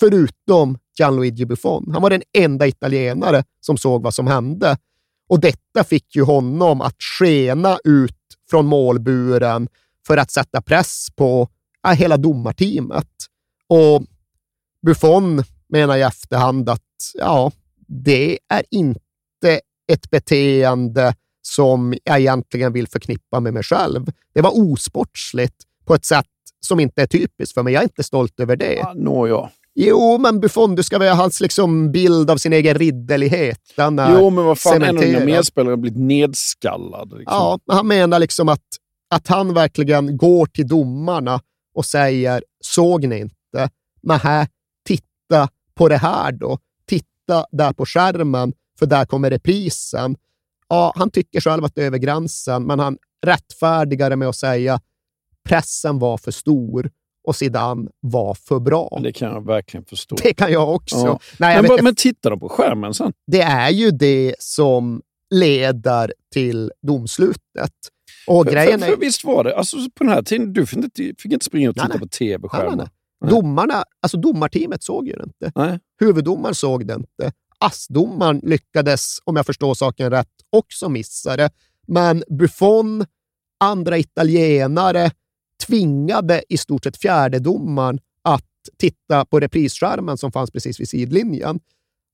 förutom 0.00 0.78
Gianluigi 0.98 1.46
Buffon. 1.46 1.90
Han 1.92 2.02
var 2.02 2.10
den 2.10 2.22
enda 2.38 2.66
italienare 2.66 3.44
som 3.60 3.76
såg 3.76 4.02
vad 4.02 4.14
som 4.14 4.26
hände. 4.26 4.76
Och 5.28 5.40
detta 5.40 5.84
fick 5.84 6.16
ju 6.16 6.22
honom 6.22 6.80
att 6.80 6.96
skena 7.18 7.78
ut 7.84 8.16
från 8.52 8.66
målburen 8.66 9.68
för 10.06 10.16
att 10.16 10.30
sätta 10.30 10.62
press 10.62 11.06
på 11.16 11.48
ja, 11.82 11.90
hela 11.90 12.16
domarteamet. 12.16 13.08
Och 13.68 14.02
Buffon 14.86 15.42
menar 15.68 15.96
i 15.96 16.02
efterhand 16.02 16.68
att 16.68 16.80
ja, 17.14 17.52
det 17.86 18.38
är 18.48 18.62
inte 18.70 19.60
ett 19.92 20.10
beteende 20.10 21.14
som 21.42 21.94
jag 22.04 22.20
egentligen 22.20 22.72
vill 22.72 22.88
förknippa 22.88 23.40
med 23.40 23.54
mig 23.54 23.62
själv. 23.62 24.12
Det 24.34 24.40
var 24.40 24.72
osportsligt 24.72 25.56
på 25.84 25.94
ett 25.94 26.04
sätt 26.04 26.26
som 26.60 26.80
inte 26.80 27.02
är 27.02 27.06
typiskt 27.06 27.54
för 27.54 27.62
mig. 27.62 27.72
Jag 27.72 27.80
är 27.80 27.84
inte 27.84 28.02
stolt 28.02 28.40
över 28.40 28.56
det. 28.56 28.74
Ja, 28.74 28.92
Nåja. 28.96 29.50
Jo, 29.74 30.18
men 30.18 30.40
Buffon, 30.40 30.74
du 30.74 30.82
ska 30.82 30.98
väl 30.98 31.08
ha 31.08 31.16
hans 31.16 31.40
liksom 31.40 31.92
bild 31.92 32.30
av 32.30 32.36
sin 32.36 32.52
egen 32.52 32.74
ridderlighet. 32.74 33.60
Den 33.76 33.98
är 33.98 34.18
Jo, 34.18 34.30
men 34.30 34.44
vad 34.44 34.58
fan, 34.58 34.74
en 34.74 34.82
av 34.82 34.88
dina 34.88 35.00
cementerad. 35.00 35.26
medspelare 35.26 35.72
har 35.72 35.76
blivit 35.76 35.98
nedskallad. 35.98 37.08
Liksom. 37.08 37.36
Ja, 37.36 37.58
han 37.66 37.86
menar 37.86 38.18
liksom 38.18 38.48
att, 38.48 38.64
att 39.10 39.28
han 39.28 39.54
verkligen 39.54 40.16
går 40.16 40.46
till 40.46 40.68
domarna 40.68 41.40
och 41.74 41.86
säger, 41.86 42.44
såg 42.60 43.06
ni 43.08 43.18
inte? 43.18 43.70
Nähä, 44.02 44.46
titta 44.86 45.48
på 45.74 45.88
det 45.88 45.96
här 45.96 46.32
då. 46.32 46.58
Titta 46.86 47.46
där 47.52 47.72
på 47.72 47.86
skärmen, 47.86 48.52
för 48.78 48.86
där 48.86 49.04
kommer 49.04 49.30
reprisen. 49.30 50.16
Ja, 50.68 50.92
han 50.96 51.10
tycker 51.10 51.40
själv 51.40 51.64
att 51.64 51.74
det 51.74 51.82
är 51.82 51.86
över 51.86 51.98
gränsen, 51.98 52.64
men 52.64 52.78
han 52.78 52.98
rättfärdigar 53.26 54.10
det 54.10 54.16
med 54.16 54.28
att 54.28 54.36
säga 54.36 54.80
pressen 55.48 55.98
var 55.98 56.18
för 56.18 56.30
stor 56.30 56.90
och 57.24 57.36
Zidane 57.36 57.90
var 58.00 58.34
för 58.34 58.58
bra. 58.58 59.00
Det 59.02 59.12
kan 59.12 59.32
jag 59.32 59.46
verkligen 59.46 59.84
förstå. 59.84 60.16
Det 60.22 60.34
kan 60.34 60.52
jag 60.52 60.74
också. 60.74 60.96
Ja. 60.96 61.20
Nej, 61.38 61.54
jag 61.54 61.62
men, 61.62 61.70
vet 61.70 61.84
men 61.84 61.94
titta 61.94 62.30
då 62.30 62.38
på 62.38 62.48
skärmen 62.48 62.94
sen. 62.94 63.12
det 63.26 63.40
är 63.40 63.70
ju 63.70 63.90
det 63.90 64.34
som 64.38 65.02
leder 65.30 66.12
till 66.32 66.72
domslutet. 66.86 67.72
Och 68.26 68.44
För, 68.44 68.52
grejen 68.52 68.80
för, 68.80 68.86
är... 68.86 68.90
för 68.90 69.00
visst 69.00 69.24
var 69.24 69.44
det, 69.44 69.56
alltså 69.56 69.76
på 69.76 70.04
den 70.04 70.08
här 70.08 70.22
tiden, 70.22 70.52
du 70.52 70.66
fick 70.66 70.78
inte, 70.78 71.02
fick 71.18 71.32
inte 71.32 71.44
springa 71.44 71.68
och 71.68 71.74
titta 71.74 71.88
nej. 71.88 71.98
på 71.98 72.06
tv-skärmen. 72.06 72.88
Domarna, 73.30 73.84
alltså 74.00 74.16
domarteamet 74.16 74.82
såg 74.82 75.08
ju 75.08 75.12
det 75.12 75.22
inte. 75.22 75.52
Nej. 75.54 75.78
Huvuddomaren 76.00 76.54
såg 76.54 76.86
det 76.86 76.94
inte. 76.94 77.32
Assdomaren 77.58 78.40
lyckades, 78.42 79.18
om 79.24 79.36
jag 79.36 79.46
förstår 79.46 79.74
saken 79.74 80.10
rätt, 80.10 80.28
också 80.50 80.88
missa 80.88 81.36
det. 81.36 81.50
Men 81.86 82.24
Buffon, 82.38 83.04
andra 83.60 83.98
italienare, 83.98 85.10
tvingade 85.66 86.42
i 86.48 86.56
stort 86.58 86.84
sett 86.84 86.96
fjärdedomaren 86.96 87.98
att 88.22 88.44
titta 88.78 89.24
på 89.24 89.40
reprisskärmen 89.40 90.18
som 90.18 90.32
fanns 90.32 90.50
precis 90.50 90.80
vid 90.80 90.88
sidlinjen. 90.88 91.60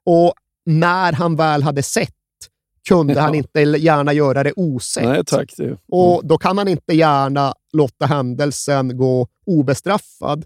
Och 0.07 0.33
när 0.67 1.13
han 1.13 1.37
väl 1.37 1.63
hade 1.63 1.83
sett 1.83 2.15
kunde 2.89 3.21
han 3.21 3.35
Ja. 3.35 3.39
inte 3.39 3.61
gärna 3.61 4.13
göra 4.13 4.43
det 4.43 4.53
osett. 4.57 5.05
Nej, 5.05 5.25
tack. 5.25 5.55
Det. 5.57 5.79
Och 5.89 6.27
då 6.27 6.39
kan 6.39 6.59
han 6.59 6.69
inte 6.69 6.95
gärna 6.95 7.55
låta 7.73 8.07
händelsen 8.07 8.97
gå 8.97 9.29
obestraffad. 9.47 10.45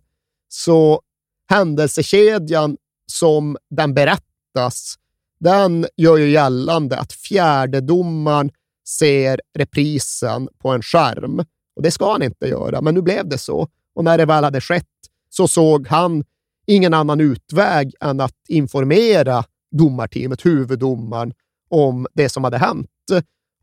Så 0.49 1.03
händelsekedjan 1.51 2.77
som 3.07 3.57
den 3.71 3.95
berättas, 3.95 4.95
den 5.41 5.87
gör 5.97 6.17
ju 6.17 6.31
gällande 6.31 6.99
att 6.99 7.13
fjärdedomaren 7.13 8.51
ser 8.89 9.41
reprisen 9.59 10.49
på 10.59 10.69
en 10.71 10.83
skärm. 10.83 11.45
Och 11.77 11.83
det 11.83 11.91
ska 11.91 12.13
han 12.13 12.23
inte 12.23 12.47
göra, 12.47 12.81
men 12.81 12.95
nu 12.95 13.03
blev 13.03 13.29
det 13.29 13.39
så. 13.39 13.69
Och 13.95 14.05
när 14.05 14.19
det 14.19 14.27
väl 14.27 14.45
hade 14.45 14.61
skett 14.61 14.87
så 15.31 15.49
såg 15.49 15.87
han 15.87 16.25
ingen 16.67 16.95
annan 16.95 17.21
utväg 17.21 17.95
än 18.01 18.21
att 18.21 18.37
informera 18.49 19.45
domarteamet, 19.71 20.47
huvuddomaren, 20.47 21.33
om 21.71 22.07
det 22.15 22.29
som 22.29 22.45
hade 22.45 22.59
hänt. 22.59 22.89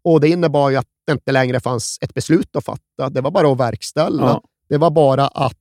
Och 0.04 0.22
det 0.22 0.30
innebar 0.30 0.70
ju 0.70 0.76
att 0.76 0.88
det 1.06 1.12
inte 1.12 1.32
längre 1.32 1.60
fanns 1.60 1.98
ett 2.02 2.14
beslut 2.14 2.56
att 2.56 2.66
fatta. 2.66 3.10
Det 3.10 3.22
var 3.22 3.32
bara 3.32 3.52
att 3.52 3.60
verkställa. 3.60 4.24
Ja. 4.24 4.44
Det 4.70 4.78
var 4.78 4.92
bara 4.92 5.28
att 5.28 5.58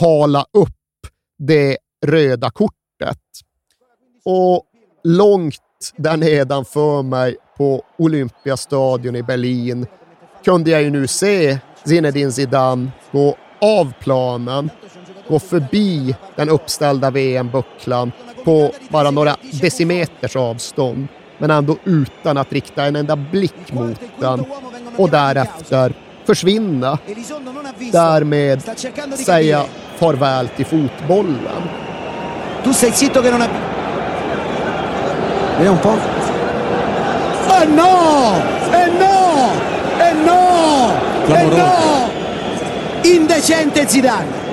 hala 0.00 0.46
upp 0.52 0.70
det 1.38 1.78
röda 2.06 2.50
kortet. 2.50 3.20
Och 4.24 4.62
långt 5.04 5.60
där 5.96 6.16
nedanför 6.16 7.02
mig 7.02 7.36
på 7.56 7.82
Olympiastadion 7.98 9.16
i 9.16 9.22
Berlin 9.22 9.86
kunde 10.44 10.70
jag 10.70 10.82
ju 10.82 10.90
nu 10.90 11.06
se 11.06 11.58
Zinedine 11.86 12.32
Zidane 12.32 12.88
gå 13.12 13.36
av 13.60 13.92
planen, 14.00 14.70
gå 15.28 15.38
förbi 15.38 16.16
den 16.36 16.48
uppställda 16.48 17.10
VM-bucklan 17.10 18.12
på 18.44 18.70
bara 18.88 19.10
några 19.10 19.36
decimeters 19.52 20.36
avstånd, 20.36 21.08
men 21.38 21.50
ändå 21.50 21.76
utan 21.84 22.38
att 22.38 22.52
rikta 22.52 22.84
en 22.84 22.96
enda 22.96 23.16
blick 23.16 23.72
mot 23.72 24.00
den 24.20 24.44
och 24.96 25.10
därefter 25.10 25.92
försvinna. 26.24 26.98
Därmed 27.92 28.62
säga 29.18 29.64
farväl 29.96 30.48
till 30.48 30.66
fotbollen. 30.66 31.62
Tu 32.64 32.72
sei 32.72 32.92
zitto 32.92 33.22
che 33.22 33.30
non 33.30 33.40
ha... 33.40 33.48
Vediamo 35.56 35.76
un 35.76 35.82
po'. 35.82 35.98
Eh 37.62 37.66
no! 37.66 38.42
Eh 38.72 38.88
no! 38.88 39.50
Eh 39.98 40.14
no! 40.14 41.15
Eh 41.28 41.44
no! 41.44 42.08
Indecente 43.02 43.88
Zidane. 43.88 44.44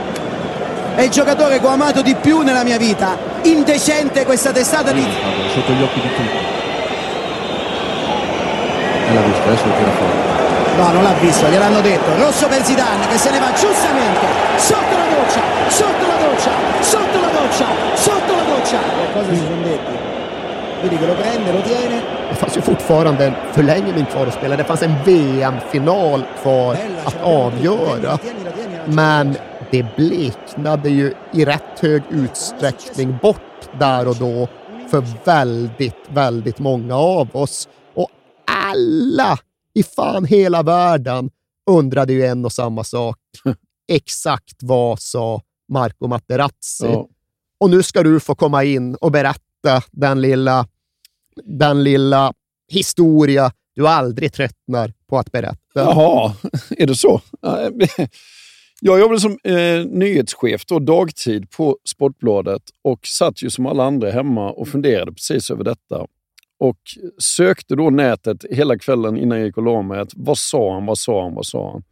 È 0.96 1.02
il 1.02 1.10
giocatore 1.10 1.60
che 1.60 1.66
ho 1.66 1.70
amato 1.70 2.02
di 2.02 2.16
più 2.16 2.42
nella 2.42 2.64
mia 2.64 2.78
vita. 2.78 3.18
Indecente 3.44 4.26
questa 4.26 4.52
testata 4.52 4.92
di... 4.92 5.06
sotto 5.54 5.72
gli 5.72 5.82
occhi 5.82 6.00
di 6.00 6.08
tutti. 6.16 6.38
E 9.10 9.14
l'ha 9.14 9.22
visto, 9.22 9.44
adesso 9.48 9.66
lo 9.66 9.74
tira 9.74 9.92
fuori. 9.92 10.14
No, 10.78 10.92
non 10.92 11.04
l'ha 11.04 11.14
visto, 11.20 11.48
gliel'hanno 11.48 11.82
detto. 11.82 12.16
Rosso 12.18 12.48
per 12.48 12.64
Zidane 12.64 13.08
che 13.08 13.18
se 13.18 13.30
ne 13.30 13.40
va 13.40 13.52
giustamente. 13.54 14.26
Sotto 14.58 14.98
la 14.98 15.06
doccia, 15.16 15.42
sotto 15.68 16.08
la 16.08 16.18
doccia, 16.28 16.52
sotto 16.80 17.20
la 17.20 17.28
doccia, 17.28 17.66
sotto 17.94 18.36
la 18.36 18.44
doccia. 18.56 18.80
Cosa 19.14 19.30
si 19.30 19.38
sono 19.38 19.62
detti? 19.64 19.92
Vedi 20.82 20.98
che 20.98 21.06
lo 21.06 21.14
prende, 21.14 21.52
lo 21.52 21.62
tiene. 21.62 22.22
Det 22.34 22.40
fanns 22.40 22.58
ju 22.58 22.62
fortfarande 22.62 23.26
en 23.26 23.54
förlängning 23.54 24.06
kvar 24.06 24.28
att 24.28 24.34
spela. 24.34 24.58
Det 24.58 24.64
fanns 24.64 24.82
en 24.82 25.04
VM-final 25.06 26.24
kvar 26.42 26.78
att 27.06 27.22
avgöra. 27.24 28.20
Men 28.86 29.36
det 29.72 29.96
bleknade 29.96 30.90
ju 30.90 31.14
i 31.34 31.46
rätt 31.46 31.80
hög 31.80 32.04
utsträckning 32.10 33.18
bort 33.22 33.70
där 33.80 34.08
och 34.08 34.16
då 34.16 34.48
för 34.92 35.04
väldigt, 35.26 36.10
väldigt 36.10 36.60
många 36.60 36.96
av 36.96 37.36
oss. 37.36 37.70
Och 37.94 38.10
alla 38.46 39.40
i 39.74 39.84
fan 39.84 40.26
hela 40.26 40.64
världen 40.64 41.30
undrade 41.70 42.14
ju 42.14 42.26
en 42.26 42.46
och 42.46 42.52
samma 42.52 42.84
sak. 42.84 43.18
Exakt 43.92 44.58
vad 44.62 45.00
sa 45.00 45.42
Marco 45.72 46.08
Materazzi? 46.08 46.86
Ja. 46.86 47.08
Och 47.60 47.70
nu 47.70 47.84
ska 47.84 48.04
du 48.04 48.20
få 48.20 48.36
komma 48.36 48.64
in 48.64 48.96
och 48.96 49.12
berätta 49.12 49.82
den 49.92 50.22
lilla, 50.22 50.68
den 51.44 51.84
lilla 51.84 52.34
historia 52.72 53.52
du 53.76 53.88
aldrig 53.88 54.34
tröttnar 54.34 54.94
på 55.10 55.18
att 55.18 55.32
berätta. 55.32 55.58
Jaha, 55.74 56.34
är 56.78 56.88
det 56.88 56.96
så? 56.96 57.22
Jag 58.82 59.00
jobbade 59.00 59.20
som 59.20 59.38
eh, 59.44 59.86
nyhetschef 59.86 60.66
då, 60.66 60.80
dagtid 60.80 61.50
på 61.50 61.78
Sportbladet 61.90 62.62
och 62.82 63.08
satt 63.08 63.44
ju 63.44 63.50
som 63.50 63.66
alla 63.66 63.84
andra 63.84 64.12
hemma 64.12 64.52
och 64.52 64.68
funderade 64.68 65.12
precis 65.12 65.52
över 65.52 65.64
detta. 65.64 66.08
Och 66.60 66.78
sökte 67.18 67.76
då 67.76 67.90
nätet 67.90 68.46
hela 68.52 68.78
kvällen 68.78 69.18
innan 69.18 69.38
jag 69.38 69.48
gick 69.48 69.58
och 69.58 69.64
la 69.64 69.82
mig. 69.82 70.00
Att, 70.00 70.12
vad 70.16 70.38
sa 70.38 70.74
han, 70.74 70.86
vad 70.86 70.98
sa 70.98 71.24
han, 71.24 71.34
vad 71.34 71.46
sa 71.46 71.72
han? 71.72 71.84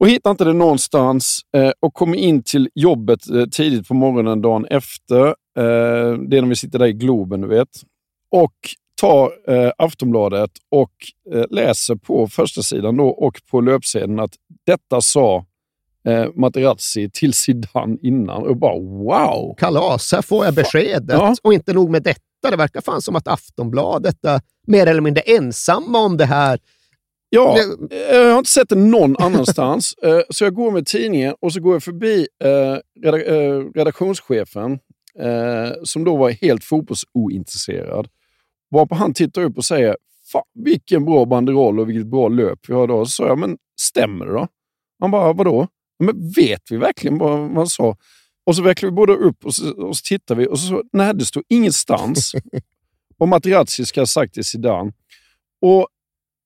och 0.00 0.08
hittade 0.08 0.30
inte 0.30 0.44
det 0.44 0.52
någonstans 0.52 1.40
eh, 1.56 1.70
och 1.80 1.94
kom 1.94 2.14
in 2.14 2.42
till 2.42 2.68
jobbet 2.74 3.30
eh, 3.30 3.46
tidigt 3.46 3.88
på 3.88 3.94
morgonen 3.94 4.42
dagen 4.42 4.66
efter. 4.66 5.26
Eh, 5.26 6.18
det 6.28 6.36
är 6.36 6.42
när 6.42 6.48
vi 6.48 6.56
sitter 6.56 6.78
där 6.78 6.86
i 6.86 6.92
Globen, 6.92 7.40
du 7.40 7.48
vet. 7.48 7.68
Och 8.42 8.54
tar 9.00 9.32
eh, 9.54 9.72
Aftonbladet 9.78 10.50
och 10.70 10.90
eh, 11.34 11.44
läser 11.50 11.94
på 11.94 12.26
första 12.28 12.62
sidan 12.62 12.96
då 12.96 13.08
och 13.08 13.40
på 13.50 13.60
löpsedeln 13.60 14.20
att 14.20 14.34
detta 14.66 15.00
sa 15.00 15.44
eh, 16.08 16.26
Materazzi 16.34 17.10
till 17.10 17.32
Zidane 17.34 17.96
innan. 18.02 18.42
Och 18.46 18.56
bara 18.56 18.78
wow! 18.78 19.54
Kalas, 19.58 20.12
här 20.12 20.22
får 20.22 20.44
jag 20.44 20.54
beskedet. 20.54 21.04
Ja. 21.08 21.34
Och 21.42 21.54
inte 21.54 21.72
nog 21.72 21.90
med 21.90 22.02
detta, 22.02 22.50
det 22.50 22.56
verkar 22.56 22.80
fan 22.80 23.02
som 23.02 23.16
att 23.16 23.28
Aftonbladet 23.28 24.24
är 24.24 24.40
mer 24.66 24.86
eller 24.86 25.00
mindre 25.00 25.22
ensamma 25.22 25.98
om 25.98 26.16
det 26.16 26.24
här. 26.26 26.58
Ja, 27.30 27.58
eh, 27.90 28.16
jag 28.16 28.30
har 28.30 28.38
inte 28.38 28.50
sett 28.50 28.68
det 28.68 28.74
någon 28.74 29.16
annanstans. 29.20 29.94
Eh, 30.02 30.20
Så 30.30 30.44
jag 30.44 30.54
går 30.54 30.70
med 30.70 30.86
tidningen 30.86 31.34
och 31.40 31.52
så 31.52 31.60
går 31.60 31.72
jag 31.74 31.82
förbi 31.82 32.26
eh, 32.44 32.48
reda- 33.04 33.70
redaktionschefen 33.74 34.78
som 35.84 36.04
då 36.04 36.16
var 36.16 36.30
helt 36.30 36.64
fotbollsointresserad. 36.64 38.08
Varpå 38.74 38.94
han 38.94 39.14
tittar 39.14 39.42
upp 39.42 39.56
och 39.56 39.64
säger 39.64 39.96
Fan, 40.32 40.42
vilken 40.54 41.04
bra 41.04 41.24
banderoll 41.24 41.80
och 41.80 41.88
vilket 41.88 42.06
bra 42.06 42.28
löp 42.28 42.58
vi 42.68 42.74
har 42.74 42.84
idag. 42.84 43.06
Så 43.06 43.10
sa 43.10 43.26
jag, 43.26 43.38
men 43.38 43.58
stämmer 43.80 44.26
det 44.26 44.32
då? 44.32 44.48
Han 45.00 45.10
bara, 45.10 45.32
vadå? 45.32 45.68
Men 45.98 46.30
vet 46.30 46.62
vi 46.70 46.76
verkligen 46.76 47.18
vad 47.18 47.38
vad 47.38 47.56
han 47.56 47.66
sa? 47.66 47.96
Och 48.46 48.56
så 48.56 48.62
vecklar 48.62 48.90
vi 48.90 48.94
båda 48.96 49.12
upp 49.12 49.44
och 49.44 49.54
så, 49.54 49.70
och 49.70 49.96
så 49.96 50.02
tittar 50.02 50.34
vi 50.34 50.46
och 50.46 50.58
så, 50.58 50.82
nej, 50.92 51.14
det 51.14 51.24
står 51.24 51.42
ingenstans 51.48 52.32
om 53.18 53.28
Materazzi 53.28 53.84
ska 53.84 54.00
ha 54.00 54.06
sagt 54.06 54.34
till 54.34 54.44
Zidane. 54.44 54.92
Och 55.60 55.88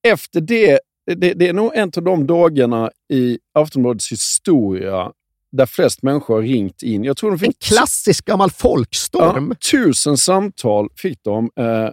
efter 0.08 0.40
det, 0.40 0.80
det, 1.06 1.34
det 1.34 1.48
är 1.48 1.52
nog 1.52 1.72
en 1.74 1.92
av 1.96 2.02
de 2.02 2.26
dagarna 2.26 2.90
i 3.12 3.38
Aftonbladets 3.54 4.12
historia 4.12 5.12
där 5.52 5.66
flest 5.66 6.02
människor 6.02 6.34
har 6.34 6.42
ringt 6.42 6.82
in. 6.82 7.04
Jag 7.04 7.16
tror 7.16 7.30
de 7.30 7.34
En 7.34 7.38
fick 7.38 7.58
klassisk 7.58 8.24
gammal 8.24 8.50
folkstorm. 8.50 9.48
Ja, 9.48 9.56
tusen 9.70 10.16
samtal 10.16 10.88
fick 10.96 11.18
de. 11.22 11.50
Eh, 11.56 11.90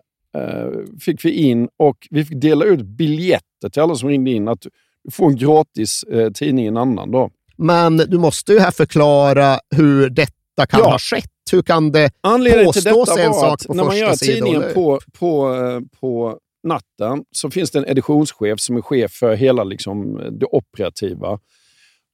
fick 1.01 1.25
vi 1.25 1.31
in 1.31 1.67
och 1.77 2.07
vi 2.09 2.25
fick 2.25 2.41
dela 2.41 2.65
ut 2.65 2.81
biljetter 2.81 3.69
till 3.71 3.81
alla 3.81 3.95
som 3.95 4.09
ringde 4.09 4.31
in. 4.31 4.47
Att 4.47 4.61
du 5.03 5.11
får 5.11 5.29
en 5.29 5.35
gratis 5.35 6.03
eh, 6.03 6.31
tidning 6.31 6.65
en 6.65 6.77
annan 6.77 7.11
dag. 7.11 7.31
Men 7.57 7.97
du 7.97 8.17
måste 8.17 8.53
ju 8.53 8.59
här 8.59 8.71
förklara 8.71 9.59
hur 9.75 10.09
detta 10.09 10.65
kan 10.69 10.79
Ja. 10.79 10.89
ha 10.89 10.99
skett. 10.99 11.29
Hur 11.51 11.61
kan 11.61 11.91
det 11.91 12.11
Anledningen 12.21 12.73
till 12.73 12.83
påstås 12.83 13.15
detta 13.15 13.27
en 13.27 13.33
sak 13.33 13.53
att 13.53 13.67
på 13.67 13.73
när 13.73 13.83
man 13.83 13.97
gör 13.97 14.13
tidningen 14.13 14.63
på, 14.73 14.99
på, 15.19 15.55
eh, 15.55 15.99
på 15.99 16.37
natten 16.63 17.23
så 17.31 17.49
finns 17.51 17.71
det 17.71 17.79
en 17.79 17.85
editionschef 17.85 18.59
som 18.59 18.77
är 18.77 18.81
chef 18.81 19.11
för 19.11 19.35
hela 19.35 19.63
liksom, 19.63 20.21
det 20.39 20.45
operativa. 20.45 21.39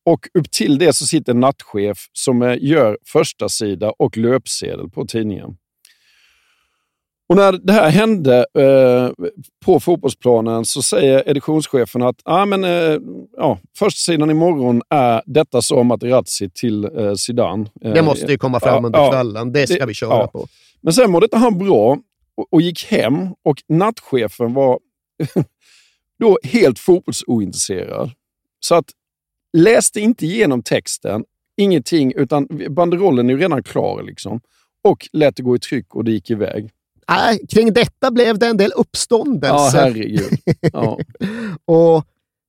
Och 0.06 0.28
upp 0.34 0.52
till 0.52 0.78
det 0.78 0.94
så 0.94 1.06
sitter 1.06 1.34
en 1.34 1.40
nattchef 1.40 1.98
som 2.14 2.42
eh, 2.42 2.58
gör 2.62 2.98
första 3.06 3.50
sida 3.50 3.94
och 4.00 4.18
löpsedel 4.18 4.90
på 4.90 5.06
tidningen. 5.06 5.58
Och 7.32 7.38
när 7.38 7.52
det 7.52 7.74
här 7.74 7.90
hände 7.90 8.46
eh, 8.54 9.26
på 9.66 9.80
fotbollsplanen 9.80 10.66
så 10.66 10.82
säger 10.82 11.30
editionschefen 11.30 12.02
att 12.02 12.16
ah, 12.24 12.46
men, 12.46 12.64
eh, 12.64 12.98
ja, 13.38 13.60
första 13.78 14.12
sidan 14.12 14.30
imorgon 14.30 14.82
är 14.90 15.22
detta 15.26 15.62
sa 15.62 15.84
Materazzi 15.84 16.50
till 16.50 16.84
eh, 16.84 17.14
Zidane. 17.14 17.66
Eh, 17.82 17.94
Det 17.94 18.02
måste 18.02 18.32
ju 18.32 18.38
komma 18.38 18.60
fram 18.60 18.86
under 18.86 19.00
ja. 19.00 19.12
kvällen. 19.12 19.52
Det 19.52 19.68
ska 19.68 19.80
Det- 19.80 19.86
vi 19.86 19.94
köra 19.94 20.10
ja. 20.18 20.28
på. 20.28 20.48
Men 20.82 20.94
sen 20.94 21.12
mådde 21.12 21.26
inte 21.26 21.38
han 21.38 21.58
bra 21.58 21.98
och, 22.36 22.48
och 22.54 22.62
gick 22.62 22.86
hem 22.86 23.16
och 23.44 23.58
nattchefen 23.70 24.54
var 24.54 24.80
då 26.20 26.38
helt 26.44 26.80
fotbollsointresserad. 26.80 28.12
Så 28.60 28.76
att 28.76 28.86
läste 29.58 30.00
inte 30.00 30.26
igenom 30.26 30.64
texten, 30.64 31.24
ingenting, 31.58 32.14
utan 32.16 32.48
banderollen 32.70 33.30
är 33.30 33.34
ju 33.34 33.40
redan 33.40 33.64
klar. 33.64 34.04
liksom. 34.04 34.42
Och 34.84 35.08
lät 35.14 35.36
det 35.36 35.44
gå 35.44 35.56
i 35.56 35.60
tryck 35.60 35.96
och 35.96 36.04
det 36.04 36.12
gick 36.12 36.30
iväg. 36.30 36.70
Nej, 37.16 37.48
kring 37.50 37.74
detta 37.74 38.12
blev 38.12 38.40
det 38.40 38.48
en 38.48 38.58
del 38.58 38.72
Ja, 38.76 38.82
uppståndelse. 38.82 39.78
herregud. 39.78 40.40
Ja. 40.74 41.00
Och 41.66 42.06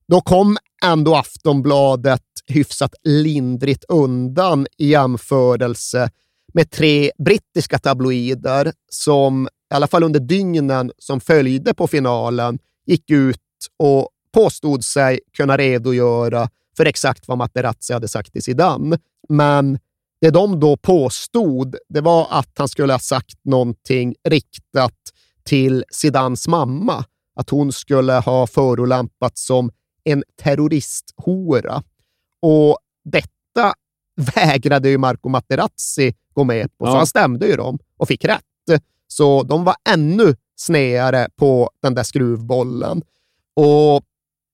då 0.08 0.20
kom 0.20 0.56
ändå 0.84 1.16
Aftonbladet 1.16 2.22
hyfsat 2.46 2.94
lindrigt 3.04 3.84
undan 3.88 4.66
i 4.78 4.88
jämförelse 4.88 6.10
med 6.54 6.70
tre 6.70 7.10
brittiska 7.24 7.78
tabloider 7.78 8.72
som 8.88 9.48
i 9.72 9.74
alla 9.74 9.86
fall 9.86 10.02
under 10.02 10.20
dygnen 10.20 10.92
som 10.98 11.20
följde 11.20 11.74
på 11.74 11.86
finalen 11.86 12.58
gick 12.86 13.10
ut 13.10 13.38
och 13.78 14.08
påstod 14.34 14.84
sig 14.84 15.20
kunna 15.36 15.56
redogöra 15.56 16.48
för 16.76 16.84
exakt 16.86 17.28
vad 17.28 17.38
Materazzi 17.38 17.92
hade 17.92 18.08
sagt 18.08 18.32
till 18.32 18.42
Zidane. 18.42 18.98
Men 19.28 19.78
det 20.22 20.30
de 20.30 20.60
då 20.60 20.76
påstod, 20.76 21.76
det 21.88 22.00
var 22.00 22.26
att 22.30 22.50
han 22.58 22.68
skulle 22.68 22.92
ha 22.92 22.98
sagt 22.98 23.44
någonting 23.44 24.14
riktat 24.28 24.94
till 25.44 25.84
Zidans 25.90 26.48
mamma. 26.48 27.04
Att 27.36 27.50
hon 27.50 27.72
skulle 27.72 28.12
ha 28.12 28.46
förolämpats 28.46 29.46
som 29.46 29.70
en 30.04 30.24
terroristhora. 30.42 31.82
Och 32.40 32.78
detta 33.04 33.74
vägrade 34.34 34.88
ju 34.88 34.98
Marco 34.98 35.28
Materazzi 35.28 36.14
gå 36.34 36.44
med 36.44 36.78
på, 36.78 36.84
så 36.86 36.90
Ja. 36.92 36.96
han 36.96 37.06
stämde 37.06 37.46
ju 37.46 37.56
dem 37.56 37.78
och 37.96 38.08
fick 38.08 38.24
rätt. 38.24 38.42
Så 39.08 39.42
de 39.42 39.64
var 39.64 39.74
ännu 39.88 40.36
snedare 40.56 41.28
på 41.36 41.70
den 41.82 41.94
där 41.94 42.02
skruvbollen. 42.02 43.02
Och 43.56 44.04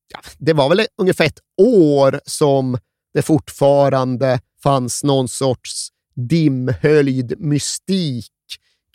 ja, 0.09 0.21
det 0.39 0.53
var 0.53 0.69
väl 0.69 0.87
ungefär 0.97 1.25
ett 1.25 1.41
år 1.62 2.21
som 2.27 2.79
det 3.15 3.23
fortfarande 3.23 4.41
fanns 4.63 5.05
någon 5.05 5.29
sorts 5.29 5.89
dimhöljd 6.15 7.41
mystik 7.41 8.33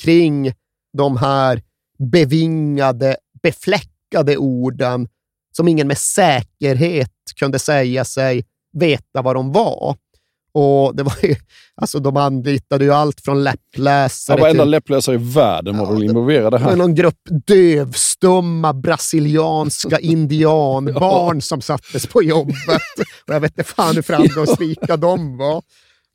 kring 0.03 0.53
de 0.93 1.17
här 1.17 1.61
bevingade, 2.11 3.17
befläckade 3.43 4.37
orden 4.37 5.07
som 5.51 5.67
ingen 5.67 5.87
med 5.87 5.97
säkerhet 5.97 7.11
kunde 7.35 7.59
säga 7.59 8.05
sig 8.05 8.45
veta 8.73 9.21
vad 9.21 9.35
de 9.35 9.51
var. 9.51 9.97
Och 10.53 10.95
det 10.95 11.03
var 11.03 11.15
ju, 11.23 11.35
alltså 11.75 11.99
de 11.99 12.17
anlitade 12.17 12.85
ju 12.85 12.91
allt 12.93 13.21
från 13.21 13.37
Ja, 13.37 13.43
läppläsare 13.43 14.41
varenda 14.41 14.63
till 14.63 14.71
läppläsare 14.71 15.15
i 15.15 15.19
världen 15.33 15.77
var 15.77 15.93
väl 15.93 16.03
involverade 16.03 16.57
det 16.57 16.63
var 16.63 16.69
här. 16.69 16.77
någon 16.77 16.95
grupp 16.95 17.19
dövstumma 17.47 18.73
brasilianska 18.73 19.99
indianbarn 20.01 21.41
som 21.41 21.61
sattes 21.61 22.07
på 22.07 22.23
jobbet. 22.23 22.81
Och 23.27 23.33
jag 23.33 23.39
vet 23.39 23.51
inte 23.59 23.71
fan 23.71 23.95
hur 23.95 24.01
framgångsrika 24.01 24.97
de 24.97 25.37
var. 25.37 25.61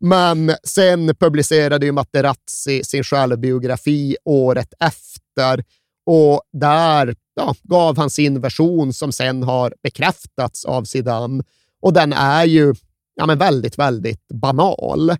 Men 0.00 0.52
sen 0.64 1.14
publicerade 1.14 1.86
ju 1.86 1.92
Materazzi 1.92 2.84
sin 2.84 3.04
självbiografi 3.04 4.16
året 4.24 4.72
efter 4.80 5.64
och 6.06 6.42
där 6.52 7.14
ja, 7.34 7.54
gav 7.62 7.96
han 7.96 8.10
sin 8.10 8.40
version 8.40 8.92
som 8.92 9.12
sen 9.12 9.42
har 9.42 9.74
bekräftats 9.82 10.64
av 10.64 10.84
Zidane. 10.84 11.42
Och 11.82 11.92
den 11.92 12.12
är 12.12 12.44
ju 12.44 12.74
ja, 13.18 13.26
men 13.26 13.38
väldigt, 13.38 13.78
väldigt 13.78 14.28
banal. 14.28 15.16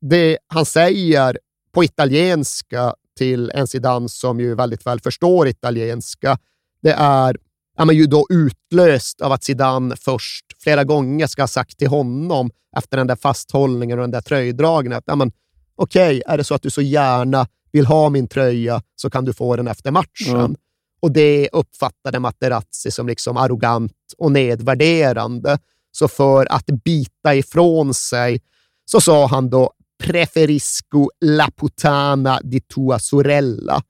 Det 0.00 0.38
han 0.46 0.64
säger 0.64 1.38
på 1.74 1.84
italienska 1.84 2.94
till 3.16 3.50
en 3.54 3.66
Zidane 3.66 4.08
som 4.08 4.40
ju 4.40 4.54
väldigt 4.54 4.86
väl 4.86 5.00
förstår 5.00 5.48
italienska, 5.48 6.38
det 6.82 6.92
är 6.92 7.36
ja, 7.76 7.84
men 7.84 7.96
ju 7.96 8.06
då 8.06 8.26
utlöst 8.30 9.20
av 9.20 9.32
att 9.32 9.44
Zidane 9.44 9.96
först 9.96 10.44
flera 10.62 10.84
gånger 10.84 11.26
ska 11.26 11.42
ha 11.42 11.48
sagt 11.48 11.78
till 11.78 11.88
honom 11.88 12.50
efter 12.76 12.96
den 12.96 13.06
där 13.06 13.16
fasthållningen 13.16 13.98
och 13.98 14.02
den 14.02 14.10
där 14.10 14.20
tröjdragningen 14.20 14.98
att 14.98 15.04
ja, 15.06 15.16
men, 15.16 15.32
okej, 15.76 16.22
är 16.26 16.38
det 16.38 16.44
så 16.44 16.54
att 16.54 16.62
du 16.62 16.70
så 16.70 16.82
gärna 16.82 17.46
vill 17.72 17.86
ha 17.86 18.08
min 18.08 18.28
tröja 18.28 18.82
så 18.96 19.10
kan 19.10 19.24
du 19.24 19.32
få 19.32 19.56
den 19.56 19.68
efter 19.68 19.90
matchen. 19.90 20.36
Mm. 20.36 20.54
Och 21.00 21.12
det 21.12 21.48
uppfattade 21.52 22.18
Materazzi 22.18 22.90
som 22.90 23.06
liksom 23.06 23.36
arrogant 23.36 23.92
och 24.18 24.32
nedvärderande. 24.32 25.58
Så 25.92 26.08
för 26.08 26.52
att 26.52 26.66
bita 26.66 27.34
ifrån 27.34 27.94
sig 27.94 28.40
så 28.84 29.00
sa 29.00 29.26
han 29.26 29.50
då 29.50 29.72
preferisco 30.02 31.10
la 31.20 31.48
puttana 31.56 32.40
di 32.42 32.60
tua 32.60 32.98
sorella. 32.98 33.82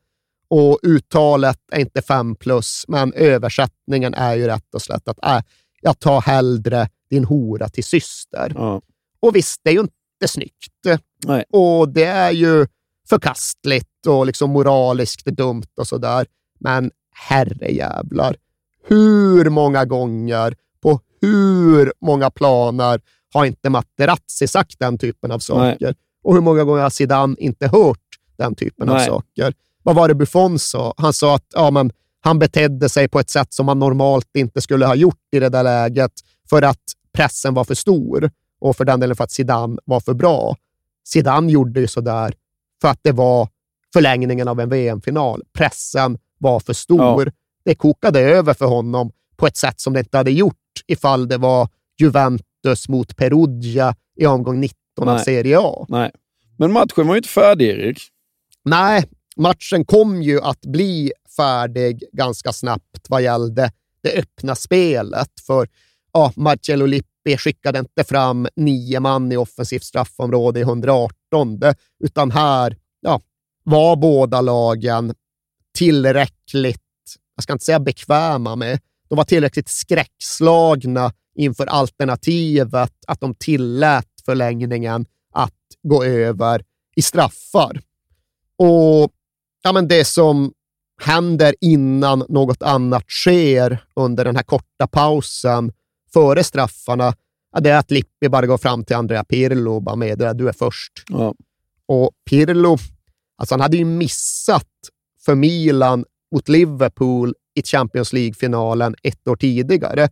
Och 0.48 0.78
uttalet 0.82 1.58
är 1.72 1.80
inte 1.80 2.02
fem 2.02 2.34
plus, 2.34 2.84
men 2.88 3.12
översättningen 3.12 4.14
är 4.14 4.34
ju 4.34 4.46
rätt 4.46 4.74
och 4.74 4.82
slätt 4.82 5.08
att 5.08 5.24
äh, 5.24 5.40
jag 5.80 5.98
tar 5.98 6.20
hellre 6.20 6.88
din 7.10 7.24
hora 7.24 7.68
till 7.68 7.84
syster. 7.84 8.52
Ja. 8.54 8.82
Och 9.20 9.36
visst, 9.36 9.60
det 9.64 9.70
är 9.70 9.74
ju 9.74 9.80
inte 9.80 10.28
snyggt. 10.28 11.00
Nej. 11.26 11.44
Och 11.50 11.88
det 11.88 12.04
är 12.04 12.30
ju 12.30 12.66
förkastligt 13.08 14.06
och 14.06 14.26
liksom 14.26 14.50
moraliskt 14.50 15.26
dumt 15.26 15.72
och 15.76 15.86
sådär. 15.86 16.26
Men 16.60 16.90
herrejävlar, 17.14 18.36
hur 18.84 19.50
många 19.50 19.84
gånger 19.84 20.54
hur 21.22 21.92
många 22.00 22.30
planer 22.30 23.00
har 23.34 23.44
inte 23.44 23.70
Materazzi 23.70 24.48
sagt 24.48 24.78
den 24.78 24.98
typen 24.98 25.32
av 25.32 25.38
saker? 25.38 25.94
Och 26.24 26.34
hur 26.34 26.40
många 26.40 26.64
gånger 26.64 26.82
har 26.82 26.90
Zidane 26.90 27.36
inte 27.38 27.68
hört 27.68 27.98
den 28.36 28.54
typen 28.54 28.88
av 28.88 28.96
Nej. 28.96 29.06
saker? 29.06 29.54
Vad 29.82 29.94
var 29.94 30.08
det 30.08 30.14
Buffon 30.14 30.58
sa? 30.58 30.94
Han 30.96 31.12
sa 31.12 31.34
att 31.34 31.46
ja, 31.54 31.70
men, 31.70 31.92
han 32.20 32.38
betedde 32.38 32.88
sig 32.88 33.08
på 33.08 33.20
ett 33.20 33.30
sätt 33.30 33.52
som 33.52 33.66
man 33.66 33.78
normalt 33.78 34.36
inte 34.36 34.60
skulle 34.60 34.86
ha 34.86 34.94
gjort 34.94 35.20
i 35.32 35.40
det 35.40 35.48
där 35.48 35.62
läget 35.62 36.12
för 36.50 36.62
att 36.62 36.82
pressen 37.12 37.54
var 37.54 37.64
för 37.64 37.74
stor 37.74 38.30
och 38.60 38.76
för 38.76 38.84
den 38.84 39.00
delen 39.00 39.16
för 39.16 39.24
att 39.24 39.30
Zidane 39.30 39.78
var 39.84 40.00
för 40.00 40.14
bra. 40.14 40.56
Zidane 41.08 41.52
gjorde 41.52 41.80
ju 41.80 41.86
sådär 41.86 42.34
för 42.80 42.88
att 42.88 43.00
det 43.02 43.12
var 43.12 43.48
förlängningen 43.92 44.48
av 44.48 44.60
en 44.60 44.68
VM-final. 44.68 45.42
Pressen 45.52 46.18
var 46.38 46.60
för 46.60 46.72
stor. 46.72 47.26
Ja. 47.26 47.32
Det 47.64 47.74
kokade 47.74 48.20
över 48.20 48.54
för 48.54 48.66
honom 48.66 49.12
på 49.36 49.46
ett 49.46 49.56
sätt 49.56 49.80
som 49.80 49.92
det 49.92 50.00
inte 50.00 50.16
hade 50.16 50.30
gjort 50.30 50.56
ifall 50.86 51.28
det 51.28 51.38
var 51.38 51.68
Juventus 52.00 52.88
mot 52.88 53.16
Perugia 53.16 53.94
i 54.16 54.26
omgång 54.26 54.60
19 54.60 54.76
Nej. 54.98 55.14
av 55.14 55.18
Serie 55.18 55.58
A. 55.60 55.86
Nej. 55.88 56.10
Men 56.58 56.72
matchen 56.72 57.06
var 57.06 57.14
ju 57.14 57.18
inte 57.18 57.28
färdig, 57.28 57.68
Erik. 57.68 57.98
Nej, 58.64 59.04
matchen 59.36 59.84
kom 59.84 60.22
ju 60.22 60.40
att 60.40 60.60
bli 60.60 61.12
färdig 61.36 62.04
ganska 62.12 62.52
snabbt 62.52 63.06
vad 63.08 63.22
gällde 63.22 63.70
det 64.02 64.18
öppna 64.18 64.54
spelet. 64.54 65.40
För 65.46 65.68
ja, 66.12 66.32
Marcello 66.36 66.86
Lippi 66.86 67.36
skickade 67.36 67.78
inte 67.78 68.04
fram 68.04 68.48
nio 68.56 69.00
man 69.00 69.32
i 69.32 69.36
offensivt 69.36 69.84
straffområde 69.84 70.60
i 70.60 70.62
118, 70.62 71.60
utan 72.04 72.30
här 72.30 72.76
ja, 73.00 73.20
var 73.64 73.96
båda 73.96 74.40
lagen 74.40 75.14
tillräckligt, 75.78 76.80
jag 77.36 77.42
ska 77.42 77.52
inte 77.52 77.64
säga 77.64 77.80
bekväma 77.80 78.56
med, 78.56 78.80
de 79.12 79.16
var 79.16 79.24
tillräckligt 79.24 79.68
skräckslagna 79.68 81.12
inför 81.34 81.66
alternativet 81.66 82.92
att 83.06 83.20
de 83.20 83.34
tillät 83.34 84.08
förlängningen 84.24 85.06
att 85.34 85.54
gå 85.82 86.04
över 86.04 86.64
i 86.96 87.02
straffar. 87.02 87.80
Och 88.58 89.12
ja, 89.62 89.72
men 89.72 89.88
det 89.88 90.04
som 90.04 90.52
händer 91.00 91.54
innan 91.60 92.24
något 92.28 92.62
annat 92.62 93.04
sker 93.08 93.84
under 93.96 94.24
den 94.24 94.36
här 94.36 94.42
korta 94.42 94.86
pausen 94.86 95.72
före 96.12 96.44
straffarna, 96.44 97.14
ja, 97.52 97.60
det 97.60 97.70
är 97.70 97.78
att 97.78 97.90
Lippi 97.90 98.28
bara 98.28 98.46
går 98.46 98.58
fram 98.58 98.84
till 98.84 98.96
Andrea 98.96 99.24
Pirlo 99.24 99.74
och 99.74 99.82
bara 99.82 99.96
meddelar 99.96 100.30
att 100.30 100.38
du 100.38 100.48
är 100.48 100.52
först. 100.52 100.92
Ja. 101.08 101.34
Och 101.86 102.10
Pirlo, 102.30 102.78
alltså 103.36 103.54
han 103.54 103.60
hade 103.60 103.76
ju 103.76 103.84
missat 103.84 104.70
för 105.24 105.34
Milan 105.34 106.04
mot 106.34 106.48
Liverpool 106.48 107.34
i 107.54 107.62
Champions 107.62 108.12
League-finalen 108.12 108.94
ett 109.02 109.28
år 109.28 109.36
tidigare. 109.36 110.08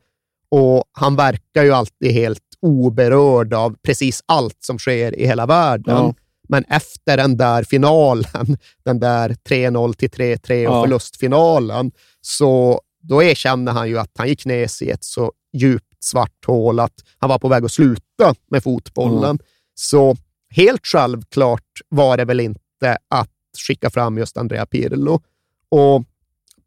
Och 0.51 0.84
han 0.93 1.16
verkar 1.16 1.64
ju 1.64 1.72
alltid 1.72 2.12
helt 2.12 2.43
oberörd 2.61 3.55
av 3.55 3.76
precis 3.82 4.22
allt 4.26 4.57
som 4.61 4.78
sker 4.78 5.18
i 5.18 5.26
hela 5.26 5.47
världen. 5.47 5.97
Ja. 5.97 6.14
Men 6.49 6.64
efter 6.64 7.16
den 7.16 7.36
där 7.36 7.64
finalen, 7.64 8.59
den 8.84 9.01
där 9.01 9.36
3-0 9.49 9.93
till 9.93 10.11
3-3 10.11 10.66
och 10.66 10.74
ja. 10.74 10.82
förlustfinalen, 10.82 11.93
så 12.20 12.80
då 13.03 13.22
erkänner 13.22 13.72
han 13.72 13.88
ju 13.88 13.99
att 13.99 14.11
han 14.18 14.28
gick 14.28 14.47
ner 14.47 14.82
i 14.82 14.91
ett 14.91 15.05
så 15.05 15.32
djupt 15.53 16.05
svart 16.05 16.45
hål 16.47 16.80
att 16.80 16.95
han 17.18 17.30
var 17.30 17.38
på 17.38 17.49
väg 17.49 17.64
att 17.64 17.72
sluta 17.72 18.34
med 18.51 18.62
fotbollen. 18.62 19.30
Mm. 19.30 19.38
Så 19.74 20.16
helt 20.51 20.86
självklart 20.86 21.80
var 21.88 22.16
det 22.16 22.24
väl 22.24 22.41
inte 22.41 22.99
att 23.09 23.30
skicka 23.66 23.91
fram 23.91 24.18
just 24.18 24.36
Andrea 24.36 24.66
Pirlo. 24.66 25.20
Och 25.68 26.05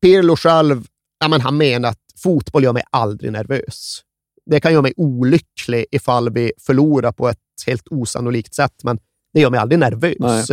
Pirlo 0.04 0.36
själv, 0.36 0.88
ja, 1.20 1.28
men 1.28 1.42
han 1.42 1.58
menar 1.58 1.90
att 1.90 2.00
fotboll 2.18 2.64
gör 2.64 2.74
mig 2.74 2.84
aldrig 2.90 3.32
nervös. 3.32 4.02
Det 4.46 4.60
kan 4.60 4.72
göra 4.72 4.82
mig 4.82 4.94
olycklig 4.98 5.86
ifall 5.92 6.34
vi 6.34 6.52
förlorar 6.66 7.12
på 7.12 7.30
ett 7.30 7.38
helt 7.66 7.88
osannolikt 7.88 8.54
sätt, 8.54 8.74
men 8.84 9.00
det 9.34 9.42
gör 9.42 9.50
mig 9.50 9.60
aldrig 9.60 9.80
nervös. 9.80 10.52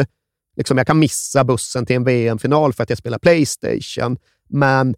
Liksom 0.57 0.79
jag 0.79 0.87
kan 0.87 0.99
missa 0.99 1.45
bussen 1.45 1.87
till 1.87 1.97
en 1.97 2.05
VM-final 2.05 2.73
för 2.73 2.83
att 2.83 2.89
jag 2.89 2.99
spelar 2.99 3.19
Playstation, 3.19 4.19
men 4.49 4.95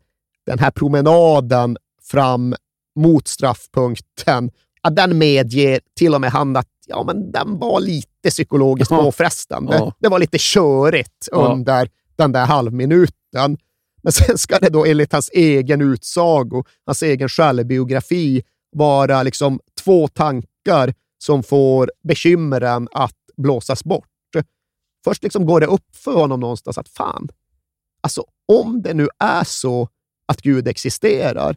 den 0.46 0.58
här 0.58 0.70
promenaden 0.70 1.76
fram 2.02 2.54
mot 2.96 3.28
straffpunkten, 3.28 4.50
ja, 4.82 4.90
den 4.90 5.18
medger 5.18 5.80
till 5.96 6.14
och 6.14 6.20
med 6.20 6.30
han 6.30 6.56
att 6.56 6.68
ja, 6.86 7.04
men 7.04 7.32
den 7.32 7.58
var 7.58 7.80
lite 7.80 8.30
psykologiskt 8.30 8.90
påfrestande. 8.90 9.76
Ja. 9.76 9.94
Det 9.98 10.08
var 10.08 10.18
lite 10.18 10.38
körigt 10.40 11.28
ja. 11.30 11.52
under 11.52 11.88
den 12.16 12.32
där 12.32 12.46
halvminuten. 12.46 13.58
Men 14.02 14.12
sen 14.12 14.38
ska 14.38 14.58
det 14.58 14.68
då 14.68 14.84
enligt 14.86 15.12
hans 15.12 15.30
egen 15.32 15.80
utsago, 15.80 16.64
hans 16.86 17.02
egen 17.02 17.28
självbiografi, 17.28 18.42
vara 18.76 19.22
liksom 19.22 19.60
två 19.84 20.08
tankar 20.08 20.94
som 21.18 21.42
får 21.42 21.92
bekymren 22.08 22.88
att 22.92 23.16
blåsas 23.36 23.84
bort. 23.84 24.06
Först 25.04 25.22
liksom 25.22 25.46
går 25.46 25.60
det 25.60 25.66
upp 25.66 25.96
för 25.96 26.14
honom 26.14 26.40
någonstans 26.40 26.78
att 26.78 26.88
fan, 26.88 27.28
alltså 28.02 28.24
om 28.48 28.82
det 28.82 28.94
nu 28.94 29.08
är 29.18 29.44
så 29.44 29.88
att 30.26 30.42
Gud 30.42 30.68
existerar, 30.68 31.56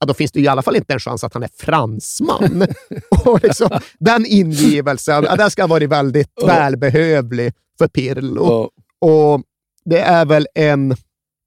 ja, 0.00 0.06
då 0.06 0.14
finns 0.14 0.32
det 0.32 0.40
i 0.40 0.48
alla 0.48 0.62
fall 0.62 0.76
inte 0.76 0.92
en 0.92 1.00
chans 1.00 1.24
att 1.24 1.34
han 1.34 1.42
är 1.42 1.50
fransman. 1.56 2.66
och 3.24 3.42
liksom, 3.42 3.80
den 3.98 4.26
ingivelsen, 4.26 5.24
ja, 5.24 5.36
den 5.36 5.50
ska 5.50 5.62
ha 5.62 5.68
varit 5.68 5.90
väldigt 5.90 6.38
oh. 6.42 6.46
välbehövlig 6.46 7.52
för 7.78 7.88
Pirlo. 7.88 8.42
Oh. 8.42 8.68
Och 8.98 9.42
det 9.84 10.00
är 10.00 10.24
väl 10.26 10.46
en 10.54 10.96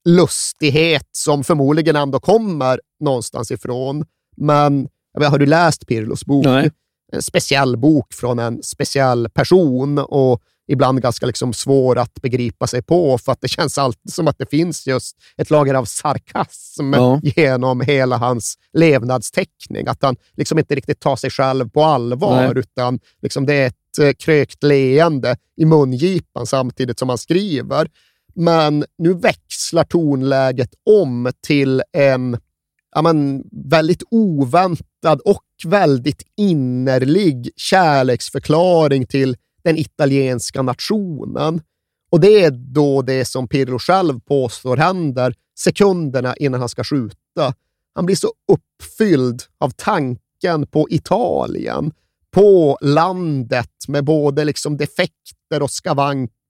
lustighet 0.07 1.09
som 1.11 1.43
förmodligen 1.43 1.95
ändå 1.95 2.19
kommer 2.19 2.79
någonstans 2.99 3.51
ifrån. 3.51 4.05
Men 4.37 4.87
har 5.25 5.39
du 5.39 5.45
läst 5.45 5.87
Pirlos 5.87 6.25
bok? 6.25 6.45
Nej. 6.45 6.71
En 7.11 7.21
speciell 7.21 7.77
bok 7.77 8.13
från 8.13 8.39
en 8.39 8.63
speciell 8.63 9.29
person 9.29 9.97
och 9.97 10.41
ibland 10.67 11.01
ganska 11.01 11.25
liksom 11.25 11.53
svår 11.53 11.97
att 11.97 12.13
begripa 12.21 12.67
sig 12.67 12.81
på, 12.81 13.17
för 13.17 13.31
att 13.31 13.41
det 13.41 13.47
känns 13.47 13.77
alltid 13.77 14.13
som 14.13 14.27
att 14.27 14.37
det 14.37 14.49
finns 14.49 14.87
just 14.87 15.17
ett 15.37 15.49
lager 15.49 15.73
av 15.73 15.85
sarkasm 15.85 16.93
ja. 16.93 17.19
genom 17.23 17.81
hela 17.81 18.17
hans 18.17 18.57
levnadsteckning. 18.73 19.87
Att 19.87 20.03
han 20.03 20.15
liksom 20.37 20.59
inte 20.59 20.75
riktigt 20.75 20.99
tar 20.99 21.15
sig 21.15 21.29
själv 21.29 21.69
på 21.69 21.83
allvar, 21.83 22.35
Nej. 22.35 22.51
utan 22.55 22.99
liksom 23.21 23.45
det 23.45 23.53
är 23.53 23.67
ett 23.67 23.99
eh, 24.01 24.11
krökt 24.19 24.63
leende 24.63 25.37
i 25.57 25.65
mungipan 25.65 26.45
samtidigt 26.45 26.99
som 26.99 27.09
han 27.09 27.17
skriver. 27.17 27.89
Men 28.39 28.85
nu 28.97 29.13
växlar 29.13 29.83
tonläget 29.83 30.69
om 30.85 31.31
till 31.47 31.83
en 31.91 32.37
ja, 32.95 33.01
men, 33.01 33.43
väldigt 33.51 34.03
oväntad 34.11 35.21
och 35.25 35.43
väldigt 35.65 36.23
innerlig 36.37 37.49
kärleksförklaring 37.55 39.05
till 39.05 39.37
den 39.63 39.77
italienska 39.77 40.61
nationen. 40.61 41.61
Och 42.09 42.19
det 42.19 42.43
är 42.43 42.51
då 42.51 43.01
det 43.01 43.25
som 43.25 43.47
Pirlo 43.47 43.79
själv 43.79 44.19
påstår 44.19 44.77
händer 44.77 45.35
sekunderna 45.59 46.35
innan 46.35 46.59
han 46.59 46.69
ska 46.69 46.83
skjuta. 46.83 47.53
Han 47.95 48.05
blir 48.05 48.15
så 48.15 48.31
uppfylld 48.51 49.43
av 49.59 49.69
tanken 49.69 50.67
på 50.67 50.87
Italien, 50.89 51.91
på 52.31 52.77
landet 52.81 53.71
med 53.87 54.03
både 54.03 54.45
liksom 54.45 54.77
defekter 54.77 55.61
och 55.61 55.71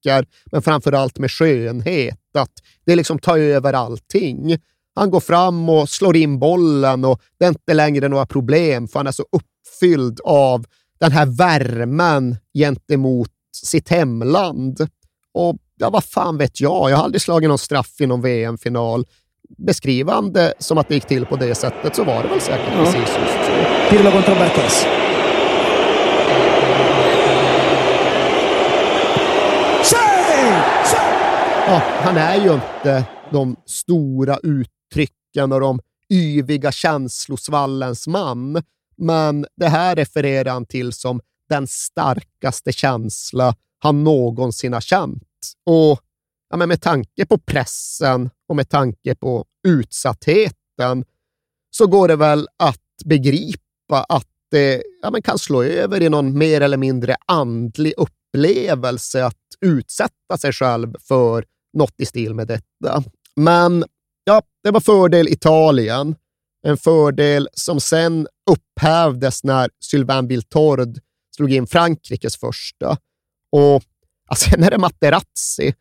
skavanker, 0.01 0.31
men 0.51 0.61
framför 0.61 0.91
allt 0.91 1.19
med 1.19 1.31
skönhet. 1.31 2.17
Att 2.33 2.51
det 2.85 2.95
liksom 2.95 3.19
tar 3.19 3.37
över 3.37 3.73
allting. 3.73 4.57
Han 4.95 5.11
går 5.11 5.19
fram 5.19 5.69
och 5.69 5.89
slår 5.89 6.17
in 6.17 6.39
bollen 6.39 7.05
och 7.05 7.21
det 7.39 7.45
är 7.45 7.49
inte 7.49 7.73
längre 7.73 8.07
några 8.07 8.25
problem, 8.25 8.87
för 8.87 8.99
han 8.99 9.07
är 9.07 9.11
så 9.11 9.25
uppfylld 9.31 10.19
av 10.23 10.65
den 10.99 11.11
här 11.11 11.25
värmen 11.25 12.37
gentemot 12.53 13.31
sitt 13.63 13.89
hemland. 13.89 14.87
Och 15.33 15.55
ja, 15.77 15.89
vad 15.89 16.03
fan 16.03 16.37
vet 16.37 16.61
jag? 16.61 16.91
Jag 16.91 16.97
har 16.97 17.03
aldrig 17.03 17.21
slagit 17.21 17.49
någon 17.49 17.57
straff 17.57 18.01
i 18.01 18.05
någon 18.05 18.21
VM-final. 18.21 19.05
Beskrivande 19.57 20.53
som 20.59 20.77
att 20.77 20.87
det 20.87 20.93
gick 20.93 21.07
till 21.07 21.25
på 21.25 21.35
det 21.35 21.55
sättet 21.55 21.95
så 21.95 22.03
var 22.03 22.23
det 22.23 22.29
väl 22.29 22.41
säkert 22.41 22.73
ja. 22.77 22.83
precis 22.83 23.09
så. 23.09 23.19
Pirlo 23.89 24.11
Bartes. 24.11 25.06
Alltså! 30.87 30.97
Ja, 31.67 31.81
han 32.03 32.17
är 32.17 32.35
ju 32.35 32.53
inte 32.53 33.05
de 33.31 33.55
stora 33.65 34.37
uttrycken 34.43 35.51
och 35.51 35.59
de 35.59 35.79
yviga 36.13 36.71
känslosvallens 36.71 38.07
man. 38.07 38.63
Men 38.97 39.45
det 39.57 39.67
här 39.67 39.95
refererar 39.95 40.51
han 40.51 40.65
till 40.65 40.93
som 40.93 41.21
den 41.49 41.67
starkaste 41.67 42.71
känsla 42.71 43.55
han 43.79 44.03
någonsin 44.03 44.73
har 44.73 44.81
känt. 44.81 45.23
Och 45.65 45.99
ja, 46.49 46.57
men 46.57 46.69
med 46.69 46.81
tanke 46.81 47.25
på 47.25 47.37
pressen 47.37 48.29
och 48.49 48.55
med 48.55 48.69
tanke 48.69 49.15
på 49.15 49.45
utsattheten 49.67 51.05
så 51.71 51.87
går 51.87 52.07
det 52.07 52.15
väl 52.15 52.47
att 52.57 53.05
begripa 53.05 54.03
att 54.09 54.27
det 54.51 54.83
ja, 55.01 55.11
men 55.11 55.21
kan 55.21 55.37
slå 55.37 55.63
över 55.63 56.01
i 56.01 56.09
någon 56.09 56.37
mer 56.37 56.61
eller 56.61 56.77
mindre 56.77 57.15
andlig 57.25 57.93
upplevelse 58.33 59.25
att 59.25 59.35
utsätta 59.61 60.37
sig 60.37 60.53
själv 60.53 60.93
för 60.99 61.45
något 61.77 61.93
i 61.97 62.05
stil 62.05 62.33
med 62.33 62.47
detta. 62.47 63.03
Men 63.35 63.85
ja, 64.23 64.41
det 64.63 64.71
var 64.71 64.79
fördel 64.79 65.27
Italien. 65.27 66.15
En 66.67 66.77
fördel 66.77 67.49
som 67.53 67.79
sen 67.79 68.27
upphävdes 68.51 69.43
när 69.43 69.69
Sylvain 69.83 70.27
Biltord 70.27 70.99
slog 71.35 71.51
in 71.53 71.67
Frankrikes 71.67 72.37
första. 72.37 72.97
Och 73.51 73.83
ja, 74.29 74.35
sen 74.35 74.63
är 74.63 74.71
det 74.71 74.77
Materazzi. 74.77 75.73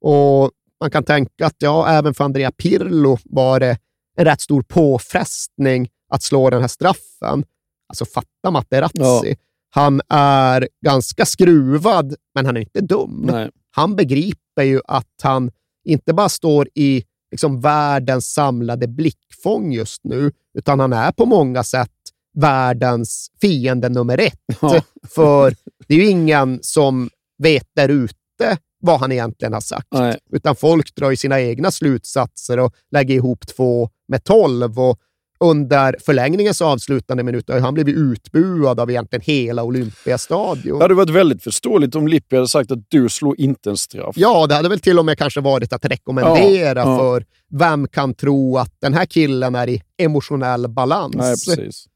Och 0.00 0.50
man 0.80 0.90
kan 0.90 1.04
tänka 1.04 1.46
att 1.46 1.56
ja, 1.58 1.88
även 1.88 2.14
för 2.14 2.24
Andrea 2.24 2.50
Pirlo 2.50 3.18
var 3.24 3.60
det 3.60 3.78
en 4.16 4.24
rätt 4.24 4.40
stor 4.40 4.62
påfrestning 4.62 5.88
att 6.12 6.22
slå 6.22 6.50
den 6.50 6.60
här 6.60 6.68
straffen. 6.68 7.44
Alltså 7.88 8.04
fatta 8.04 8.50
Materazzi. 8.50 9.28
Ja. 9.28 9.34
Han 9.70 10.00
är 10.08 10.68
ganska 10.84 11.26
skruvad, 11.26 12.14
men 12.34 12.46
han 12.46 12.56
är 12.56 12.60
inte 12.60 12.80
dum. 12.80 13.24
Nej. 13.32 13.50
Han 13.70 13.96
begriper 13.96 14.62
ju 14.62 14.80
att 14.84 15.20
han 15.22 15.50
inte 15.84 16.12
bara 16.14 16.28
står 16.28 16.68
i 16.74 17.04
liksom 17.30 17.60
världens 17.60 18.32
samlade 18.32 18.88
blickfång 18.88 19.72
just 19.72 20.04
nu, 20.04 20.32
utan 20.58 20.80
han 20.80 20.92
är 20.92 21.12
på 21.12 21.26
många 21.26 21.64
sätt 21.64 21.90
världens 22.36 23.30
fiende 23.40 23.88
nummer 23.88 24.18
ett. 24.18 24.40
Ja. 24.60 24.82
För 25.08 25.54
det 25.86 25.94
är 25.94 25.98
ju 25.98 26.06
ingen 26.06 26.58
som 26.62 27.10
vet 27.38 27.68
där 27.74 27.88
ute 27.88 28.58
vad 28.80 29.00
han 29.00 29.12
egentligen 29.12 29.52
har 29.52 29.60
sagt, 29.60 29.88
Nej. 29.90 30.18
utan 30.32 30.56
folk 30.56 30.94
drar 30.94 31.10
ju 31.10 31.16
sina 31.16 31.40
egna 31.40 31.70
slutsatser 31.70 32.58
och 32.58 32.74
lägger 32.90 33.14
ihop 33.14 33.46
två 33.46 33.90
med 34.08 34.24
tolv. 34.24 34.80
Och 34.80 35.00
under 35.40 35.96
förlängningens 36.06 36.62
avslutande 36.62 37.22
minuter 37.22 37.52
har 37.52 37.60
han 37.60 37.74
blivit 37.74 37.96
utbuad 37.96 38.80
av 38.80 38.90
egentligen 38.90 39.22
hela 39.22 39.62
Olympiastadion. 39.62 40.78
Det 40.78 40.84
hade 40.84 40.94
varit 40.94 41.10
väldigt 41.10 41.42
förståeligt 41.42 41.94
om 41.94 42.08
Lippi 42.08 42.36
hade 42.36 42.48
sagt 42.48 42.70
att 42.70 42.78
du 42.88 43.08
slår 43.08 43.40
inte 43.40 43.70
en 43.70 43.76
straff. 43.76 44.16
Ja, 44.16 44.46
det 44.46 44.54
hade 44.54 44.68
väl 44.68 44.80
till 44.80 44.98
och 44.98 45.04
med 45.04 45.18
kanske 45.18 45.40
varit 45.40 45.72
att 45.72 45.84
rekommendera 45.84 46.80
ja, 46.80 46.90
ja. 46.90 46.98
för 46.98 47.24
vem 47.50 47.88
kan 47.88 48.14
tro 48.14 48.58
att 48.58 48.74
den 48.80 48.94
här 48.94 49.06
killen 49.06 49.54
är 49.54 49.68
i 49.68 49.82
emotionell 49.98 50.68
balans. 50.68 51.16
Nej, 51.16 51.56
precis. 51.56 51.86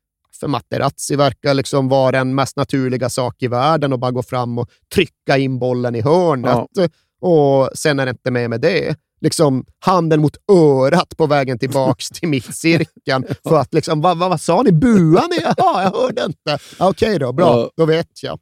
För 0.41 0.49
Materazzi 0.49 1.17
verkar 1.17 1.55
liksom 1.55 1.89
vara 1.89 2.13
den 2.13 2.35
mest 2.35 2.57
naturliga 2.57 3.09
sak 3.09 3.43
i 3.43 3.49
världen 3.49 3.93
att 3.93 4.01
bara 4.01 4.11
gå 4.11 4.23
fram 4.23 4.59
och 4.59 4.71
trycka 4.95 5.39
in 5.39 5.59
bollen 5.59 5.95
i 5.95 6.01
hörnet. 6.01 6.67
Ja. 6.73 6.89
Och 7.21 7.71
sen 7.75 8.01
är 8.01 8.07
det 8.07 8.11
inte 8.11 8.31
med 8.31 8.51
med 8.51 8.61
det 8.61 8.97
liksom 9.23 9.65
handen 9.79 10.21
mot 10.21 10.37
örat 10.53 11.17
på 11.17 11.27
vägen 11.27 11.59
tillbaks 11.59 12.09
till 12.09 12.29
mittcirkeln. 12.29 13.25
För 13.49 13.61
att 13.61 13.75
liksom, 13.75 14.01
vad, 14.01 14.19
vad, 14.19 14.31
vad 14.31 14.41
sa 14.41 14.63
ni? 14.63 14.73
Buade 14.73 15.29
ni? 15.29 15.37
Jaha, 15.57 15.83
jag 15.83 15.91
hörde 15.91 16.25
inte. 16.25 16.59
Okej 16.79 17.09
okay 17.09 17.19
då, 17.19 17.33
bra. 17.33 17.71
Då 17.77 17.87
vet 17.87 18.23
jag. 18.23 18.39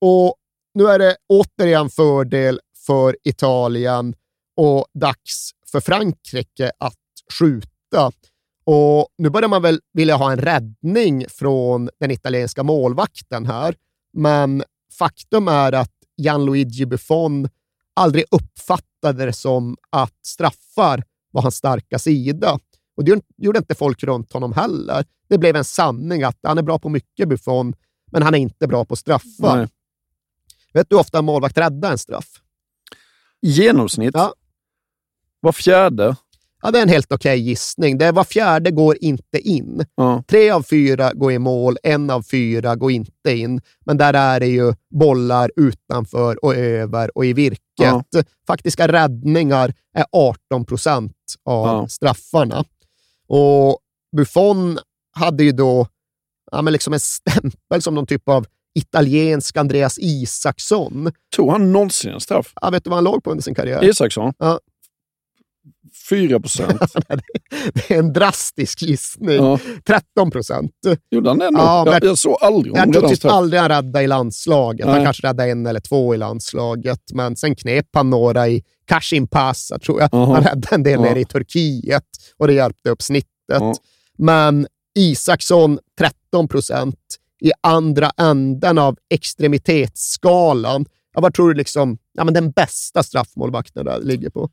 Och 0.00 0.34
nu 0.74 0.86
är 0.86 0.98
det 0.98 1.16
återigen 1.28 1.90
fördel 1.90 2.60
för 2.86 3.16
Italien 3.24 4.14
och 4.56 4.86
dags 4.94 5.50
för 5.72 5.80
Frankrike 5.80 6.72
att 6.78 6.94
skjuta. 7.38 8.12
Och 8.64 9.08
nu 9.18 9.30
börjar 9.30 9.48
man 9.48 9.62
väl 9.62 9.80
vilja 9.92 10.16
ha 10.16 10.32
en 10.32 10.38
räddning 10.38 11.24
från 11.28 11.90
den 12.00 12.10
italienska 12.10 12.62
målvakten 12.62 13.46
här. 13.46 13.74
Men 14.12 14.62
faktum 14.98 15.48
är 15.48 15.72
att 15.72 15.92
Gianluigi 16.16 16.86
Buffon 16.86 17.48
aldrig 17.94 18.24
uppfattade 19.06 19.26
det 19.26 19.32
som 19.32 19.76
att 19.90 20.26
straffar 20.26 21.02
var 21.32 21.42
hans 21.42 21.56
starka 21.56 21.98
sida. 21.98 22.58
Och 22.96 23.04
det 23.04 23.22
gjorde 23.36 23.58
inte 23.58 23.74
folk 23.74 24.02
runt 24.02 24.32
honom 24.32 24.52
heller. 24.52 25.04
Det 25.28 25.38
blev 25.38 25.56
en 25.56 25.64
sanning 25.64 26.22
att 26.22 26.38
han 26.42 26.58
är 26.58 26.62
bra 26.62 26.78
på 26.78 26.88
mycket, 26.88 27.28
Buffon, 27.28 27.74
men 28.12 28.22
han 28.22 28.34
är 28.34 28.38
inte 28.38 28.66
bra 28.66 28.84
på 28.84 28.96
straffar. 28.96 29.56
Nej. 29.56 29.68
Vet 30.72 30.88
du 30.90 30.96
hur 30.96 31.00
ofta 31.00 31.18
en 31.18 31.24
målvakt 31.24 31.58
räddar 31.58 31.90
en 31.90 31.98
straff? 31.98 32.42
I 33.42 33.50
genomsnitt? 33.50 34.14
Ja. 34.14 34.34
Var 35.40 35.52
fjärde? 35.52 36.16
Ja, 36.66 36.70
det 36.70 36.78
är 36.78 36.82
en 36.82 36.88
helt 36.88 37.12
okej 37.12 37.38
okay 37.38 37.48
gissning. 37.48 37.98
Det 37.98 38.12
var 38.12 38.24
fjärde 38.24 38.70
går 38.70 38.96
inte 39.00 39.38
in. 39.38 39.84
Ja. 39.94 40.22
Tre 40.28 40.50
av 40.50 40.62
fyra 40.62 41.12
går 41.12 41.32
i 41.32 41.38
mål, 41.38 41.76
en 41.82 42.10
av 42.10 42.22
fyra 42.22 42.76
går 42.76 42.90
inte 42.90 43.32
in. 43.32 43.60
Men 43.84 43.96
där 43.96 44.14
är 44.14 44.40
det 44.40 44.46
ju 44.46 44.74
bollar 44.90 45.50
utanför 45.56 46.44
och 46.44 46.54
över 46.54 47.16
och 47.16 47.26
i 47.26 47.32
virket. 47.32 47.60
Ja. 47.80 48.02
Faktiska 48.46 48.88
räddningar 48.88 49.74
är 49.94 50.04
18 50.12 50.64
procent 50.64 51.16
av 51.44 51.66
ja. 51.66 51.88
straffarna. 51.88 52.64
Och 53.28 53.78
Buffon 54.16 54.78
hade 55.16 55.44
ju 55.44 55.52
då 55.52 55.86
ja, 56.52 56.62
men 56.62 56.72
liksom 56.72 56.92
en 56.92 57.00
stämpel 57.00 57.82
som 57.82 57.94
någon 57.94 58.06
typ 58.06 58.28
av 58.28 58.46
italiensk 58.74 59.56
Andreas 59.56 59.98
Isaksson. 59.98 61.12
Tog 61.36 61.50
han 61.50 61.72
någonsin 61.72 62.12
en 62.12 62.20
straff? 62.20 62.52
Ja, 62.60 62.70
vet 62.70 62.84
du 62.84 62.90
vad 62.90 62.96
han 62.96 63.04
låg 63.04 63.24
på 63.24 63.30
under 63.30 63.42
sin 63.42 63.54
karriär? 63.54 63.84
Isaksson? 63.84 64.32
Ja, 64.38 64.60
4 66.08 66.40
procent. 66.40 66.80
det 67.74 67.90
är 67.90 67.98
en 67.98 68.12
drastisk 68.12 68.82
gissning. 68.82 69.36
Ja. 69.36 69.58
13 69.86 70.30
procent. 70.30 70.72
Gjorde 71.10 71.30
han 71.30 71.38
det 71.38 71.46
ändå? 71.46 71.60
Ja, 71.60 71.92
jag, 71.92 72.04
jag 72.04 72.18
såg 72.18 72.36
aldrig 72.40 72.72
honom 72.76 72.92
Jag 72.92 73.02
tror 73.02 73.14
typ 73.14 73.24
aldrig 73.24 73.60
han 73.60 73.68
räddade 73.68 74.04
i 74.04 74.06
landslaget. 74.06 74.86
Nej. 74.86 74.94
Han 74.94 75.04
kanske 75.04 75.26
räddade 75.26 75.50
en 75.50 75.66
eller 75.66 75.80
två 75.80 76.14
i 76.14 76.18
landslaget, 76.18 77.00
men 77.12 77.36
sen 77.36 77.54
knep 77.54 77.86
han 77.92 78.10
några 78.10 78.48
i 78.48 78.62
Kashim 78.86 79.26
Pasa, 79.26 79.78
tror 79.78 80.00
jag. 80.00 80.14
Aha. 80.14 80.34
Han 80.34 80.44
räddade 80.44 80.74
en 80.74 80.82
del 80.82 80.92
ja. 80.92 81.00
nere 81.00 81.20
i 81.20 81.24
Turkiet 81.24 82.04
och 82.36 82.46
det 82.46 82.52
hjälpte 82.52 82.90
upp 82.90 83.02
snittet. 83.02 83.28
Ja. 83.48 83.74
Men 84.18 84.66
Isaksson 84.94 85.78
13 85.98 86.48
procent 86.48 86.98
i 87.40 87.52
andra 87.60 88.10
änden 88.16 88.78
av 88.78 88.96
extremitetsskalan. 89.10 90.86
Ja, 91.14 91.20
vad 91.20 91.34
tror 91.34 91.48
du 91.48 91.54
liksom, 91.54 91.98
ja, 92.12 92.24
men 92.24 92.34
den 92.34 92.50
bästa 92.50 93.02
straffmålvakten 93.02 93.84
där 93.84 94.00
ligger 94.00 94.30
på? 94.30 94.50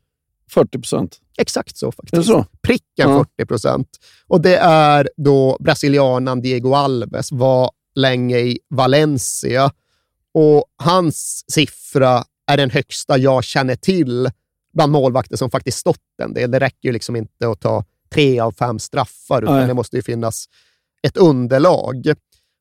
40 0.50 0.78
procent. 0.78 1.18
Exakt 1.38 1.76
så 1.76 1.92
faktiskt. 1.92 2.14
Är 2.14 2.18
det 2.18 2.24
så? 2.24 2.46
Pricken 2.62 3.10
ja. 3.10 3.24
40 3.36 3.46
procent. 3.46 3.88
Och 4.26 4.40
det 4.40 4.56
är 4.56 5.10
då 5.16 5.56
brasilianan 5.60 6.40
Diego 6.40 6.74
Alves 6.74 7.32
var 7.32 7.70
länge 7.94 8.38
i 8.38 8.58
Valencia 8.70 9.72
och 10.34 10.64
hans 10.76 11.44
siffra 11.48 12.24
är 12.46 12.56
den 12.56 12.70
högsta 12.70 13.18
jag 13.18 13.44
känner 13.44 13.76
till 13.76 14.30
bland 14.74 14.92
målvakter 14.92 15.36
som 15.36 15.50
faktiskt 15.50 15.78
stått 15.78 16.00
en 16.22 16.34
del. 16.34 16.50
Det 16.50 16.60
räcker 16.60 16.88
ju 16.88 16.92
liksom 16.92 17.16
inte 17.16 17.48
att 17.48 17.60
ta 17.60 17.84
tre 18.10 18.40
av 18.40 18.52
fem 18.52 18.78
straffar, 18.78 19.42
utan 19.42 19.56
Nej. 19.56 19.66
det 19.66 19.74
måste 19.74 19.96
ju 19.96 20.02
finnas 20.02 20.46
ett 21.02 21.16
underlag. 21.16 22.14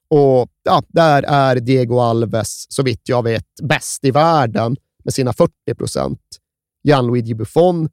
Och 0.07 0.49
ja, 0.63 0.83
där 0.87 1.23
är 1.23 1.55
Diego 1.55 1.99
Alves, 1.99 2.65
så 2.69 2.83
vitt 2.83 3.09
jag 3.09 3.23
vet, 3.23 3.45
bäst 3.63 4.05
i 4.05 4.11
världen 4.11 4.77
med 5.03 5.13
sina 5.13 5.33
40 5.33 5.51
procent. 5.77 6.19
Gianluigi 6.83 7.33
Buffon, 7.33 7.89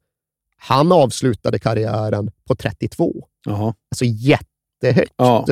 han 0.57 0.91
avslutade 0.91 1.59
karriären 1.59 2.31
på 2.47 2.55
32. 2.55 3.13
Aha. 3.49 3.73
Alltså 3.91 4.05
jättehögt. 4.05 5.13
Ja. 5.15 5.45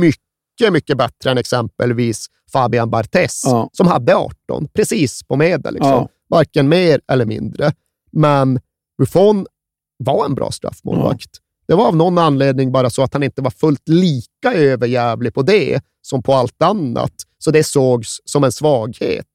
Mycket, 0.00 0.72
mycket 0.72 0.98
bättre 0.98 1.30
än 1.30 1.38
exempelvis 1.38 2.26
Fabian 2.52 2.90
Barthez, 2.90 3.42
ja. 3.44 3.70
som 3.72 3.86
hade 3.86 4.16
18, 4.16 4.68
precis 4.68 5.22
på 5.22 5.36
medel. 5.36 5.74
Liksom. 5.74 5.90
Ja. 5.90 6.08
Varken 6.28 6.68
mer 6.68 7.00
eller 7.08 7.26
mindre. 7.26 7.72
Men 8.12 8.60
Buffon 8.98 9.46
var 9.96 10.24
en 10.26 10.34
bra 10.34 10.50
straffmålvakt. 10.50 11.30
Ja. 11.32 11.40
Det 11.66 11.74
var 11.74 11.88
av 11.88 11.96
någon 11.96 12.18
anledning 12.18 12.72
bara 12.72 12.90
så 12.90 13.02
att 13.02 13.12
han 13.12 13.22
inte 13.22 13.42
var 13.42 13.50
fullt 13.50 13.88
lika 13.88 14.54
överjävlig 14.54 15.34
på 15.34 15.42
det 15.42 15.80
som 16.02 16.22
på 16.22 16.34
allt 16.34 16.62
annat. 16.62 17.12
Så 17.38 17.50
det 17.50 17.64
sågs 17.64 18.20
som 18.24 18.44
en 18.44 18.52
svaghet. 18.52 19.26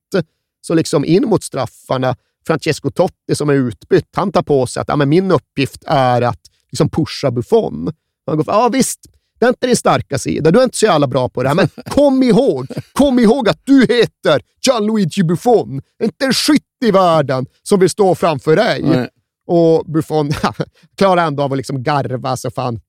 Så 0.62 0.74
liksom 0.74 1.06
in 1.06 1.30
mot 1.30 1.44
straffarna 1.44 2.16
Francesco 2.48 2.92
Totti 2.92 3.36
som 3.36 3.50
är 3.50 3.54
utbytt, 3.54 4.10
han 4.16 4.32
tar 4.32 4.42
på 4.42 4.68
sig 4.68 4.82
att 4.82 4.88
ja, 4.88 4.96
men 4.96 5.10
min 5.10 5.32
uppgift 5.32 5.84
är 5.88 6.22
att 6.22 6.42
liksom 6.72 6.90
pusha 6.90 7.32
Buffon. 7.32 7.94
Han 8.26 8.38
går, 8.38 8.46
ja 8.48 8.70
visst, 8.74 9.00
det 9.40 9.46
är 9.46 9.50
inte 9.50 9.68
din 9.68 9.76
starka 9.76 10.18
sida. 10.18 10.52
Du 10.52 10.60
är 10.60 10.64
inte 10.64 10.78
så 10.78 10.86
jävla 10.86 11.08
bra 11.08 11.30
på 11.30 11.44
det 11.44 11.50
här, 11.50 11.56
men 11.56 11.70
kom 11.90 12.24
ihåg, 12.24 12.68
kom 12.94 13.20
ihåg 13.20 13.50
att 13.50 13.62
du 13.64 13.82
heter 13.82 14.42
Gianluigi 14.66 15.24
Buffon. 15.24 15.82
Inte 16.04 16.26
en 16.26 16.34
skytt 16.34 16.64
i 16.86 16.92
världen 16.92 17.46
som 17.64 17.80
vill 17.80 17.90
stå 17.90 18.16
framför 18.16 18.56
dig. 18.56 18.82
Nej. 18.84 19.10
Och 19.48 19.86
Buffon 19.86 20.32
klarar 20.98 21.28
ändå 21.28 21.44
av 21.44 21.52
att 21.52 21.58
liksom 21.58 21.84
garva, 21.84 22.38
så 22.38 22.52
fan, 22.52 22.80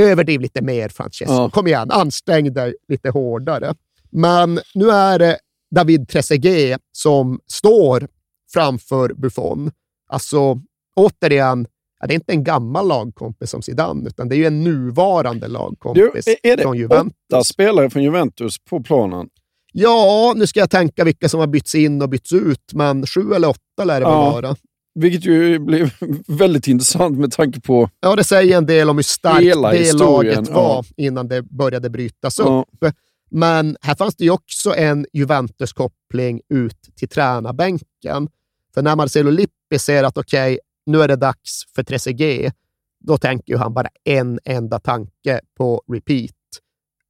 överdriv 0.00 0.40
lite 0.40 0.62
mer 0.62 0.88
Francesco. 0.88 1.32
Ja. 1.32 1.50
Kom 1.50 1.66
igen, 1.66 1.90
ansträng 1.90 2.52
dig 2.52 2.74
lite 2.88 3.10
hårdare. 3.10 3.74
Men 4.10 4.60
nu 4.74 4.90
är 4.90 5.18
det 5.18 5.38
David 5.74 6.08
Trezeguet 6.08 6.80
som 6.92 7.40
står 7.46 8.08
framför 8.52 9.14
Buffon. 9.14 9.70
Alltså, 10.08 10.60
återigen, 10.96 11.66
det 12.06 12.12
är 12.12 12.14
inte 12.14 12.32
en 12.32 12.44
gammal 12.44 12.88
lagkompis 12.88 13.50
som 13.50 13.62
Zidane, 13.62 14.08
utan 14.08 14.28
det 14.28 14.34
är 14.34 14.38
ju 14.38 14.46
en 14.46 14.64
nuvarande 14.64 15.48
lagkompis 15.48 16.24
du, 16.24 16.50
är 16.50 16.56
det 16.56 16.62
från 16.62 16.76
Juventus. 16.76 17.12
åtta 17.32 17.44
spelare 17.44 17.90
från 17.90 18.02
Juventus 18.02 18.58
på 18.58 18.82
planen? 18.82 19.28
Ja, 19.72 20.32
nu 20.36 20.46
ska 20.46 20.60
jag 20.60 20.70
tänka 20.70 21.04
vilka 21.04 21.28
som 21.28 21.40
har 21.40 21.46
bytts 21.46 21.74
in 21.74 22.02
och 22.02 22.08
bytts 22.08 22.32
ut, 22.32 22.72
men 22.72 23.06
sju 23.06 23.32
eller 23.34 23.48
åtta 23.48 23.84
lär 23.84 24.00
det 24.00 24.06
ja. 24.06 24.30
vara. 24.30 24.56
Vilket 24.94 25.24
ju 25.24 25.58
blev 25.58 25.90
väldigt 26.28 26.68
intressant 26.68 27.18
med 27.18 27.32
tanke 27.32 27.60
på 27.60 27.90
Ja, 28.00 28.16
det 28.16 28.24
säger 28.24 28.56
en 28.56 28.66
del 28.66 28.90
om 28.90 28.96
hur 28.96 29.02
starkt 29.02 29.40
det 29.40 29.54
laget 29.92 30.48
var 30.48 30.74
ja. 30.74 30.84
innan 30.96 31.28
det 31.28 31.42
började 31.42 31.90
brytas 31.90 32.38
ja. 32.38 32.66
Men 33.30 33.76
här 33.80 33.94
fanns 33.94 34.16
det 34.16 34.24
ju 34.24 34.30
också 34.30 34.74
en 34.74 35.06
Juventus-koppling 35.12 36.40
ut 36.48 36.96
till 36.96 37.08
tränarbänken. 37.08 38.28
För 38.74 38.82
när 38.82 38.96
Marcelo 38.96 39.30
Lippi 39.30 39.78
ser 39.78 40.04
att 40.04 40.18
okej, 40.18 40.52
okay, 40.52 40.58
nu 40.86 41.02
är 41.02 41.08
det 41.08 41.16
dags 41.16 41.62
för 41.74 41.82
3CG, 41.82 42.52
då 43.00 43.18
tänker 43.18 43.52
ju 43.52 43.58
han 43.58 43.74
bara 43.74 43.88
en 44.04 44.40
enda 44.44 44.78
tanke 44.78 45.40
på 45.56 45.82
repeat. 45.92 46.32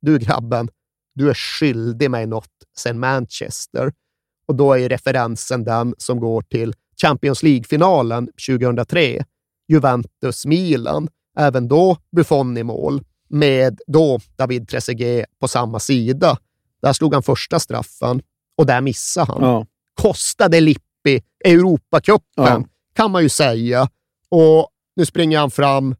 Du 0.00 0.18
grabben, 0.18 0.68
du 1.14 1.30
är 1.30 1.34
skyldig 1.34 2.10
mig 2.10 2.26
något 2.26 2.52
sen 2.78 2.98
Manchester. 2.98 3.92
Och 4.48 4.54
då 4.54 4.72
är 4.72 4.88
referensen 4.88 5.64
den 5.64 5.94
som 5.98 6.20
går 6.20 6.42
till 6.42 6.74
Champions 7.02 7.42
League-finalen 7.42 8.28
2003. 8.48 9.24
Juventus-Milan. 9.68 11.08
Även 11.38 11.68
då 11.68 11.96
Buffon 12.16 12.56
i 12.56 12.62
mål 12.62 13.00
med 13.28 13.80
då 13.86 14.18
David 14.36 14.68
Trezeguet 14.68 15.26
på 15.40 15.48
samma 15.48 15.78
sida. 15.80 16.38
Där 16.82 16.92
slog 16.92 17.14
han 17.14 17.22
första 17.22 17.60
straffen 17.60 18.22
och 18.56 18.66
där 18.66 18.80
missade 18.80 19.32
han. 19.32 19.42
Ja. 19.42 19.66
Kostade 19.94 20.60
Lippi 20.60 21.22
Europacupen, 21.44 22.22
Ja. 22.36 22.64
kan 22.94 23.10
man 23.10 23.22
ju 23.22 23.28
säga. 23.28 23.88
Och 24.28 24.68
nu 24.96 25.06
springer 25.06 25.38
han 25.38 25.50
fram 25.50 25.94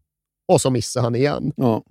och 0.48 0.60
så 0.60 0.70
missar 0.70 1.00
han 1.02 1.14
igen. 1.16 1.52
Ja. 1.56 1.82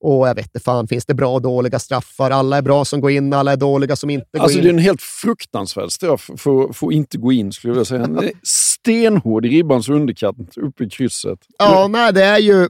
Och 0.00 0.28
jag 0.28 0.34
vet 0.34 0.44
inte 0.46 0.60
fan, 0.60 0.88
finns 0.88 1.06
det 1.06 1.14
bra 1.14 1.34
och 1.34 1.42
dåliga 1.42 1.78
straffar? 1.78 2.30
Alla 2.30 2.56
är 2.56 2.62
bra 2.62 2.84
som 2.84 3.00
går 3.00 3.10
in, 3.10 3.32
alla 3.32 3.52
är 3.52 3.56
dåliga 3.56 3.96
som 3.96 4.10
inte 4.10 4.26
går 4.32 4.40
Alltså 4.40 4.58
in. 4.58 4.64
det 4.64 4.70
är 4.70 4.72
en 4.72 4.78
helt 4.78 5.02
fruktansvärd 5.02 5.92
straff 5.92 6.30
för, 6.36 6.72
för 6.72 6.86
att 6.86 6.92
inte 6.92 7.18
gå 7.18 7.32
in, 7.32 7.52
skulle 7.52 7.74
jag 7.76 7.86
säga. 7.86 8.00
Den 8.06 8.18
är 8.18 8.32
stenhård 8.42 9.46
i 9.46 9.48
ribbans 9.48 9.88
underkant 9.88 10.56
uppe 10.56 10.84
i 10.84 10.90
krysset. 10.90 11.38
Ja, 11.58 11.88
nej, 11.88 12.12
det 12.12 12.24
är 12.24 12.38
ju 12.38 12.68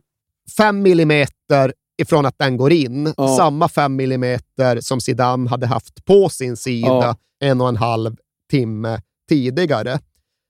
fem 0.57 0.83
millimeter 0.83 1.73
ifrån 1.99 2.27
att 2.27 2.39
den 2.39 2.57
går 2.57 2.73
in. 2.73 3.15
Ja. 3.17 3.37
Samma 3.37 3.69
fem 3.69 3.97
millimeter 3.97 4.81
som 4.81 5.01
Zidane 5.01 5.51
hade 5.51 5.67
haft 5.67 6.05
på 6.05 6.29
sin 6.29 6.57
sida 6.57 6.89
Ja. 6.89 7.17
en 7.41 7.61
och 7.61 7.69
en 7.69 7.77
halv 7.77 8.17
timme 8.51 9.01
tidigare. 9.29 9.99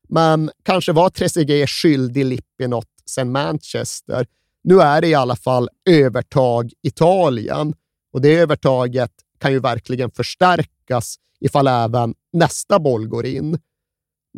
Men 0.09 0.51
kanske 0.65 0.93
var 0.93 1.11
Trezeguet 1.11 1.71
skyldig 1.71 2.25
Lippi 2.25 2.69
något 2.69 2.87
sen 3.07 3.33
Manchester. 3.33 4.27
Nu 4.65 4.81
är 4.81 5.01
det 5.01 5.09
i 5.09 5.15
alla 5.15 5.37
fall 5.37 5.69
övertag 5.91 6.73
Italien 6.83 7.75
och 8.13 8.21
det 8.21 8.35
övertaget 8.35 9.13
kan 9.39 9.53
ju 9.53 9.61
verkligen 9.61 10.11
förstärkas 10.11 11.17
ifall 11.41 11.67
även 11.67 12.15
nästa 12.33 12.79
boll 12.79 13.07
går 13.09 13.27
in. 13.27 13.59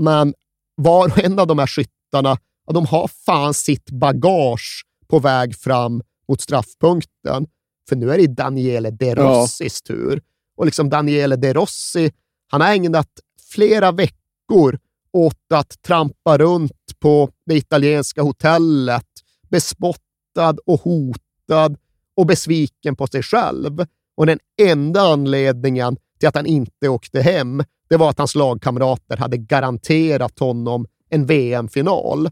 Men 0.00 0.34
var 0.74 1.06
och 1.08 1.18
en 1.18 1.38
av 1.38 1.46
de 1.46 1.58
här 1.58 1.66
skyttarna, 1.66 2.38
ja, 2.66 2.72
de 2.72 2.86
har 2.86 3.08
fan 3.08 3.54
sitt 3.54 3.90
bagage 3.90 4.82
på 5.08 5.18
väg 5.18 5.56
fram 5.56 6.02
mot 6.30 6.40
straffpunkten. 6.40 7.46
För 7.88 7.96
nu 7.96 8.12
är 8.12 8.18
det 8.18 8.26
Daniele 8.26 8.90
De 8.90 9.14
Rossis 9.14 9.82
tur. 9.82 10.22
Och 10.56 10.66
liksom 10.66 10.88
Daniele 10.88 11.36
De 11.36 11.52
Rossi, 11.54 12.12
han 12.48 12.60
har 12.60 12.68
ägnat 12.74 13.08
flera 13.52 13.92
veckor 13.92 14.78
åt 15.12 15.52
att 15.54 15.82
trampa 15.82 16.38
runt 16.38 17.00
på 17.00 17.30
det 17.46 17.54
italienska 17.54 18.22
hotellet, 18.22 19.06
bespottad 19.48 20.56
och 20.66 20.80
hotad 20.80 21.76
och 22.16 22.26
besviken 22.26 22.96
på 22.96 23.06
sig 23.06 23.22
själv. 23.22 23.86
Och 24.16 24.26
den 24.26 24.38
enda 24.62 25.00
anledningen 25.00 25.96
till 26.18 26.28
att 26.28 26.36
han 26.36 26.46
inte 26.46 26.88
åkte 26.88 27.20
hem, 27.20 27.62
det 27.88 27.96
var 27.96 28.10
att 28.10 28.18
hans 28.18 28.34
lagkamrater 28.34 29.16
hade 29.16 29.36
garanterat 29.36 30.38
honom 30.38 30.86
en 31.08 31.26
VM-final. 31.26 32.30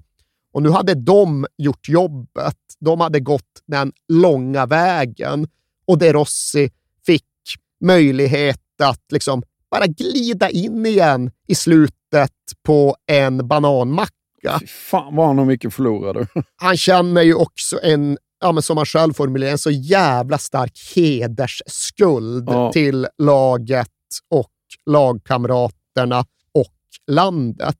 Och 0.52 0.62
nu 0.62 0.70
hade 0.70 0.94
de 0.94 1.46
gjort 1.58 1.88
jobbet. 1.88 2.56
De 2.80 3.00
hade 3.00 3.20
gått 3.20 3.62
den 3.66 3.92
långa 4.08 4.66
vägen 4.66 5.48
och 5.86 5.98
De 5.98 6.12
Rossi 6.12 6.70
fick 7.06 7.24
möjlighet 7.80 8.60
att 8.82 9.02
liksom 9.12 9.42
bara 9.70 9.86
glida 9.86 10.50
in 10.50 10.86
igen 10.86 11.30
i 11.46 11.54
slutet 11.54 12.32
på 12.62 12.96
en 13.06 13.48
bananmacka. 13.48 14.12
Fy 14.60 14.66
Fan 14.66 15.16
vad 15.16 15.26
han 15.26 15.38
har 15.38 15.44
mycket 15.44 15.74
förlorade. 15.74 16.26
Han 16.56 16.76
känner 16.76 17.22
ju 17.22 17.34
också 17.34 17.80
en, 17.82 18.18
ja, 18.40 18.62
som 18.62 18.76
han 18.76 18.86
själv 18.86 19.12
formulerar, 19.12 19.52
en 19.52 19.58
så 19.58 19.70
jävla 19.70 20.38
stark 20.38 20.72
hedersskuld 20.96 22.48
Ja. 22.50 22.72
till 22.72 23.06
laget 23.18 23.88
och 24.30 24.50
lagkamraterna 24.86 26.20
och 26.54 26.74
landet. 27.06 27.76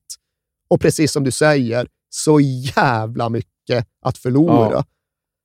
Och 0.70 0.80
precis 0.80 1.12
som 1.12 1.24
du 1.24 1.30
säger, 1.30 1.88
så 2.18 2.40
jävla 2.40 3.28
mycket 3.28 3.86
att 4.02 4.18
förlora. 4.18 4.72
Ja. 4.72 4.84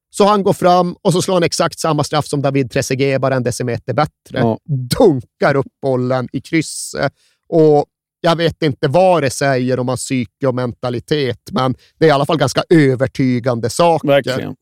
Så 0.09 0.25
han 0.25 0.43
går 0.43 0.53
fram 0.53 0.95
och 1.01 1.13
så 1.13 1.21
slår 1.21 1.33
han 1.33 1.43
exakt 1.43 1.79
samma 1.79 2.03
straff 2.03 2.27
som 2.27 2.41
David 2.41 2.71
Trezeguet, 2.71 3.21
bara 3.21 3.35
en 3.35 3.43
decimeter 3.43 3.93
bättre. 3.93 4.39
Ja. 4.39 4.59
Dunkar 4.65 5.55
upp 5.55 5.67
bollen 5.81 6.27
i 6.31 6.41
krysset. 6.41 7.13
Och 7.47 7.85
jag 8.21 8.35
vet 8.35 8.63
inte 8.63 8.87
vad 8.87 9.23
det 9.23 9.29
säger 9.29 9.79
om 9.79 9.87
hans 9.87 10.01
psyke 10.01 10.47
och 10.47 10.55
mentalitet, 10.55 11.39
men 11.51 11.75
det 11.99 12.05
är 12.05 12.09
i 12.09 12.11
alla 12.11 12.25
fall 12.25 12.37
ganska 12.37 12.63
övertygande 12.69 13.69
saker. 13.69 14.07
Verkligen. 14.07 14.55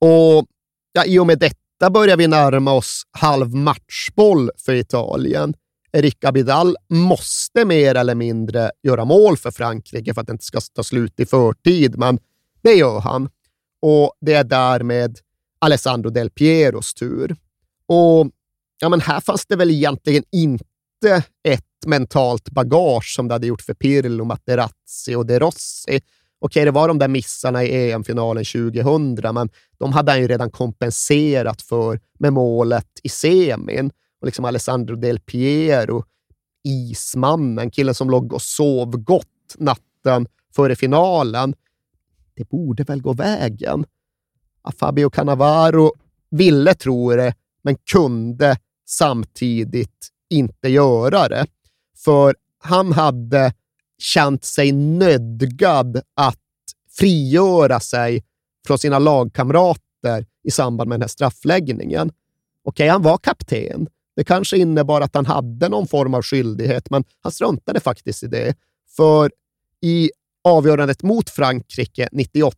Och 0.00 0.46
ja, 0.92 1.04
i 1.04 1.18
och 1.18 1.26
med 1.26 1.38
detta 1.38 1.90
börjar 1.90 2.16
vi 2.16 2.26
närma 2.26 2.72
oss 2.72 3.02
halv 3.10 3.54
matchboll 3.54 4.50
för 4.56 4.74
Italien. 4.74 5.54
Erik 5.92 6.24
Abidal 6.24 6.76
måste 6.88 7.64
mer 7.64 7.94
eller 7.94 8.14
mindre 8.14 8.70
göra 8.82 9.04
mål 9.04 9.36
för 9.36 9.50
Frankrike 9.50 10.14
för 10.14 10.20
att 10.20 10.26
det 10.26 10.32
inte 10.32 10.44
ska 10.44 10.60
ta 10.74 10.82
slut 10.82 11.20
i 11.20 11.26
förtid, 11.26 11.98
men 11.98 12.18
det 12.62 12.72
gör 12.72 13.00
han. 13.00 13.28
Och 13.82 14.12
det 14.20 14.34
är 14.34 14.44
därmed 14.44 15.18
Alessandro 15.58 16.10
Del 16.10 16.30
Pieros 16.30 16.94
tur. 16.94 17.36
Och 17.86 18.30
ja, 18.80 18.88
men 18.88 19.00
här 19.00 19.20
fanns 19.20 19.46
det 19.46 19.56
väl 19.56 19.70
egentligen 19.70 20.24
inte 20.32 21.22
ett 21.48 21.86
mentalt 21.86 22.50
bagage 22.50 23.14
som 23.16 23.28
det 23.28 23.34
hade 23.34 23.46
gjort 23.46 23.62
för 23.62 23.74
Pirlo, 23.74 24.24
Materazzi 24.24 25.14
och 25.14 25.26
De 25.26 25.38
Rossi. 25.38 26.00
Okej, 26.38 26.64
det 26.64 26.70
var 26.70 26.88
de 26.88 26.98
där 26.98 27.08
missarna 27.08 27.64
i 27.64 27.90
EM-finalen 27.90 28.44
2000, 28.44 29.34
men 29.34 29.50
de 29.78 29.92
hade 29.92 30.12
han 30.12 30.20
ju 30.20 30.28
redan 30.28 30.50
kompenserat 30.50 31.62
för 31.62 32.00
med 32.18 32.32
målet 32.32 32.88
i 33.02 33.08
semin. 33.08 33.90
Och 34.22 34.26
liksom 34.26 34.44
Alessandro 34.44 34.96
Del 34.96 35.20
Piero, 35.20 36.04
ismannen, 36.64 37.70
killen 37.70 37.94
som 37.94 38.10
låg 38.10 38.32
och 38.32 38.42
sov 38.42 38.96
gott 38.96 39.56
natten 39.58 40.26
före 40.54 40.76
finalen. 40.76 41.54
Det 42.34 42.48
borde 42.48 42.84
väl 42.84 43.02
gå 43.02 43.12
vägen. 43.12 43.84
Fabio 44.78 45.10
Cannavaro 45.10 45.92
ville 46.30 46.74
tro 46.74 47.10
det, 47.10 47.34
men 47.62 47.76
kunde 47.92 48.56
samtidigt 48.86 50.08
inte 50.30 50.68
göra 50.68 51.28
det. 51.28 51.46
För 52.04 52.36
han 52.58 52.92
hade 52.92 53.54
känt 53.98 54.44
sig 54.44 54.72
nödgad 54.72 56.02
att 56.14 56.38
frigöra 56.98 57.80
sig 57.80 58.24
från 58.66 58.78
sina 58.78 58.98
lagkamrater 58.98 60.26
i 60.44 60.50
samband 60.50 60.88
med 60.88 60.94
den 60.94 61.02
här 61.02 61.08
straffläggningen. 61.08 62.12
Okej, 62.64 62.88
han 62.88 63.02
var 63.02 63.18
kapten. 63.18 63.88
Det 64.16 64.24
kanske 64.24 64.56
innebar 64.56 65.00
att 65.00 65.14
han 65.14 65.26
hade 65.26 65.68
någon 65.68 65.86
form 65.86 66.14
av 66.14 66.22
skyldighet, 66.22 66.90
men 66.90 67.04
han 67.20 67.32
struntade 67.32 67.80
faktiskt 67.80 68.22
i 68.22 68.26
det. 68.26 68.56
För 68.96 69.32
i 69.80 70.10
avgörandet 70.44 71.02
mot 71.02 71.30
Frankrike 71.30 72.08
98, 72.12 72.56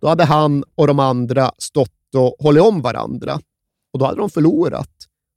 då 0.00 0.08
hade 0.08 0.24
han 0.24 0.64
och 0.74 0.86
de 0.86 0.98
andra 0.98 1.52
stått 1.58 2.14
och 2.14 2.36
hållit 2.38 2.62
om 2.62 2.82
varandra. 2.82 3.40
Och 3.92 3.98
då 3.98 4.04
hade 4.04 4.20
de 4.20 4.30
förlorat. 4.30 4.90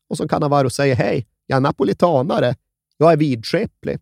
Och 0.09 0.17
som 0.17 0.27
Cannavaro 0.27 0.69
säger, 0.69 0.95
hej, 0.95 1.27
jag 1.45 1.57
är 1.57 1.61
napolitanare. 1.61 2.55
Jag 2.97 3.11
är 3.11 3.17
vidskeplig. 3.17 3.99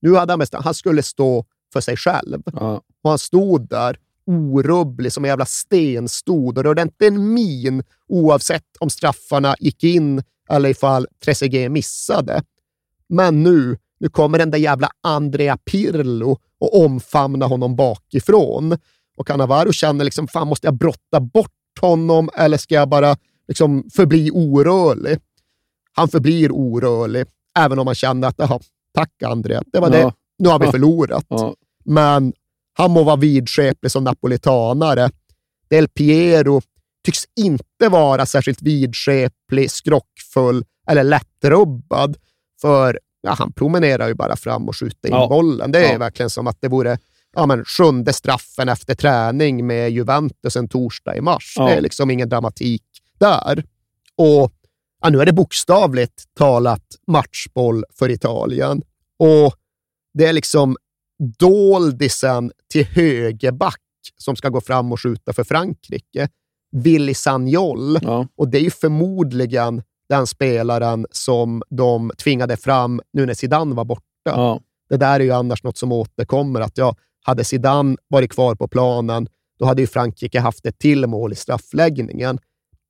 Nu 0.00 0.14
hade 0.14 0.32
han 0.32 0.38
bestämt, 0.38 0.64
han 0.64 0.74
skulle 0.74 1.02
stå 1.02 1.44
för 1.72 1.80
sig 1.80 1.96
själv. 1.96 2.42
Ja. 2.52 2.82
Och 3.02 3.10
han 3.10 3.18
stod 3.18 3.68
där 3.68 3.98
orubblig 4.26 5.12
som 5.12 5.24
en 5.24 5.28
jävla 5.28 5.46
stenstod 5.46 6.58
och 6.58 6.64
rörde 6.64 6.82
inte 6.82 7.06
en 7.06 7.34
min 7.34 7.82
oavsett 8.08 8.76
om 8.80 8.90
straffarna 8.90 9.56
gick 9.58 9.84
in 9.84 10.22
eller 10.50 10.68
ifall 10.68 11.06
Trezeguet 11.24 11.70
missade. 11.72 12.42
Men 13.08 13.42
nu, 13.42 13.78
nu 14.00 14.08
kommer 14.08 14.38
den 14.38 14.50
där 14.50 14.58
jävla 14.58 14.90
Andrea 15.00 15.56
Pirlo 15.56 16.38
och 16.60 16.84
omfamnar 16.84 17.48
honom 17.48 17.76
bakifrån. 17.76 18.78
Och 19.16 19.26
Cannavaro 19.26 19.72
känner 19.72 20.04
liksom, 20.04 20.28
fan 20.28 20.48
måste 20.48 20.66
jag 20.66 20.74
brotta 20.74 21.20
bort 21.20 21.50
honom 21.80 22.30
eller 22.36 22.56
ska 22.56 22.74
jag 22.74 22.88
bara 22.88 23.16
liksom 23.48 23.84
förbli 23.94 24.30
orörlig? 24.30 25.18
Han 25.92 26.08
förblir 26.08 26.52
orörlig, 26.52 27.26
även 27.58 27.78
om 27.78 27.86
han 27.86 27.94
känner 27.94 28.28
att, 28.28 28.34
jaha, 28.38 28.60
tack 28.94 29.22
Andrea, 29.24 29.62
det 29.72 29.80
var 29.80 29.90
Ja. 29.90 30.06
det. 30.06 30.12
Nu 30.38 30.48
har 30.48 30.58
vi 30.58 30.66
förlorat. 30.66 31.24
Ja. 31.28 31.54
Men 31.84 32.32
han 32.78 32.90
må 32.90 33.02
vara 33.04 33.16
vidskeplig 33.16 33.90
som 33.92 34.04
napolitanare. 34.04 35.10
Del 35.68 35.88
Piero 35.88 36.60
tycks 37.04 37.24
inte 37.40 37.88
vara 37.88 38.26
särskilt 38.26 38.62
vidskeplig, 38.62 39.70
skrockfull 39.70 40.64
eller 40.90 41.04
lättrubbad. 41.04 42.16
För 42.60 43.00
ja, 43.20 43.34
han 43.38 43.52
promenerar 43.52 44.08
ju 44.08 44.14
bara 44.14 44.36
fram 44.36 44.68
och 44.68 44.76
skjuter 44.76 45.08
in 45.08 45.14
Ja. 45.14 45.28
bollen. 45.28 45.72
Det 45.72 45.86
är 45.86 45.92
Ja. 45.92 45.98
verkligen 45.98 46.30
som 46.30 46.46
att 46.46 46.58
det 46.60 46.68
vore 46.68 46.98
ja, 47.36 47.46
men, 47.46 47.64
sjunde 47.64 48.12
straffen 48.12 48.68
efter 48.68 48.94
träning 48.94 49.66
med 49.66 49.90
Juventus 49.90 50.56
en 50.56 50.68
torsdag 50.68 51.16
i 51.16 51.20
mars. 51.20 51.54
Ja. 51.58 51.66
Det 51.66 51.72
är 51.74 51.80
liksom 51.80 52.10
ingen 52.10 52.28
dramatik 52.28 52.82
där. 53.18 53.64
Och 54.16 54.52
ja, 55.02 55.08
nu 55.10 55.20
är 55.20 55.26
det 55.26 55.32
bokstavligt 55.32 56.22
talat 56.38 56.84
matchboll 57.06 57.84
för 57.98 58.10
Italien. 58.10 58.82
Och 59.18 59.54
det 60.18 60.26
är 60.26 60.32
liksom 60.32 60.76
doldisen 61.38 62.52
till 62.72 62.84
högerback 62.86 63.80
som 64.16 64.36
ska 64.36 64.48
gå 64.48 64.60
fram 64.60 64.92
och 64.92 65.00
skjuta 65.00 65.32
för 65.32 65.44
Frankrike. 65.44 66.28
Willy 66.74 67.14
Sagnol. 67.14 67.98
Ja. 68.02 68.28
Och 68.36 68.48
det 68.48 68.58
är 68.58 68.62
ju 68.62 68.70
förmodligen 68.70 69.82
den 70.08 70.26
spelaren 70.26 71.06
som 71.10 71.62
de 71.70 72.12
tvingade 72.18 72.56
fram 72.56 73.00
nu 73.12 73.26
när 73.26 73.34
Zidane 73.34 73.74
var 73.74 73.84
borta. 73.84 74.04
Ja. 74.24 74.60
Det 74.88 74.96
där 74.96 75.20
är 75.20 75.24
ju 75.24 75.30
annars 75.30 75.62
något 75.62 75.78
som 75.78 75.92
återkommer. 75.92 76.60
Att 76.60 76.78
ja, 76.78 76.96
hade 77.24 77.44
Zidane 77.44 77.96
varit 78.08 78.32
kvar 78.32 78.54
på 78.54 78.68
planen, 78.68 79.28
då 79.58 79.66
hade 79.66 79.82
ju 79.82 79.86
Frankrike 79.86 80.40
haft 80.40 80.66
ett 80.66 80.78
till 80.78 81.06
mål 81.06 81.32
i 81.32 81.36
straffläggningen. 81.36 82.38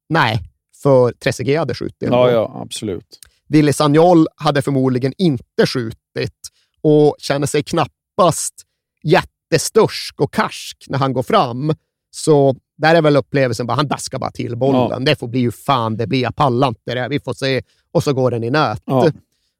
Nej, 0.09 0.41
för 0.82 1.12
Trezeguet 1.12 1.59
hade 1.59 1.74
skjutit. 1.74 2.09
Ja, 2.11 2.30
ja, 2.30 2.61
absolut. 2.62 3.18
Willy 3.49 3.72
Sagnol 3.72 4.26
hade 4.37 4.62
förmodligen 4.62 5.12
inte 5.18 5.66
skjutit 5.66 6.41
och 6.80 7.16
känner 7.18 7.47
sig 7.47 7.62
knappast 7.62 8.55
jättestörsk 9.03 10.20
och 10.20 10.32
karsk 10.32 10.85
när 10.89 10.99
han 10.99 11.12
går 11.12 11.22
fram. 11.22 11.74
Så 12.15 12.57
där 12.77 12.95
är 12.95 13.03
väl 13.03 13.17
upplevelsen 13.17 13.67
bara, 13.67 13.75
han 13.75 13.89
daskar 13.89 14.19
bara 14.19 14.31
till 14.31 14.57
bollen. 14.57 14.89
Ja. 14.91 14.99
Det 14.99 15.17
får 15.17 15.29
bli 15.29 15.41
ju 15.41 15.53
fan 15.53 15.97
det 15.97 16.07
blir. 16.07 16.23
Jag 16.23 16.37
pallar 16.37 16.69
inte 16.69 16.95
det. 16.95 17.09
Vi 17.09 17.21
får 17.21 17.35
se. 17.35 17.62
Och 17.93 18.05
så 18.05 18.12
går 18.12 18.31
den 18.31 18.45
i 18.45 18.51
nät. 18.51 18.83
Ja. 18.85 19.11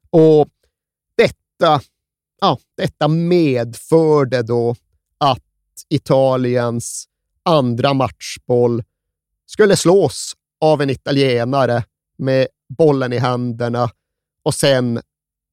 Och 0.09 0.47
detta, 1.17 1.81
ja, 2.41 2.57
detta 2.77 3.07
medförde 3.07 4.41
då 4.41 4.75
att 5.17 5.43
Italiens 5.89 7.07
andra 7.43 7.93
matchboll 7.93 8.83
skulle 9.45 9.77
slås 9.77 10.33
av 10.61 10.81
en 10.81 10.89
italienare 10.89 11.83
med 12.17 12.47
bollen 12.77 13.13
i 13.13 13.17
händerna 13.17 13.89
och 14.43 14.53
sen 14.53 15.01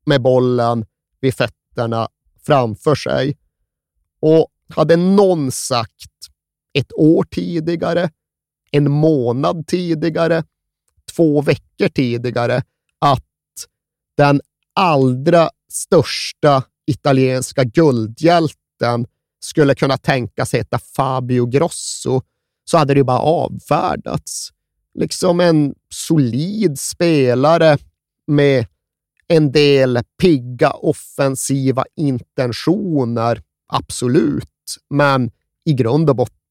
med 0.06 0.22
bollen 0.22 0.86
vid 1.20 1.34
fötterna 1.34 2.08
framför 2.46 2.94
sig. 2.94 3.36
Och 4.20 4.48
hade 4.68 4.96
någon 4.96 5.52
sagt 5.52 6.31
ett 6.72 6.92
år 6.92 7.24
tidigare, 7.24 8.10
en 8.70 8.90
månad 8.90 9.66
tidigare, 9.66 10.44
två 11.16 11.42
veckor 11.42 11.88
tidigare 11.88 12.62
att 12.98 13.24
den 14.16 14.40
allra 14.74 15.50
största 15.68 16.64
italienska 16.86 17.64
guldhjälten 17.64 19.06
skulle 19.40 19.74
kunna 19.74 19.98
tänkas 19.98 20.54
heta 20.54 20.78
Fabio 20.78 21.46
Grosso, 21.46 22.22
så 22.64 22.78
hade 22.78 22.94
det 22.94 23.04
bara 23.04 23.18
avfärdats. 23.18 24.50
Liksom 24.94 25.40
en 25.40 25.74
solid 25.94 26.78
spelare 26.78 27.78
med 28.26 28.66
en 29.28 29.52
del 29.52 29.98
pigga 30.20 30.70
offensiva 30.70 31.84
intentioner, 31.96 33.42
absolut. 33.66 34.48
Men 34.90 35.30
i 35.64 35.72
grund 35.72 36.10
och 36.10 36.16
botten 36.16 36.41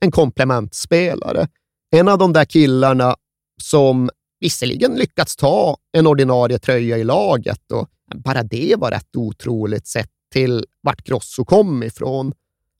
en 0.00 0.10
komplementspelare. 0.10 1.48
En 1.90 2.08
av 2.08 2.18
de 2.18 2.32
där 2.32 2.44
killarna 2.44 3.16
som 3.62 4.10
visserligen 4.40 4.94
lyckats 4.94 5.36
ta 5.36 5.76
en 5.92 6.06
ordinarie 6.06 6.58
tröja 6.58 6.98
i 6.98 7.04
laget 7.04 7.72
och 7.72 7.88
bara 8.14 8.42
det 8.42 8.74
var 8.78 8.90
rätt 8.90 9.16
otroligt 9.16 9.86
sett 9.86 10.10
till 10.32 10.64
vart 10.80 11.04
Grosso 11.04 11.44
kom 11.44 11.82
ifrån, 11.82 12.32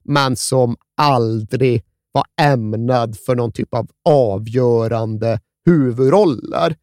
men 0.03 0.35
som 0.35 0.77
aldrig 0.97 1.83
var 2.11 2.25
ämnad 2.41 3.17
för 3.17 3.35
någon 3.35 3.51
typ 3.51 3.73
av 3.73 3.89
avgörande 4.09 5.39
huvudroller. 5.65 6.75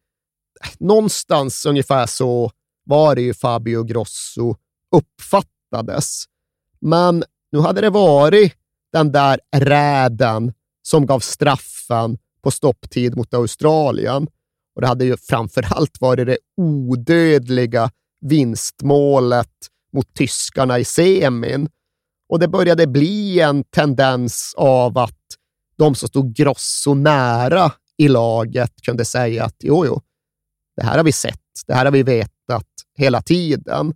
Någonstans 0.77 1.65
ungefär 1.65 2.05
så 2.05 2.51
var 2.85 3.15
det 3.15 3.21
ju 3.21 3.33
Fabio 3.33 3.83
Grosso 3.83 4.55
uppfattades. 4.91 6.23
Men 6.79 7.23
nu 7.51 7.59
hade 7.59 7.81
det 7.81 7.89
varit 7.89 8.53
den 8.93 9.11
där 9.11 9.39
räden 9.55 10.53
som 10.81 11.05
gav 11.05 11.19
straffen 11.19 12.17
på 12.43 12.51
stopptid 12.51 13.17
mot 13.17 13.33
Australien. 13.33 14.27
Och 14.75 14.81
det 14.81 14.87
hade 14.87 15.05
ju 15.05 15.17
framför 15.17 15.65
allt 15.73 16.01
varit 16.01 16.27
det 16.27 16.37
odödliga 16.57 17.91
vinstmålet 18.21 19.51
mot 19.93 20.13
tyskarna 20.13 20.79
i 20.79 20.85
semin. 20.85 21.69
Och 22.29 22.39
det 22.39 22.47
började 22.47 22.87
bli 22.87 23.39
en 23.39 23.63
tendens 23.63 24.53
av 24.57 24.97
att 24.97 25.19
de 25.77 25.95
som 25.95 26.07
stod 26.09 26.35
Grosso 26.35 26.93
nära 26.93 27.71
i 27.97 28.07
laget 28.07 28.81
kunde 28.81 29.05
säga 29.05 29.45
att 29.45 29.55
jo, 29.59 29.85
jo, 29.85 30.01
det 30.75 30.83
här 30.83 30.97
har 30.97 31.03
vi 31.03 31.11
sett, 31.11 31.39
det 31.67 31.73
här 31.73 31.85
har 31.85 31.91
vi 31.91 32.03
vetat 32.03 32.67
hela 32.97 33.21
tiden. 33.21 33.93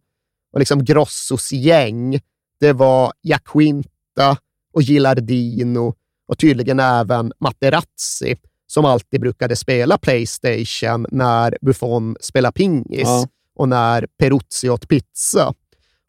Och 0.53 0.59
liksom 0.59 0.85
Grossos 0.85 1.51
gäng, 1.51 2.19
det 2.59 2.73
var 2.73 3.13
Jacquinta 3.21 4.37
och 4.74 4.82
Gilardino 4.82 5.93
och 6.28 6.38
tydligen 6.38 6.80
även 6.80 7.34
Materazzi 7.39 8.36
som 8.68 8.86
alltid 8.86 9.22
brukade 9.22 9.55
spela 9.55 9.97
Playstation 9.97 11.05
när 11.11 11.57
Buffon 11.61 12.15
spelade 12.22 12.53
pingis 12.53 13.01
ja. 13.03 13.28
och 13.55 13.70
när 13.70 14.07
Peruzzi 14.18 14.70
åt 14.70 14.88
pizza. 14.88 15.53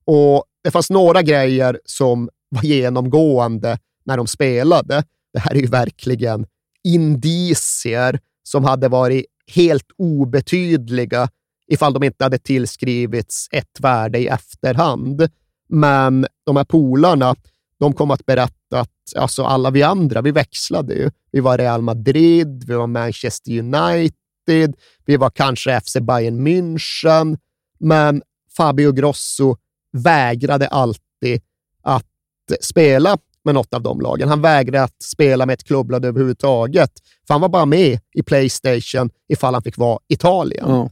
Och 0.04 0.44
det 0.64 0.70
fanns 0.70 0.90
några 0.90 1.22
grejer 1.22 1.80
som 1.84 2.28
var 2.48 2.62
genomgående 2.62 3.78
när 4.04 4.16
de 4.16 4.26
spelade. 4.26 5.04
Det 5.32 5.38
här 5.38 5.54
är 5.54 5.60
ju 5.60 5.66
verkligen 5.66 6.46
indicier 6.84 8.20
som 8.42 8.64
hade 8.64 8.88
varit 8.88 9.26
helt 9.54 9.86
obetydliga 9.98 11.28
ifall 11.68 11.92
de 11.92 12.02
inte 12.02 12.24
hade 12.24 12.38
tillskrivits 12.38 13.48
ett 13.52 13.80
värde 13.80 14.18
i 14.18 14.26
efterhand. 14.26 15.28
Men 15.68 16.26
de 16.46 16.56
här 16.56 16.64
polarna, 16.64 17.36
de 17.80 17.92
kom 17.92 18.10
att 18.10 18.26
berätta 18.26 18.80
att 18.80 18.90
alltså 19.16 19.44
alla 19.44 19.70
vi 19.70 19.82
andra, 19.82 20.22
vi 20.22 20.30
växlade 20.30 20.94
ju. 20.94 21.10
Vi 21.32 21.40
var 21.40 21.58
Real 21.58 21.82
Madrid, 21.82 22.64
vi 22.66 22.74
var 22.74 22.86
Manchester 22.86 23.58
United, 23.58 24.76
vi 25.04 25.16
var 25.16 25.30
kanske 25.30 25.80
FC 25.80 25.96
Bayern 26.00 26.46
München, 26.46 27.38
men 27.78 28.22
Fabio 28.56 28.92
Grosso 28.92 29.56
vägrade 29.92 30.68
alltid 30.68 31.42
att 31.82 32.04
spela 32.60 33.18
med 33.44 33.54
något 33.54 33.74
av 33.74 33.82
de 33.82 34.00
lagen. 34.00 34.28
Han 34.28 34.42
vägrade 34.42 34.84
att 34.84 35.02
spela 35.02 35.46
med 35.46 35.54
ett 35.54 35.64
klubblag 35.64 36.04
överhuvudtaget, 36.04 36.92
för 37.26 37.34
han 37.34 37.40
var 37.40 37.48
bara 37.48 37.66
med 37.66 38.00
i 38.14 38.22
Playstation 38.22 39.10
ifall 39.28 39.54
han 39.54 39.62
fick 39.62 39.78
vara 39.78 39.98
Italien. 40.08 40.70
Mm. 40.70 40.88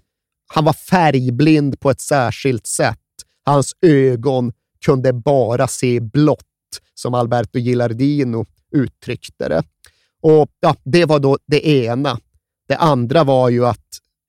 Han 0.54 0.64
var 0.64 0.72
färgblind 0.72 1.80
på 1.80 1.90
ett 1.90 2.00
särskilt 2.00 2.66
sätt. 2.66 2.98
Hans 3.44 3.72
ögon 3.82 4.52
kunde 4.86 5.12
bara 5.12 5.68
se 5.68 6.00
blått, 6.00 6.44
som 6.98 7.14
Alberto 7.14 7.58
Gilardino 7.58 8.46
uttryckte 8.72 9.48
det. 9.48 9.62
Och 10.22 10.48
ja, 10.60 10.76
Det 10.84 11.04
var 11.04 11.18
då 11.18 11.38
det 11.46 11.68
ena. 11.68 12.18
Det 12.68 12.76
andra 12.76 13.24
var 13.24 13.48
ju 13.48 13.66
att 13.66 13.86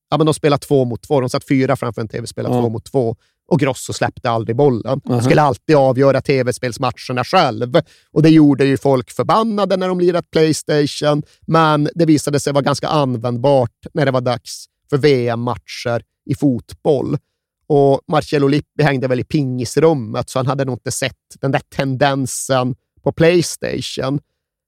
ja, 0.09 0.18
men 0.18 0.26
de 0.26 0.34
spelade 0.34 0.65
två 0.65 0.86
mot 0.86 1.01
två. 1.01 1.22
De 1.22 1.30
satt 1.30 1.47
fyra 1.47 1.76
framför 1.76 2.01
en 2.01 2.07
tv 2.07 2.28
spelade 2.28 2.55
mm. 2.55 2.63
två 2.63 2.70
mot 2.70 2.86
två 2.86 3.15
och 3.47 3.59
Grosso 3.59 3.93
släppte 3.93 4.30
aldrig 4.30 4.55
bollen. 4.55 5.01
Han 5.05 5.24
skulle 5.24 5.41
alltid 5.41 5.76
avgöra 5.76 6.22
tv-spelsmatcherna 6.22 7.24
själv. 7.24 7.74
Och 8.12 8.21
det 8.21 8.29
gjorde 8.29 8.66
ju 8.66 8.78
folk 8.78 9.12
förbannade 9.12 9.78
när 9.78 9.87
de 9.87 10.00
lirat 10.00 10.32
Playstation, 10.32 11.24
men 11.47 11.89
det 11.96 12.05
visade 12.05 12.39
sig 12.39 12.54
vara 12.54 12.63
ganska 12.63 12.87
användbart 12.87 13.86
när 13.93 14.05
det 14.05 14.12
var 14.12 14.21
dags 14.21 14.66
för 14.89 14.97
VM-matcher 14.97 16.04
i 16.25 16.36
fotboll. 16.36 17.17
Och 17.68 18.02
Marcello 18.08 18.48
Lippi 18.48 18.84
hängde 18.84 19.08
väl 19.08 19.20
i 19.20 19.24
pingisrummet, 19.24 20.30
så 20.30 20.39
han 20.39 20.48
hade 20.48 20.66
nog 20.66 20.76
inte 20.76 20.92
sett 20.92 21.16
den 21.39 21.52
där 21.52 21.62
tendensen 21.76 22.76
på 23.04 23.12
Playstation. 23.12 24.20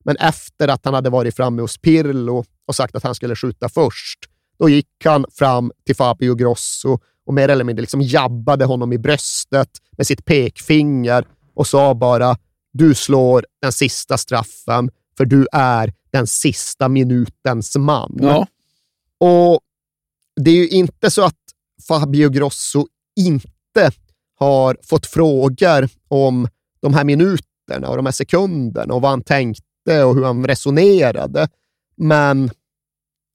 Men 0.05 0.15
efter 0.15 0.67
att 0.67 0.85
han 0.85 0.93
hade 0.93 1.09
varit 1.09 1.35
framme 1.35 1.61
hos 1.61 1.77
Pirlo 1.77 2.45
och 2.65 2.75
sagt 2.75 2.95
att 2.95 3.03
han 3.03 3.15
skulle 3.15 3.35
skjuta 3.35 3.69
först, 3.69 4.19
då 4.59 4.69
gick 4.69 5.05
han 5.05 5.25
fram 5.31 5.71
till 5.85 5.95
Fabio 5.95 6.35
Grosso 6.35 6.99
och 7.25 7.33
mer 7.33 7.49
eller 7.49 7.63
mindre 7.63 7.81
liksom 7.81 8.01
jabbade 8.01 8.65
honom 8.65 8.93
i 8.93 8.97
bröstet 8.97 9.69
med 9.97 10.07
sitt 10.07 10.25
pekfinger 10.25 11.27
och 11.53 11.67
sa 11.67 11.93
bara 11.93 12.37
du 12.73 12.95
slår 12.95 13.45
den 13.61 13.71
sista 13.71 14.17
straffen 14.17 14.91
för 15.17 15.25
du 15.25 15.47
är 15.51 15.93
den 16.11 16.27
sista 16.27 16.89
minutens 16.89 17.77
man. 17.77 18.17
Ja. 18.21 18.47
Och 19.19 19.59
det 20.43 20.51
är 20.51 20.55
ju 20.55 20.67
inte 20.67 21.11
så 21.11 21.23
att 21.23 21.35
Fabio 21.87 22.29
Grosso 22.29 22.87
inte 23.19 23.91
har 24.39 24.77
fått 24.83 25.05
frågor 25.05 25.89
om 26.07 26.47
de 26.81 26.93
här 26.93 27.03
minuterna 27.03 27.89
och 27.89 27.95
de 27.95 28.05
här 28.05 28.13
sekunderna 28.13 28.93
och 28.93 29.01
vad 29.01 29.11
han 29.11 29.23
tänkte 29.23 30.03
och 30.03 30.15
hur 30.15 30.23
han 30.23 30.47
resonerade. 30.47 31.47
Men 31.97 32.51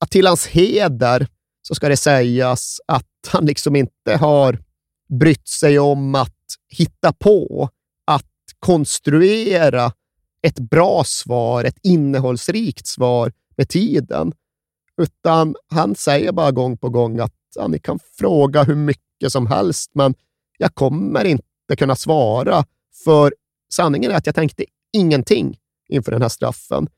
att 0.01 0.11
till 0.11 0.27
hans 0.27 0.47
heder 0.47 1.27
så 1.69 1.75
ska 1.75 1.89
det 1.89 1.97
sägas 1.97 2.81
att 2.87 3.07
han 3.29 3.47
liksom 3.47 3.77
inte 3.77 4.17
har 4.17 4.59
brytt 5.09 5.49
sig 5.49 5.79
om 5.79 6.15
att 6.15 6.37
hitta 6.69 7.13
på, 7.13 7.69
att 8.05 8.33
konstruera 8.59 9.93
ett 10.43 10.59
bra 10.59 11.05
svar, 11.05 11.65
ett 11.65 11.79
innehållsrikt 11.83 12.87
svar 12.87 13.33
med 13.57 13.69
tiden. 13.69 14.33
Utan 15.03 15.57
han 15.69 15.95
säger 15.95 16.33
bara 16.33 16.51
gång 16.51 16.77
på 16.77 16.89
gång 16.89 17.21
att 17.21 17.35
ja, 17.55 17.69
ni 17.69 17.79
kan 17.79 17.99
fråga 18.19 18.63
hur 18.63 18.75
mycket 18.75 19.33
som 19.33 19.47
helst, 19.47 19.91
men 19.95 20.15
jag 20.59 20.75
kommer 20.75 21.25
inte 21.25 21.77
kunna 21.79 21.97
svara, 21.97 22.65
för 23.05 23.35
sanningen 23.73 24.11
är 24.11 24.15
att 24.15 24.27
jag 24.27 24.35
tänkte 24.35 24.65
ingenting 24.93 25.59
inför 25.89 26.13
den 26.13 26.23
här 26.23 26.29
straffen. 26.29 26.89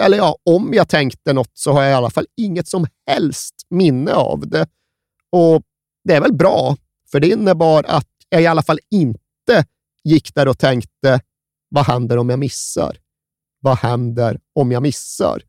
Eller 0.00 0.18
ja, 0.18 0.36
om 0.44 0.74
jag 0.74 0.88
tänkte 0.88 1.32
något 1.32 1.50
så 1.54 1.72
har 1.72 1.82
jag 1.82 1.90
i 1.90 1.94
alla 1.94 2.10
fall 2.10 2.26
inget 2.36 2.68
som 2.68 2.86
helst 3.06 3.54
minne 3.70 4.12
av 4.12 4.48
det. 4.48 4.68
Och 5.32 5.62
det 6.04 6.14
är 6.14 6.20
väl 6.20 6.34
bra, 6.34 6.76
för 7.10 7.20
det 7.20 7.28
innebar 7.28 7.84
att 7.84 8.08
jag 8.28 8.42
i 8.42 8.46
alla 8.46 8.62
fall 8.62 8.78
inte 8.90 9.64
gick 10.04 10.34
där 10.34 10.48
och 10.48 10.58
tänkte, 10.58 11.20
vad 11.68 11.86
händer 11.86 12.18
om 12.18 12.30
jag 12.30 12.38
missar? 12.38 12.98
Vad 13.60 13.78
händer 13.78 14.40
om 14.54 14.72
jag 14.72 14.82
missar? 14.82 15.42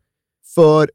För 0.56 0.92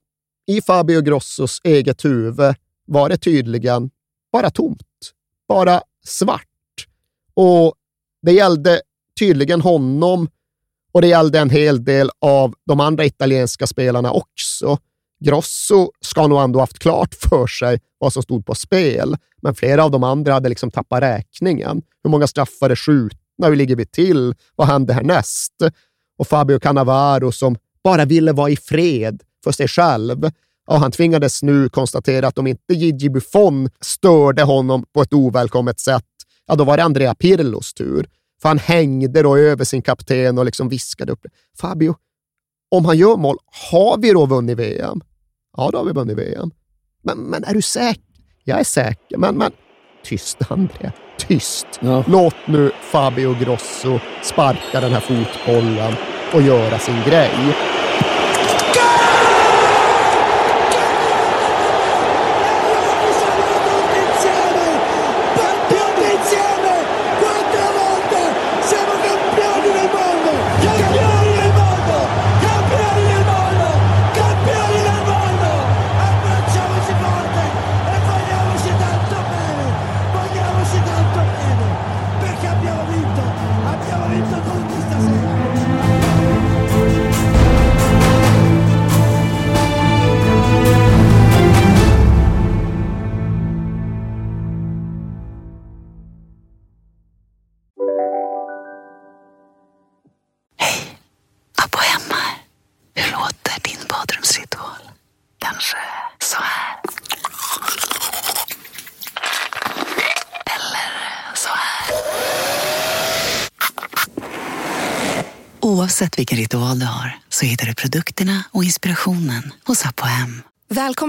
i 0.46 0.62
Fabio 0.62 1.00
Grossos 1.00 1.60
eget 1.64 2.04
huvud 2.04 2.54
var 2.86 3.08
det 3.08 3.16
tydligen 3.16 3.90
bara 4.32 4.50
tomt. 4.50 5.12
Bara 5.48 5.82
svart. 6.04 6.86
Och 7.34 7.74
det 8.22 8.32
gällde 8.32 8.80
tydligen 9.18 9.60
honom 9.60 10.28
och 10.92 11.02
det 11.02 11.08
gällde 11.08 11.38
en 11.38 11.50
hel 11.50 11.84
del 11.84 12.10
av 12.20 12.54
de 12.66 12.80
andra 12.80 13.04
italienska 13.04 13.66
spelarna 13.66 14.12
också. 14.12 14.78
Grosso 15.24 15.90
ska 16.00 16.26
nog 16.26 16.42
ändå 16.42 16.60
haft 16.60 16.78
klart 16.78 17.14
för 17.14 17.46
sig 17.46 17.80
vad 17.98 18.12
som 18.12 18.22
stod 18.22 18.46
på 18.46 18.54
spel, 18.54 19.16
men 19.42 19.54
flera 19.54 19.84
av 19.84 19.90
de 19.90 20.04
andra 20.04 20.32
hade 20.32 20.48
liksom 20.48 20.70
tappat 20.70 21.02
räkningen. 21.02 21.82
Hur 22.02 22.10
många 22.10 22.26
straffar 22.26 22.70
är 22.70 22.76
skjutna? 22.76 23.46
Hur 23.46 23.56
ligger 23.56 23.76
vi 23.76 23.86
till? 23.86 24.34
Vad 24.56 24.66
händer 24.66 24.94
härnäst? 24.94 25.52
Och 26.18 26.28
Fabio 26.28 26.58
Cannavaro 26.58 27.32
som 27.32 27.56
bara 27.84 28.04
ville 28.04 28.32
vara 28.32 28.50
i 28.50 28.56
fred 28.56 29.22
för 29.44 29.52
sig 29.52 29.68
själv. 29.68 30.30
Ja, 30.66 30.76
han 30.76 30.92
tvingades 30.92 31.42
nu 31.42 31.68
konstatera 31.68 32.26
att 32.26 32.38
om 32.38 32.46
inte 32.46 32.74
Gigi 32.74 33.10
Buffon 33.10 33.68
störde 33.80 34.42
honom 34.42 34.84
på 34.94 35.02
ett 35.02 35.12
ovälkommet 35.12 35.80
sätt, 35.80 36.04
ja, 36.46 36.54
då 36.54 36.64
var 36.64 36.76
det 36.76 36.84
Andrea 36.84 37.14
Pirlos 37.14 37.74
tur. 37.74 38.08
För 38.42 38.48
han 38.48 38.58
hängde 38.58 39.22
då 39.22 39.36
över 39.36 39.64
sin 39.64 39.82
kapten 39.82 40.38
och 40.38 40.44
liksom 40.44 40.68
viskade 40.68 41.12
upp 41.12 41.26
Fabio, 41.58 41.94
om 42.70 42.84
han 42.84 42.96
gör 42.96 43.16
mål, 43.16 43.36
har 43.70 43.98
vi 43.98 44.12
då 44.12 44.26
vunnit 44.26 44.58
VM? 44.58 45.00
Ja, 45.56 45.70
då 45.72 45.78
har 45.78 45.84
vi 45.84 45.92
vunnit 45.92 46.18
VM. 46.18 46.50
Men, 47.02 47.18
men 47.18 47.44
är 47.44 47.54
du 47.54 47.62
säker? 47.62 48.02
Jag 48.44 48.60
är 48.60 48.64
säker, 48.64 49.16
men, 49.16 49.34
men 49.34 49.52
tyst 50.04 50.38
Andrea. 50.48 50.92
Tyst. 51.18 51.66
Ja. 51.80 52.04
Låt 52.08 52.46
nu 52.46 52.70
Fabio 52.80 53.36
Grosso 53.40 54.00
sparka 54.22 54.80
den 54.80 54.92
här 54.92 55.00
fotbollen 55.00 55.94
och 56.34 56.42
göra 56.42 56.78
sin 56.78 57.02
grej. 57.06 57.30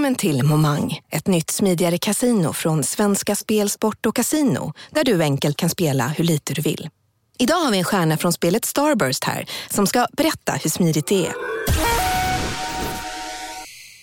Välkommen 0.04 0.18
till 0.18 0.42
Momang, 0.42 1.00
ett 1.10 1.26
nytt 1.26 1.50
smidigare 1.50 1.98
casino 1.98 2.52
från 2.52 2.82
Svenska 2.84 3.36
Spel, 3.36 3.70
Sport 3.70 4.06
och 4.06 4.16
Casino 4.16 4.72
där 4.90 5.04
du 5.04 5.22
enkelt 5.22 5.56
kan 5.56 5.70
spela 5.70 6.08
hur 6.08 6.24
lite 6.24 6.54
du 6.54 6.62
vill. 6.62 6.90
Idag 7.38 7.54
har 7.56 7.70
vi 7.70 7.78
en 7.78 7.84
stjärna 7.84 8.16
från 8.16 8.32
spelet 8.32 8.64
Starburst 8.64 9.24
här 9.24 9.46
som 9.70 9.86
ska 9.86 10.06
berätta 10.12 10.52
hur 10.52 10.70
smidigt 10.70 11.06
det 11.06 11.26
är. 11.26 11.34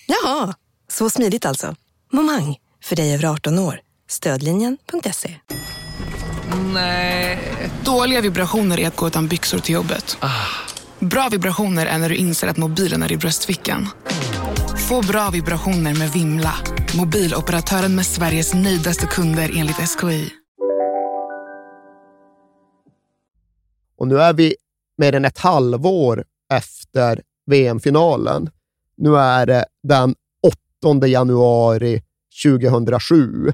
Jaha, 0.06 0.54
så 0.88 1.10
smidigt 1.10 1.46
alltså. 1.46 1.76
Momang, 2.12 2.56
för 2.84 2.96
dig 2.96 3.14
över 3.14 3.24
18 3.24 3.58
år. 3.58 3.80
Stödlinjen.se. 4.08 5.34
Nej. 6.74 7.38
Dåliga 7.84 8.20
vibrationer 8.20 8.80
är 8.80 8.88
att 8.88 8.96
gå 8.96 9.06
utan 9.06 9.28
byxor 9.28 9.58
till 9.58 9.74
jobbet. 9.74 10.16
Ah. 10.20 10.28
Bra 10.98 11.28
vibrationer 11.28 11.86
är 11.86 11.98
när 11.98 12.08
du 12.08 12.14
inser 12.14 12.48
att 12.48 12.56
mobilen 12.56 13.02
är 13.02 13.12
i 13.12 13.16
bröstfickan. 13.16 13.88
Få 14.88 15.02
bra 15.02 15.30
vibrationer 15.32 15.98
med 15.98 16.10
Vimla. 16.12 16.54
Mobiloperatören 16.98 17.94
med 17.94 18.06
Sveriges 18.06 18.54
nöjdaste 18.54 19.06
kunder 19.06 19.50
enligt 19.56 19.76
SKI. 19.76 20.30
Och 23.98 24.08
nu 24.08 24.20
är 24.20 24.32
vi 24.32 24.54
mer 24.98 25.12
än 25.14 25.24
ett 25.24 25.38
halvår 25.38 26.24
efter 26.52 27.22
VM-finalen. 27.46 28.50
Nu 28.96 29.16
är 29.16 29.46
det 29.46 29.64
den 29.82 30.14
8 30.86 31.06
januari 31.06 32.02
2007 32.44 33.52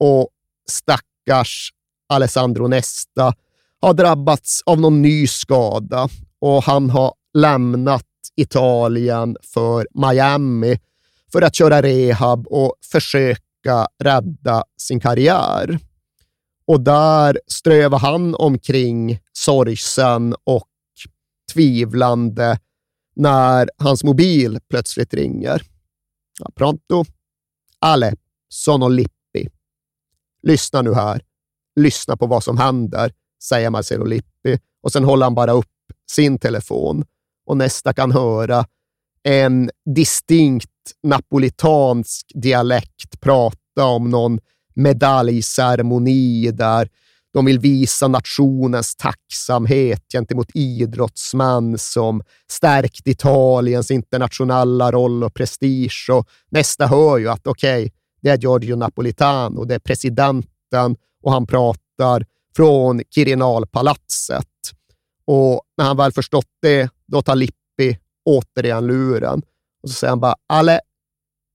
och 0.00 0.28
stackars 0.68 1.72
Alessandro 2.08 2.66
Nesta 2.68 3.34
har 3.80 3.94
drabbats 3.94 4.62
av 4.66 4.80
någon 4.80 5.02
ny 5.02 5.26
skada 5.26 6.08
och 6.40 6.64
han 6.64 6.90
har 6.90 7.14
lämnat 7.34 8.04
Italien 8.40 9.36
för 9.42 9.86
Miami 9.94 10.78
för 11.32 11.42
att 11.42 11.54
köra 11.54 11.82
rehab 11.82 12.46
och 12.46 12.74
försöka 12.92 13.88
rädda 13.98 14.64
sin 14.76 15.00
karriär. 15.00 15.78
Och 16.66 16.80
där 16.80 17.40
strövar 17.46 17.98
han 17.98 18.34
omkring 18.34 19.18
sorgsen 19.32 20.34
och 20.44 20.68
tvivlande 21.52 22.58
när 23.16 23.70
hans 23.76 24.04
mobil 24.04 24.58
plötsligt 24.70 25.14
ringer. 25.14 25.62
Ja, 26.40 26.50
pronto? 26.54 27.04
Ale, 27.78 28.14
sono 28.48 28.88
Lippi. 28.88 29.48
Lyssna 30.42 30.82
nu 30.82 30.94
här 30.94 31.22
lyssna 31.78 32.16
på 32.16 32.26
vad 32.26 32.44
som 32.44 32.58
händer, 32.58 33.12
säger 33.42 33.70
Marcelo 33.70 34.04
Lippi. 34.04 34.58
Och 34.82 34.92
sen 34.92 35.04
håller 35.04 35.26
han 35.26 35.34
bara 35.34 35.52
upp 35.52 35.66
sin 36.10 36.38
telefon 36.38 37.04
och 37.48 37.56
nästa 37.56 37.92
kan 37.92 38.12
höra 38.12 38.64
en 39.22 39.70
distinkt 39.94 40.70
napolitansk 41.02 42.26
dialekt 42.34 43.20
prata 43.20 43.84
om 43.84 44.10
någon 44.10 44.38
medaljceremoni 44.74 46.50
där 46.50 46.88
de 47.32 47.44
vill 47.44 47.58
visa 47.58 48.08
nationens 48.08 48.96
tacksamhet 48.96 50.02
gentemot 50.12 50.48
idrottsmän 50.54 51.78
som 51.78 52.22
stärkt 52.50 53.06
Italiens 53.06 53.90
internationella 53.90 54.92
roll 54.92 55.24
och 55.24 55.34
prestige. 55.34 56.06
Och 56.12 56.28
nästa 56.50 56.86
hör 56.86 57.18
ju 57.18 57.28
att 57.28 57.46
okej, 57.46 57.82
okay, 57.82 57.90
det 58.22 58.30
är 58.30 58.38
Giorgio 58.38 58.76
Napolitano, 58.76 59.64
det 59.64 59.74
är 59.74 59.78
presidenten 59.78 60.96
och 61.22 61.32
han 61.32 61.46
pratar 61.46 62.26
från 62.56 63.02
Quirinalpalatset. 63.14 64.46
Och 65.24 65.62
när 65.76 65.84
han 65.84 65.96
väl 65.96 66.12
förstått 66.12 66.46
det, 66.62 66.90
då 67.08 67.22
tar 67.22 67.36
Lippi 67.36 67.98
återigen 68.24 68.86
luren 68.86 69.42
och 69.82 69.88
så 69.88 69.94
säger 69.94 70.10
han 70.10 70.20
bara, 70.20 70.34
Ale, 70.46 70.80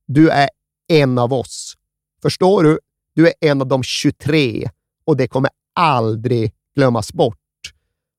du 0.08 0.30
är 0.30 0.50
en 0.88 1.18
av 1.18 1.34
oss. 1.34 1.74
Förstår 2.22 2.64
du? 2.64 2.80
Du 3.16 3.28
är 3.28 3.34
en 3.42 3.62
av 3.62 3.68
de 3.68 3.84
23 3.84 4.70
och 5.06 5.18
det 5.18 5.28
kommer 5.28 5.52
aldrig 5.76 6.54
glömmas 6.76 7.14
bort. 7.14 7.38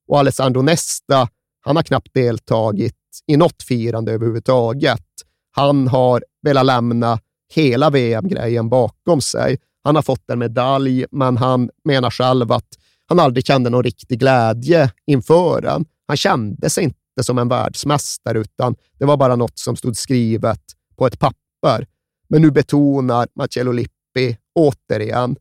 Och 0.08 0.18
Alessandro 0.18 0.62
Nesta, 0.62 1.28
han 1.60 1.76
har 1.76 1.82
knappt 1.82 2.14
deltagit 2.14 2.96
i 3.26 3.36
något 3.36 3.62
firande 3.62 4.12
överhuvudtaget. 4.12 5.06
Han 5.50 5.88
har 5.88 6.24
velat 6.42 6.66
lämna 6.66 7.18
hela 7.54 7.90
VM-grejen 7.90 8.68
bakom 8.68 9.20
sig. 9.20 9.58
Han 9.84 9.96
har 9.96 10.02
fått 10.02 10.30
en 10.30 10.38
medalj, 10.38 11.06
men 11.10 11.36
han 11.36 11.70
menar 11.84 12.10
själv 12.10 12.52
att 12.52 12.68
han 13.06 13.20
aldrig 13.20 13.46
kände 13.46 13.70
någon 13.70 13.82
riktig 13.82 14.18
glädje 14.18 14.90
inför 15.06 15.60
den. 15.60 15.84
Han 16.06 16.16
kände 16.16 16.70
sig 16.70 16.84
inte 16.84 16.98
som 17.22 17.38
en 17.38 17.48
världsmästare, 17.48 18.38
utan 18.38 18.76
det 18.98 19.04
var 19.04 19.16
bara 19.16 19.36
något 19.36 19.58
som 19.58 19.76
stod 19.76 19.96
skrivet 19.96 20.60
på 20.96 21.06
ett 21.06 21.18
papper. 21.18 21.86
Men 22.28 22.42
nu 22.42 22.50
betonar 22.50 23.28
Marcello 23.34 23.72
Lippi 23.72 24.38
återigen, 24.54 25.36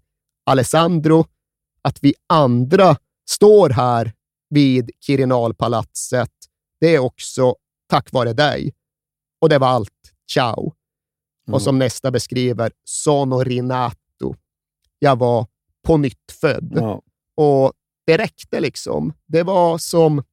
Alessandro, 0.46 1.26
att 1.82 2.04
vi 2.04 2.14
andra 2.30 2.96
står 3.30 3.70
här 3.70 4.14
vid 4.50 4.92
Quirinalpalatset, 5.06 6.32
det 6.80 6.96
är 6.96 7.00
också 7.00 7.56
tack 7.90 8.12
vare 8.12 8.34
dig. 8.34 8.74
Och 9.42 9.50
det 9.50 9.58
var 9.58 9.68
allt. 9.68 10.14
Ciao. 10.32 10.74
Mm. 11.48 11.54
Och 11.54 11.62
som 11.62 11.80
nästa 11.80 12.12
beskriver, 12.12 12.72
sono 12.84 13.44
rinato 13.44 14.04
jag 15.04 15.20
var 15.20 15.48
på 15.84 15.98
nytt 15.98 16.32
född. 16.42 16.74
Ja. 16.76 17.02
Och 17.36 17.74
det 18.06 18.18
räckte 18.18 18.60
liksom. 18.60 19.14
Det 19.26 19.44
var 19.44 19.78
som, 19.78 20.24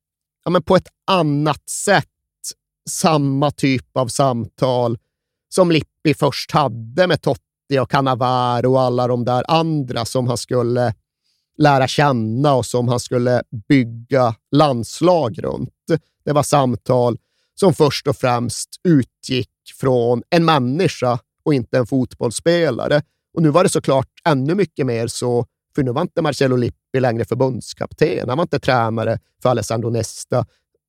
ja, 0.50 0.52
men 0.52 0.62
på 0.62 0.76
ett 0.76 0.88
annat 1.06 1.68
sätt, 1.68 2.06
samma 2.88 3.50
typ 3.50 3.96
av 3.96 4.08
samtal 4.08 4.98
som 5.48 5.70
Lippi 5.70 6.14
först 6.18 6.50
hade 6.50 7.06
med 7.06 7.22
Totti 7.22 7.78
och 7.80 7.90
Cannavaro 7.90 8.72
och 8.72 8.80
alla 8.80 9.06
de 9.06 9.24
där 9.24 9.44
andra 9.48 10.04
som 10.04 10.26
han 10.26 10.36
skulle 10.36 10.94
lära 11.58 11.88
känna 11.88 12.54
och 12.54 12.66
som 12.66 12.88
han 12.88 13.00
skulle 13.00 13.42
bygga 13.68 14.34
landslag 14.52 15.44
runt. 15.44 15.70
Det 16.24 16.32
var 16.32 16.42
samtal 16.42 17.18
som 17.54 17.74
först 17.74 18.06
och 18.06 18.16
främst 18.16 18.68
utgick 18.84 19.50
från 19.80 20.22
en 20.30 20.44
människa 20.44 21.18
och 21.44 21.54
inte 21.54 21.78
en 21.78 21.86
fotbollsspelare. 21.86 23.02
Och 23.34 23.42
nu 23.42 23.50
var 23.50 23.62
det 23.62 23.70
såklart 23.70 24.08
ännu 24.24 24.54
mycket 24.54 24.86
mer 24.86 25.06
så, 25.06 25.46
för 25.74 25.82
nu 25.82 25.92
var 25.92 26.02
inte 26.02 26.22
Marcello 26.22 26.56
Lippi 26.56 27.00
längre 27.00 27.24
förbundskapten. 27.24 28.28
Han 28.28 28.38
var 28.38 28.42
inte 28.42 28.58
tränare 28.58 29.18
för 29.42 29.48
Alessandro 29.48 29.90
Nesta. 29.90 30.46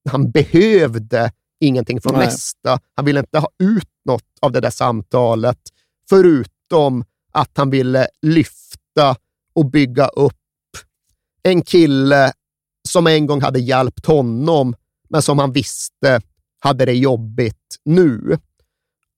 Han 0.09 0.31
behövde 0.31 1.31
ingenting 1.59 2.01
från 2.01 2.13
Nej. 2.13 2.25
Nesta. 2.25 2.79
Han 2.95 3.05
ville 3.05 3.19
inte 3.19 3.39
ha 3.39 3.49
ut 3.63 3.89
något 4.05 4.23
av 4.41 4.51
det 4.51 4.59
där 4.59 4.69
samtalet, 4.69 5.59
förutom 6.09 7.05
att 7.31 7.51
han 7.57 7.69
ville 7.69 8.07
lyfta 8.21 9.15
och 9.53 9.65
bygga 9.65 10.07
upp 10.07 10.33
en 11.43 11.61
kille 11.61 12.33
som 12.89 13.07
en 13.07 13.25
gång 13.27 13.41
hade 13.41 13.59
hjälpt 13.59 14.05
honom, 14.05 14.75
men 15.09 15.21
som 15.21 15.39
han 15.39 15.51
visste 15.51 16.21
hade 16.59 16.85
det 16.85 16.93
jobbigt 16.93 17.77
nu. 17.85 18.37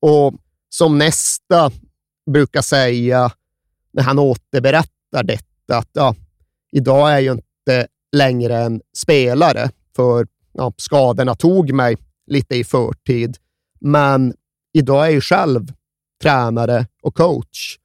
Och 0.01 0.33
som 0.69 0.97
nästa 0.97 1.71
brukar 2.31 2.61
säga 2.61 3.31
när 3.93 4.03
han 4.03 4.19
återberättar 4.19 5.23
detta, 5.23 5.45
att 5.71 5.89
ja, 5.93 6.15
idag 6.71 7.09
är 7.09 7.13
jag 7.13 7.21
ju 7.21 7.31
inte 7.31 7.87
längre 8.15 8.57
en 8.57 8.81
spelare, 8.97 9.69
för 9.95 10.27
ja, 10.51 10.73
skadorna 10.77 11.35
tog 11.35 11.73
mig 11.73 11.97
lite 12.27 12.55
i 12.55 12.63
förtid. 12.63 13.37
Men 13.79 14.33
idag 14.73 14.99
är 14.99 15.03
jag 15.03 15.13
ju 15.13 15.21
själv 15.21 15.73
tränare 16.21 16.87
och 17.01 17.15
coach 17.15 17.77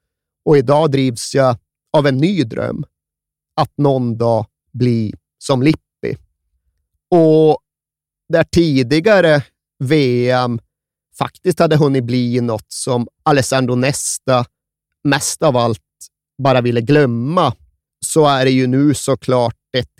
och 0.44 0.58
idag 0.58 0.90
drivs 0.90 1.34
jag 1.34 1.56
av 1.92 2.06
en 2.06 2.16
ny 2.16 2.44
dröm, 2.44 2.84
att 3.56 3.72
någon 3.76 4.18
dag 4.18 4.46
bli 4.72 5.14
som 5.38 5.62
Lippi. 5.62 6.16
Och 7.10 7.58
där 8.28 8.44
tidigare 8.44 9.42
VM 9.84 10.58
faktiskt 11.18 11.58
hade 11.58 11.76
hunnit 11.76 12.04
bli 12.04 12.40
något 12.40 12.72
som 12.72 13.08
Alessandro 13.22 13.74
Nesta 13.74 14.44
mest 15.04 15.42
av 15.42 15.56
allt 15.56 15.80
bara 16.42 16.60
ville 16.60 16.80
glömma, 16.80 17.54
så 18.06 18.26
är 18.26 18.44
det 18.44 18.50
ju 18.50 18.66
nu 18.66 18.94
såklart 18.94 19.54
ett 19.76 19.90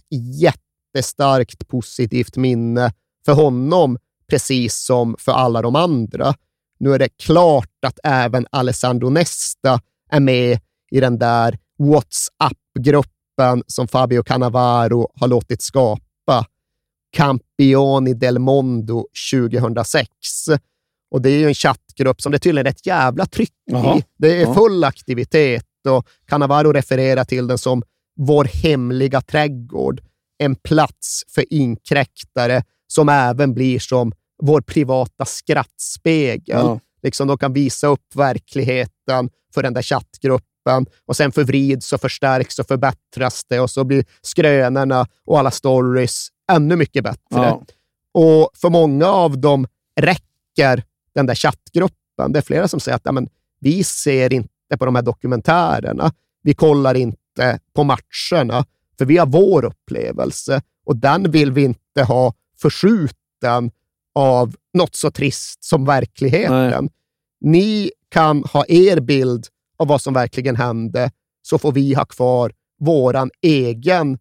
jättestarkt 0.40 1.68
positivt 1.68 2.36
minne 2.36 2.92
för 3.24 3.32
honom, 3.32 3.98
precis 4.30 4.76
som 4.84 5.16
för 5.18 5.32
alla 5.32 5.62
de 5.62 5.76
andra. 5.76 6.34
Nu 6.80 6.94
är 6.94 6.98
det 6.98 7.08
klart 7.08 7.84
att 7.86 7.98
även 8.04 8.46
Alessandro 8.50 9.10
Nesta 9.10 9.80
är 10.10 10.20
med 10.20 10.60
i 10.90 11.00
den 11.00 11.18
där 11.18 11.58
WhatsApp-gruppen 11.78 13.62
som 13.66 13.88
Fabio 13.88 14.22
Cannavaro 14.22 15.10
har 15.14 15.28
låtit 15.28 15.62
skapa. 15.62 16.46
Campioni 17.16 18.14
del 18.14 18.38
Mondo 18.38 19.06
2006. 19.32 20.08
Och 21.10 21.22
det 21.22 21.30
är 21.30 21.38
ju 21.38 21.48
en 21.48 21.54
chattgrupp 21.54 22.20
som 22.22 22.32
det 22.32 22.38
tydligen 22.38 22.66
är 22.66 22.70
ett 22.70 22.86
jävla 22.86 23.26
tryck 23.26 23.52
i. 23.96 24.04
Det 24.18 24.36
är 24.36 24.46
Ja. 24.46 24.54
full 24.54 24.84
aktivitet 24.84 25.64
och 25.88 26.08
Cannavaro 26.26 26.72
refererar 26.72 27.24
till 27.24 27.46
den 27.46 27.58
som 27.58 27.82
vår 28.16 28.44
hemliga 28.44 29.20
trädgård. 29.20 30.00
En 30.38 30.54
plats 30.54 31.24
för 31.28 31.52
inkräktare 31.52 32.62
som 32.86 33.08
även 33.08 33.54
blir 33.54 33.78
som 33.78 34.12
vår 34.42 34.60
privata 34.60 35.24
skrattspegel. 35.24 36.42
Ja. 36.48 36.80
Liksom 37.02 37.28
de 37.28 37.38
kan 37.38 37.52
visa 37.52 37.86
upp 37.86 38.14
verkligheten 38.14 39.30
för 39.54 39.62
den 39.62 39.74
där 39.74 39.82
chattgruppen 39.82 40.86
och 41.06 41.16
sen 41.16 41.32
förvrids 41.32 41.92
och 41.92 42.00
förstärks 42.00 42.58
och 42.58 42.66
förbättras 42.66 43.44
det 43.48 43.60
och 43.60 43.70
så 43.70 43.84
blir 43.84 44.04
skrönorna 44.22 45.06
och 45.26 45.38
alla 45.38 45.50
stories 45.50 46.28
ännu 46.52 46.76
mycket 46.76 47.04
bättre. 47.04 47.18
Ja. 47.30 47.62
Och 48.14 48.50
för 48.54 48.70
många 48.70 49.06
av 49.06 49.38
dem 49.38 49.66
räcker 50.00 50.84
den 51.14 51.26
där 51.26 51.34
chattgruppen. 51.34 52.32
Det 52.32 52.38
är 52.38 52.42
flera 52.42 52.68
som 52.68 52.80
säger 52.80 52.96
att 52.96 53.14
men, 53.14 53.28
vi 53.60 53.84
ser 53.84 54.32
inte 54.32 54.48
på 54.76 54.84
de 54.84 54.94
här 54.94 55.02
dokumentärerna. 55.02 56.12
Vi 56.42 56.54
kollar 56.54 56.94
inte 56.94 57.60
på 57.74 57.84
matcherna, 57.84 58.64
för 58.98 59.04
vi 59.04 59.16
har 59.16 59.26
vår 59.26 59.64
upplevelse 59.64 60.62
och 60.86 60.96
den 60.96 61.30
vill 61.30 61.52
vi 61.52 61.64
inte 61.64 62.02
ha 62.02 62.34
förskjuten 62.60 63.70
av 64.14 64.54
något 64.74 64.94
så 64.94 65.10
trist 65.10 65.64
som 65.64 65.84
verkligheten. 65.84 66.90
Ni 67.40 67.90
kan 68.08 68.44
ha 68.44 68.64
er 68.68 69.00
bild 69.00 69.46
av 69.78 69.86
vad 69.86 70.02
som 70.02 70.14
verkligen 70.14 70.56
hände, 70.56 71.10
så 71.42 71.58
får 71.58 71.72
vi 71.72 71.94
ha 71.94 72.04
kvar 72.04 72.52
våran 72.80 73.30
egen 73.42 74.18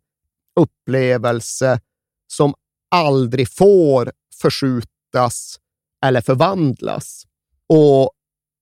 upplevelse 0.59 1.79
som 2.27 2.53
aldrig 2.91 3.49
får 3.49 4.11
förskjutas 4.41 5.59
eller 6.05 6.21
förvandlas. 6.21 7.23
Och 7.69 8.11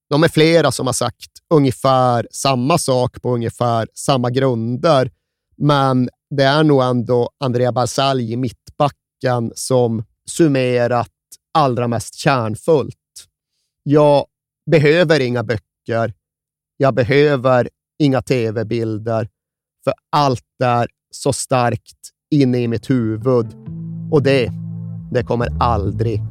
de 0.09 0.23
är 0.23 0.27
flera 0.27 0.71
som 0.71 0.85
har 0.85 0.93
sagt 0.93 1.31
ungefär 1.49 2.27
samma 2.31 2.77
sak 2.77 3.21
på 3.21 3.33
ungefär 3.33 3.87
samma 3.93 4.29
grunder, 4.29 5.11
men 5.57 6.09
det 6.29 6.43
är 6.43 6.63
nog 6.63 6.83
ändå 6.83 7.29
Andrea 7.39 7.71
Barzagli, 7.71 8.37
mittbacken, 8.37 9.51
som 9.55 10.03
summerat 10.29 11.09
allra 11.53 11.87
mest 11.87 12.15
kärnfullt. 12.15 12.95
Jag 13.83 14.25
behöver 14.71 15.19
inga 15.19 15.43
böcker. 15.43 16.13
Jag 16.77 16.93
behöver 16.93 17.69
inga 17.99 18.21
tv-bilder, 18.21 19.29
för 19.83 19.93
allt 20.11 20.61
är 20.63 20.87
så 21.11 21.33
starkt 21.33 21.97
inne 22.31 22.57
i 22.57 22.67
mitt 22.67 22.89
huvud 22.89 23.47
och 24.11 24.23
det, 24.23 24.51
det 25.11 25.23
kommer 25.23 25.49
aldrig 25.59 26.21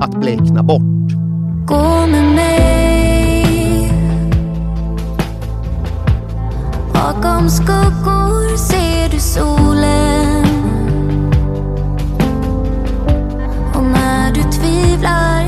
att 0.00 0.20
blekna 0.20 0.62
bort. 0.62 1.12
Gå 1.68 2.06
med 2.06 2.34
mig 2.34 2.87
Bakom 6.98 7.48
skuggor 7.48 8.56
ser 8.56 9.08
du 9.08 9.20
solen. 9.20 10.44
Och 13.74 13.82
när 13.82 14.32
du 14.32 14.42
tvivlar 14.42 15.47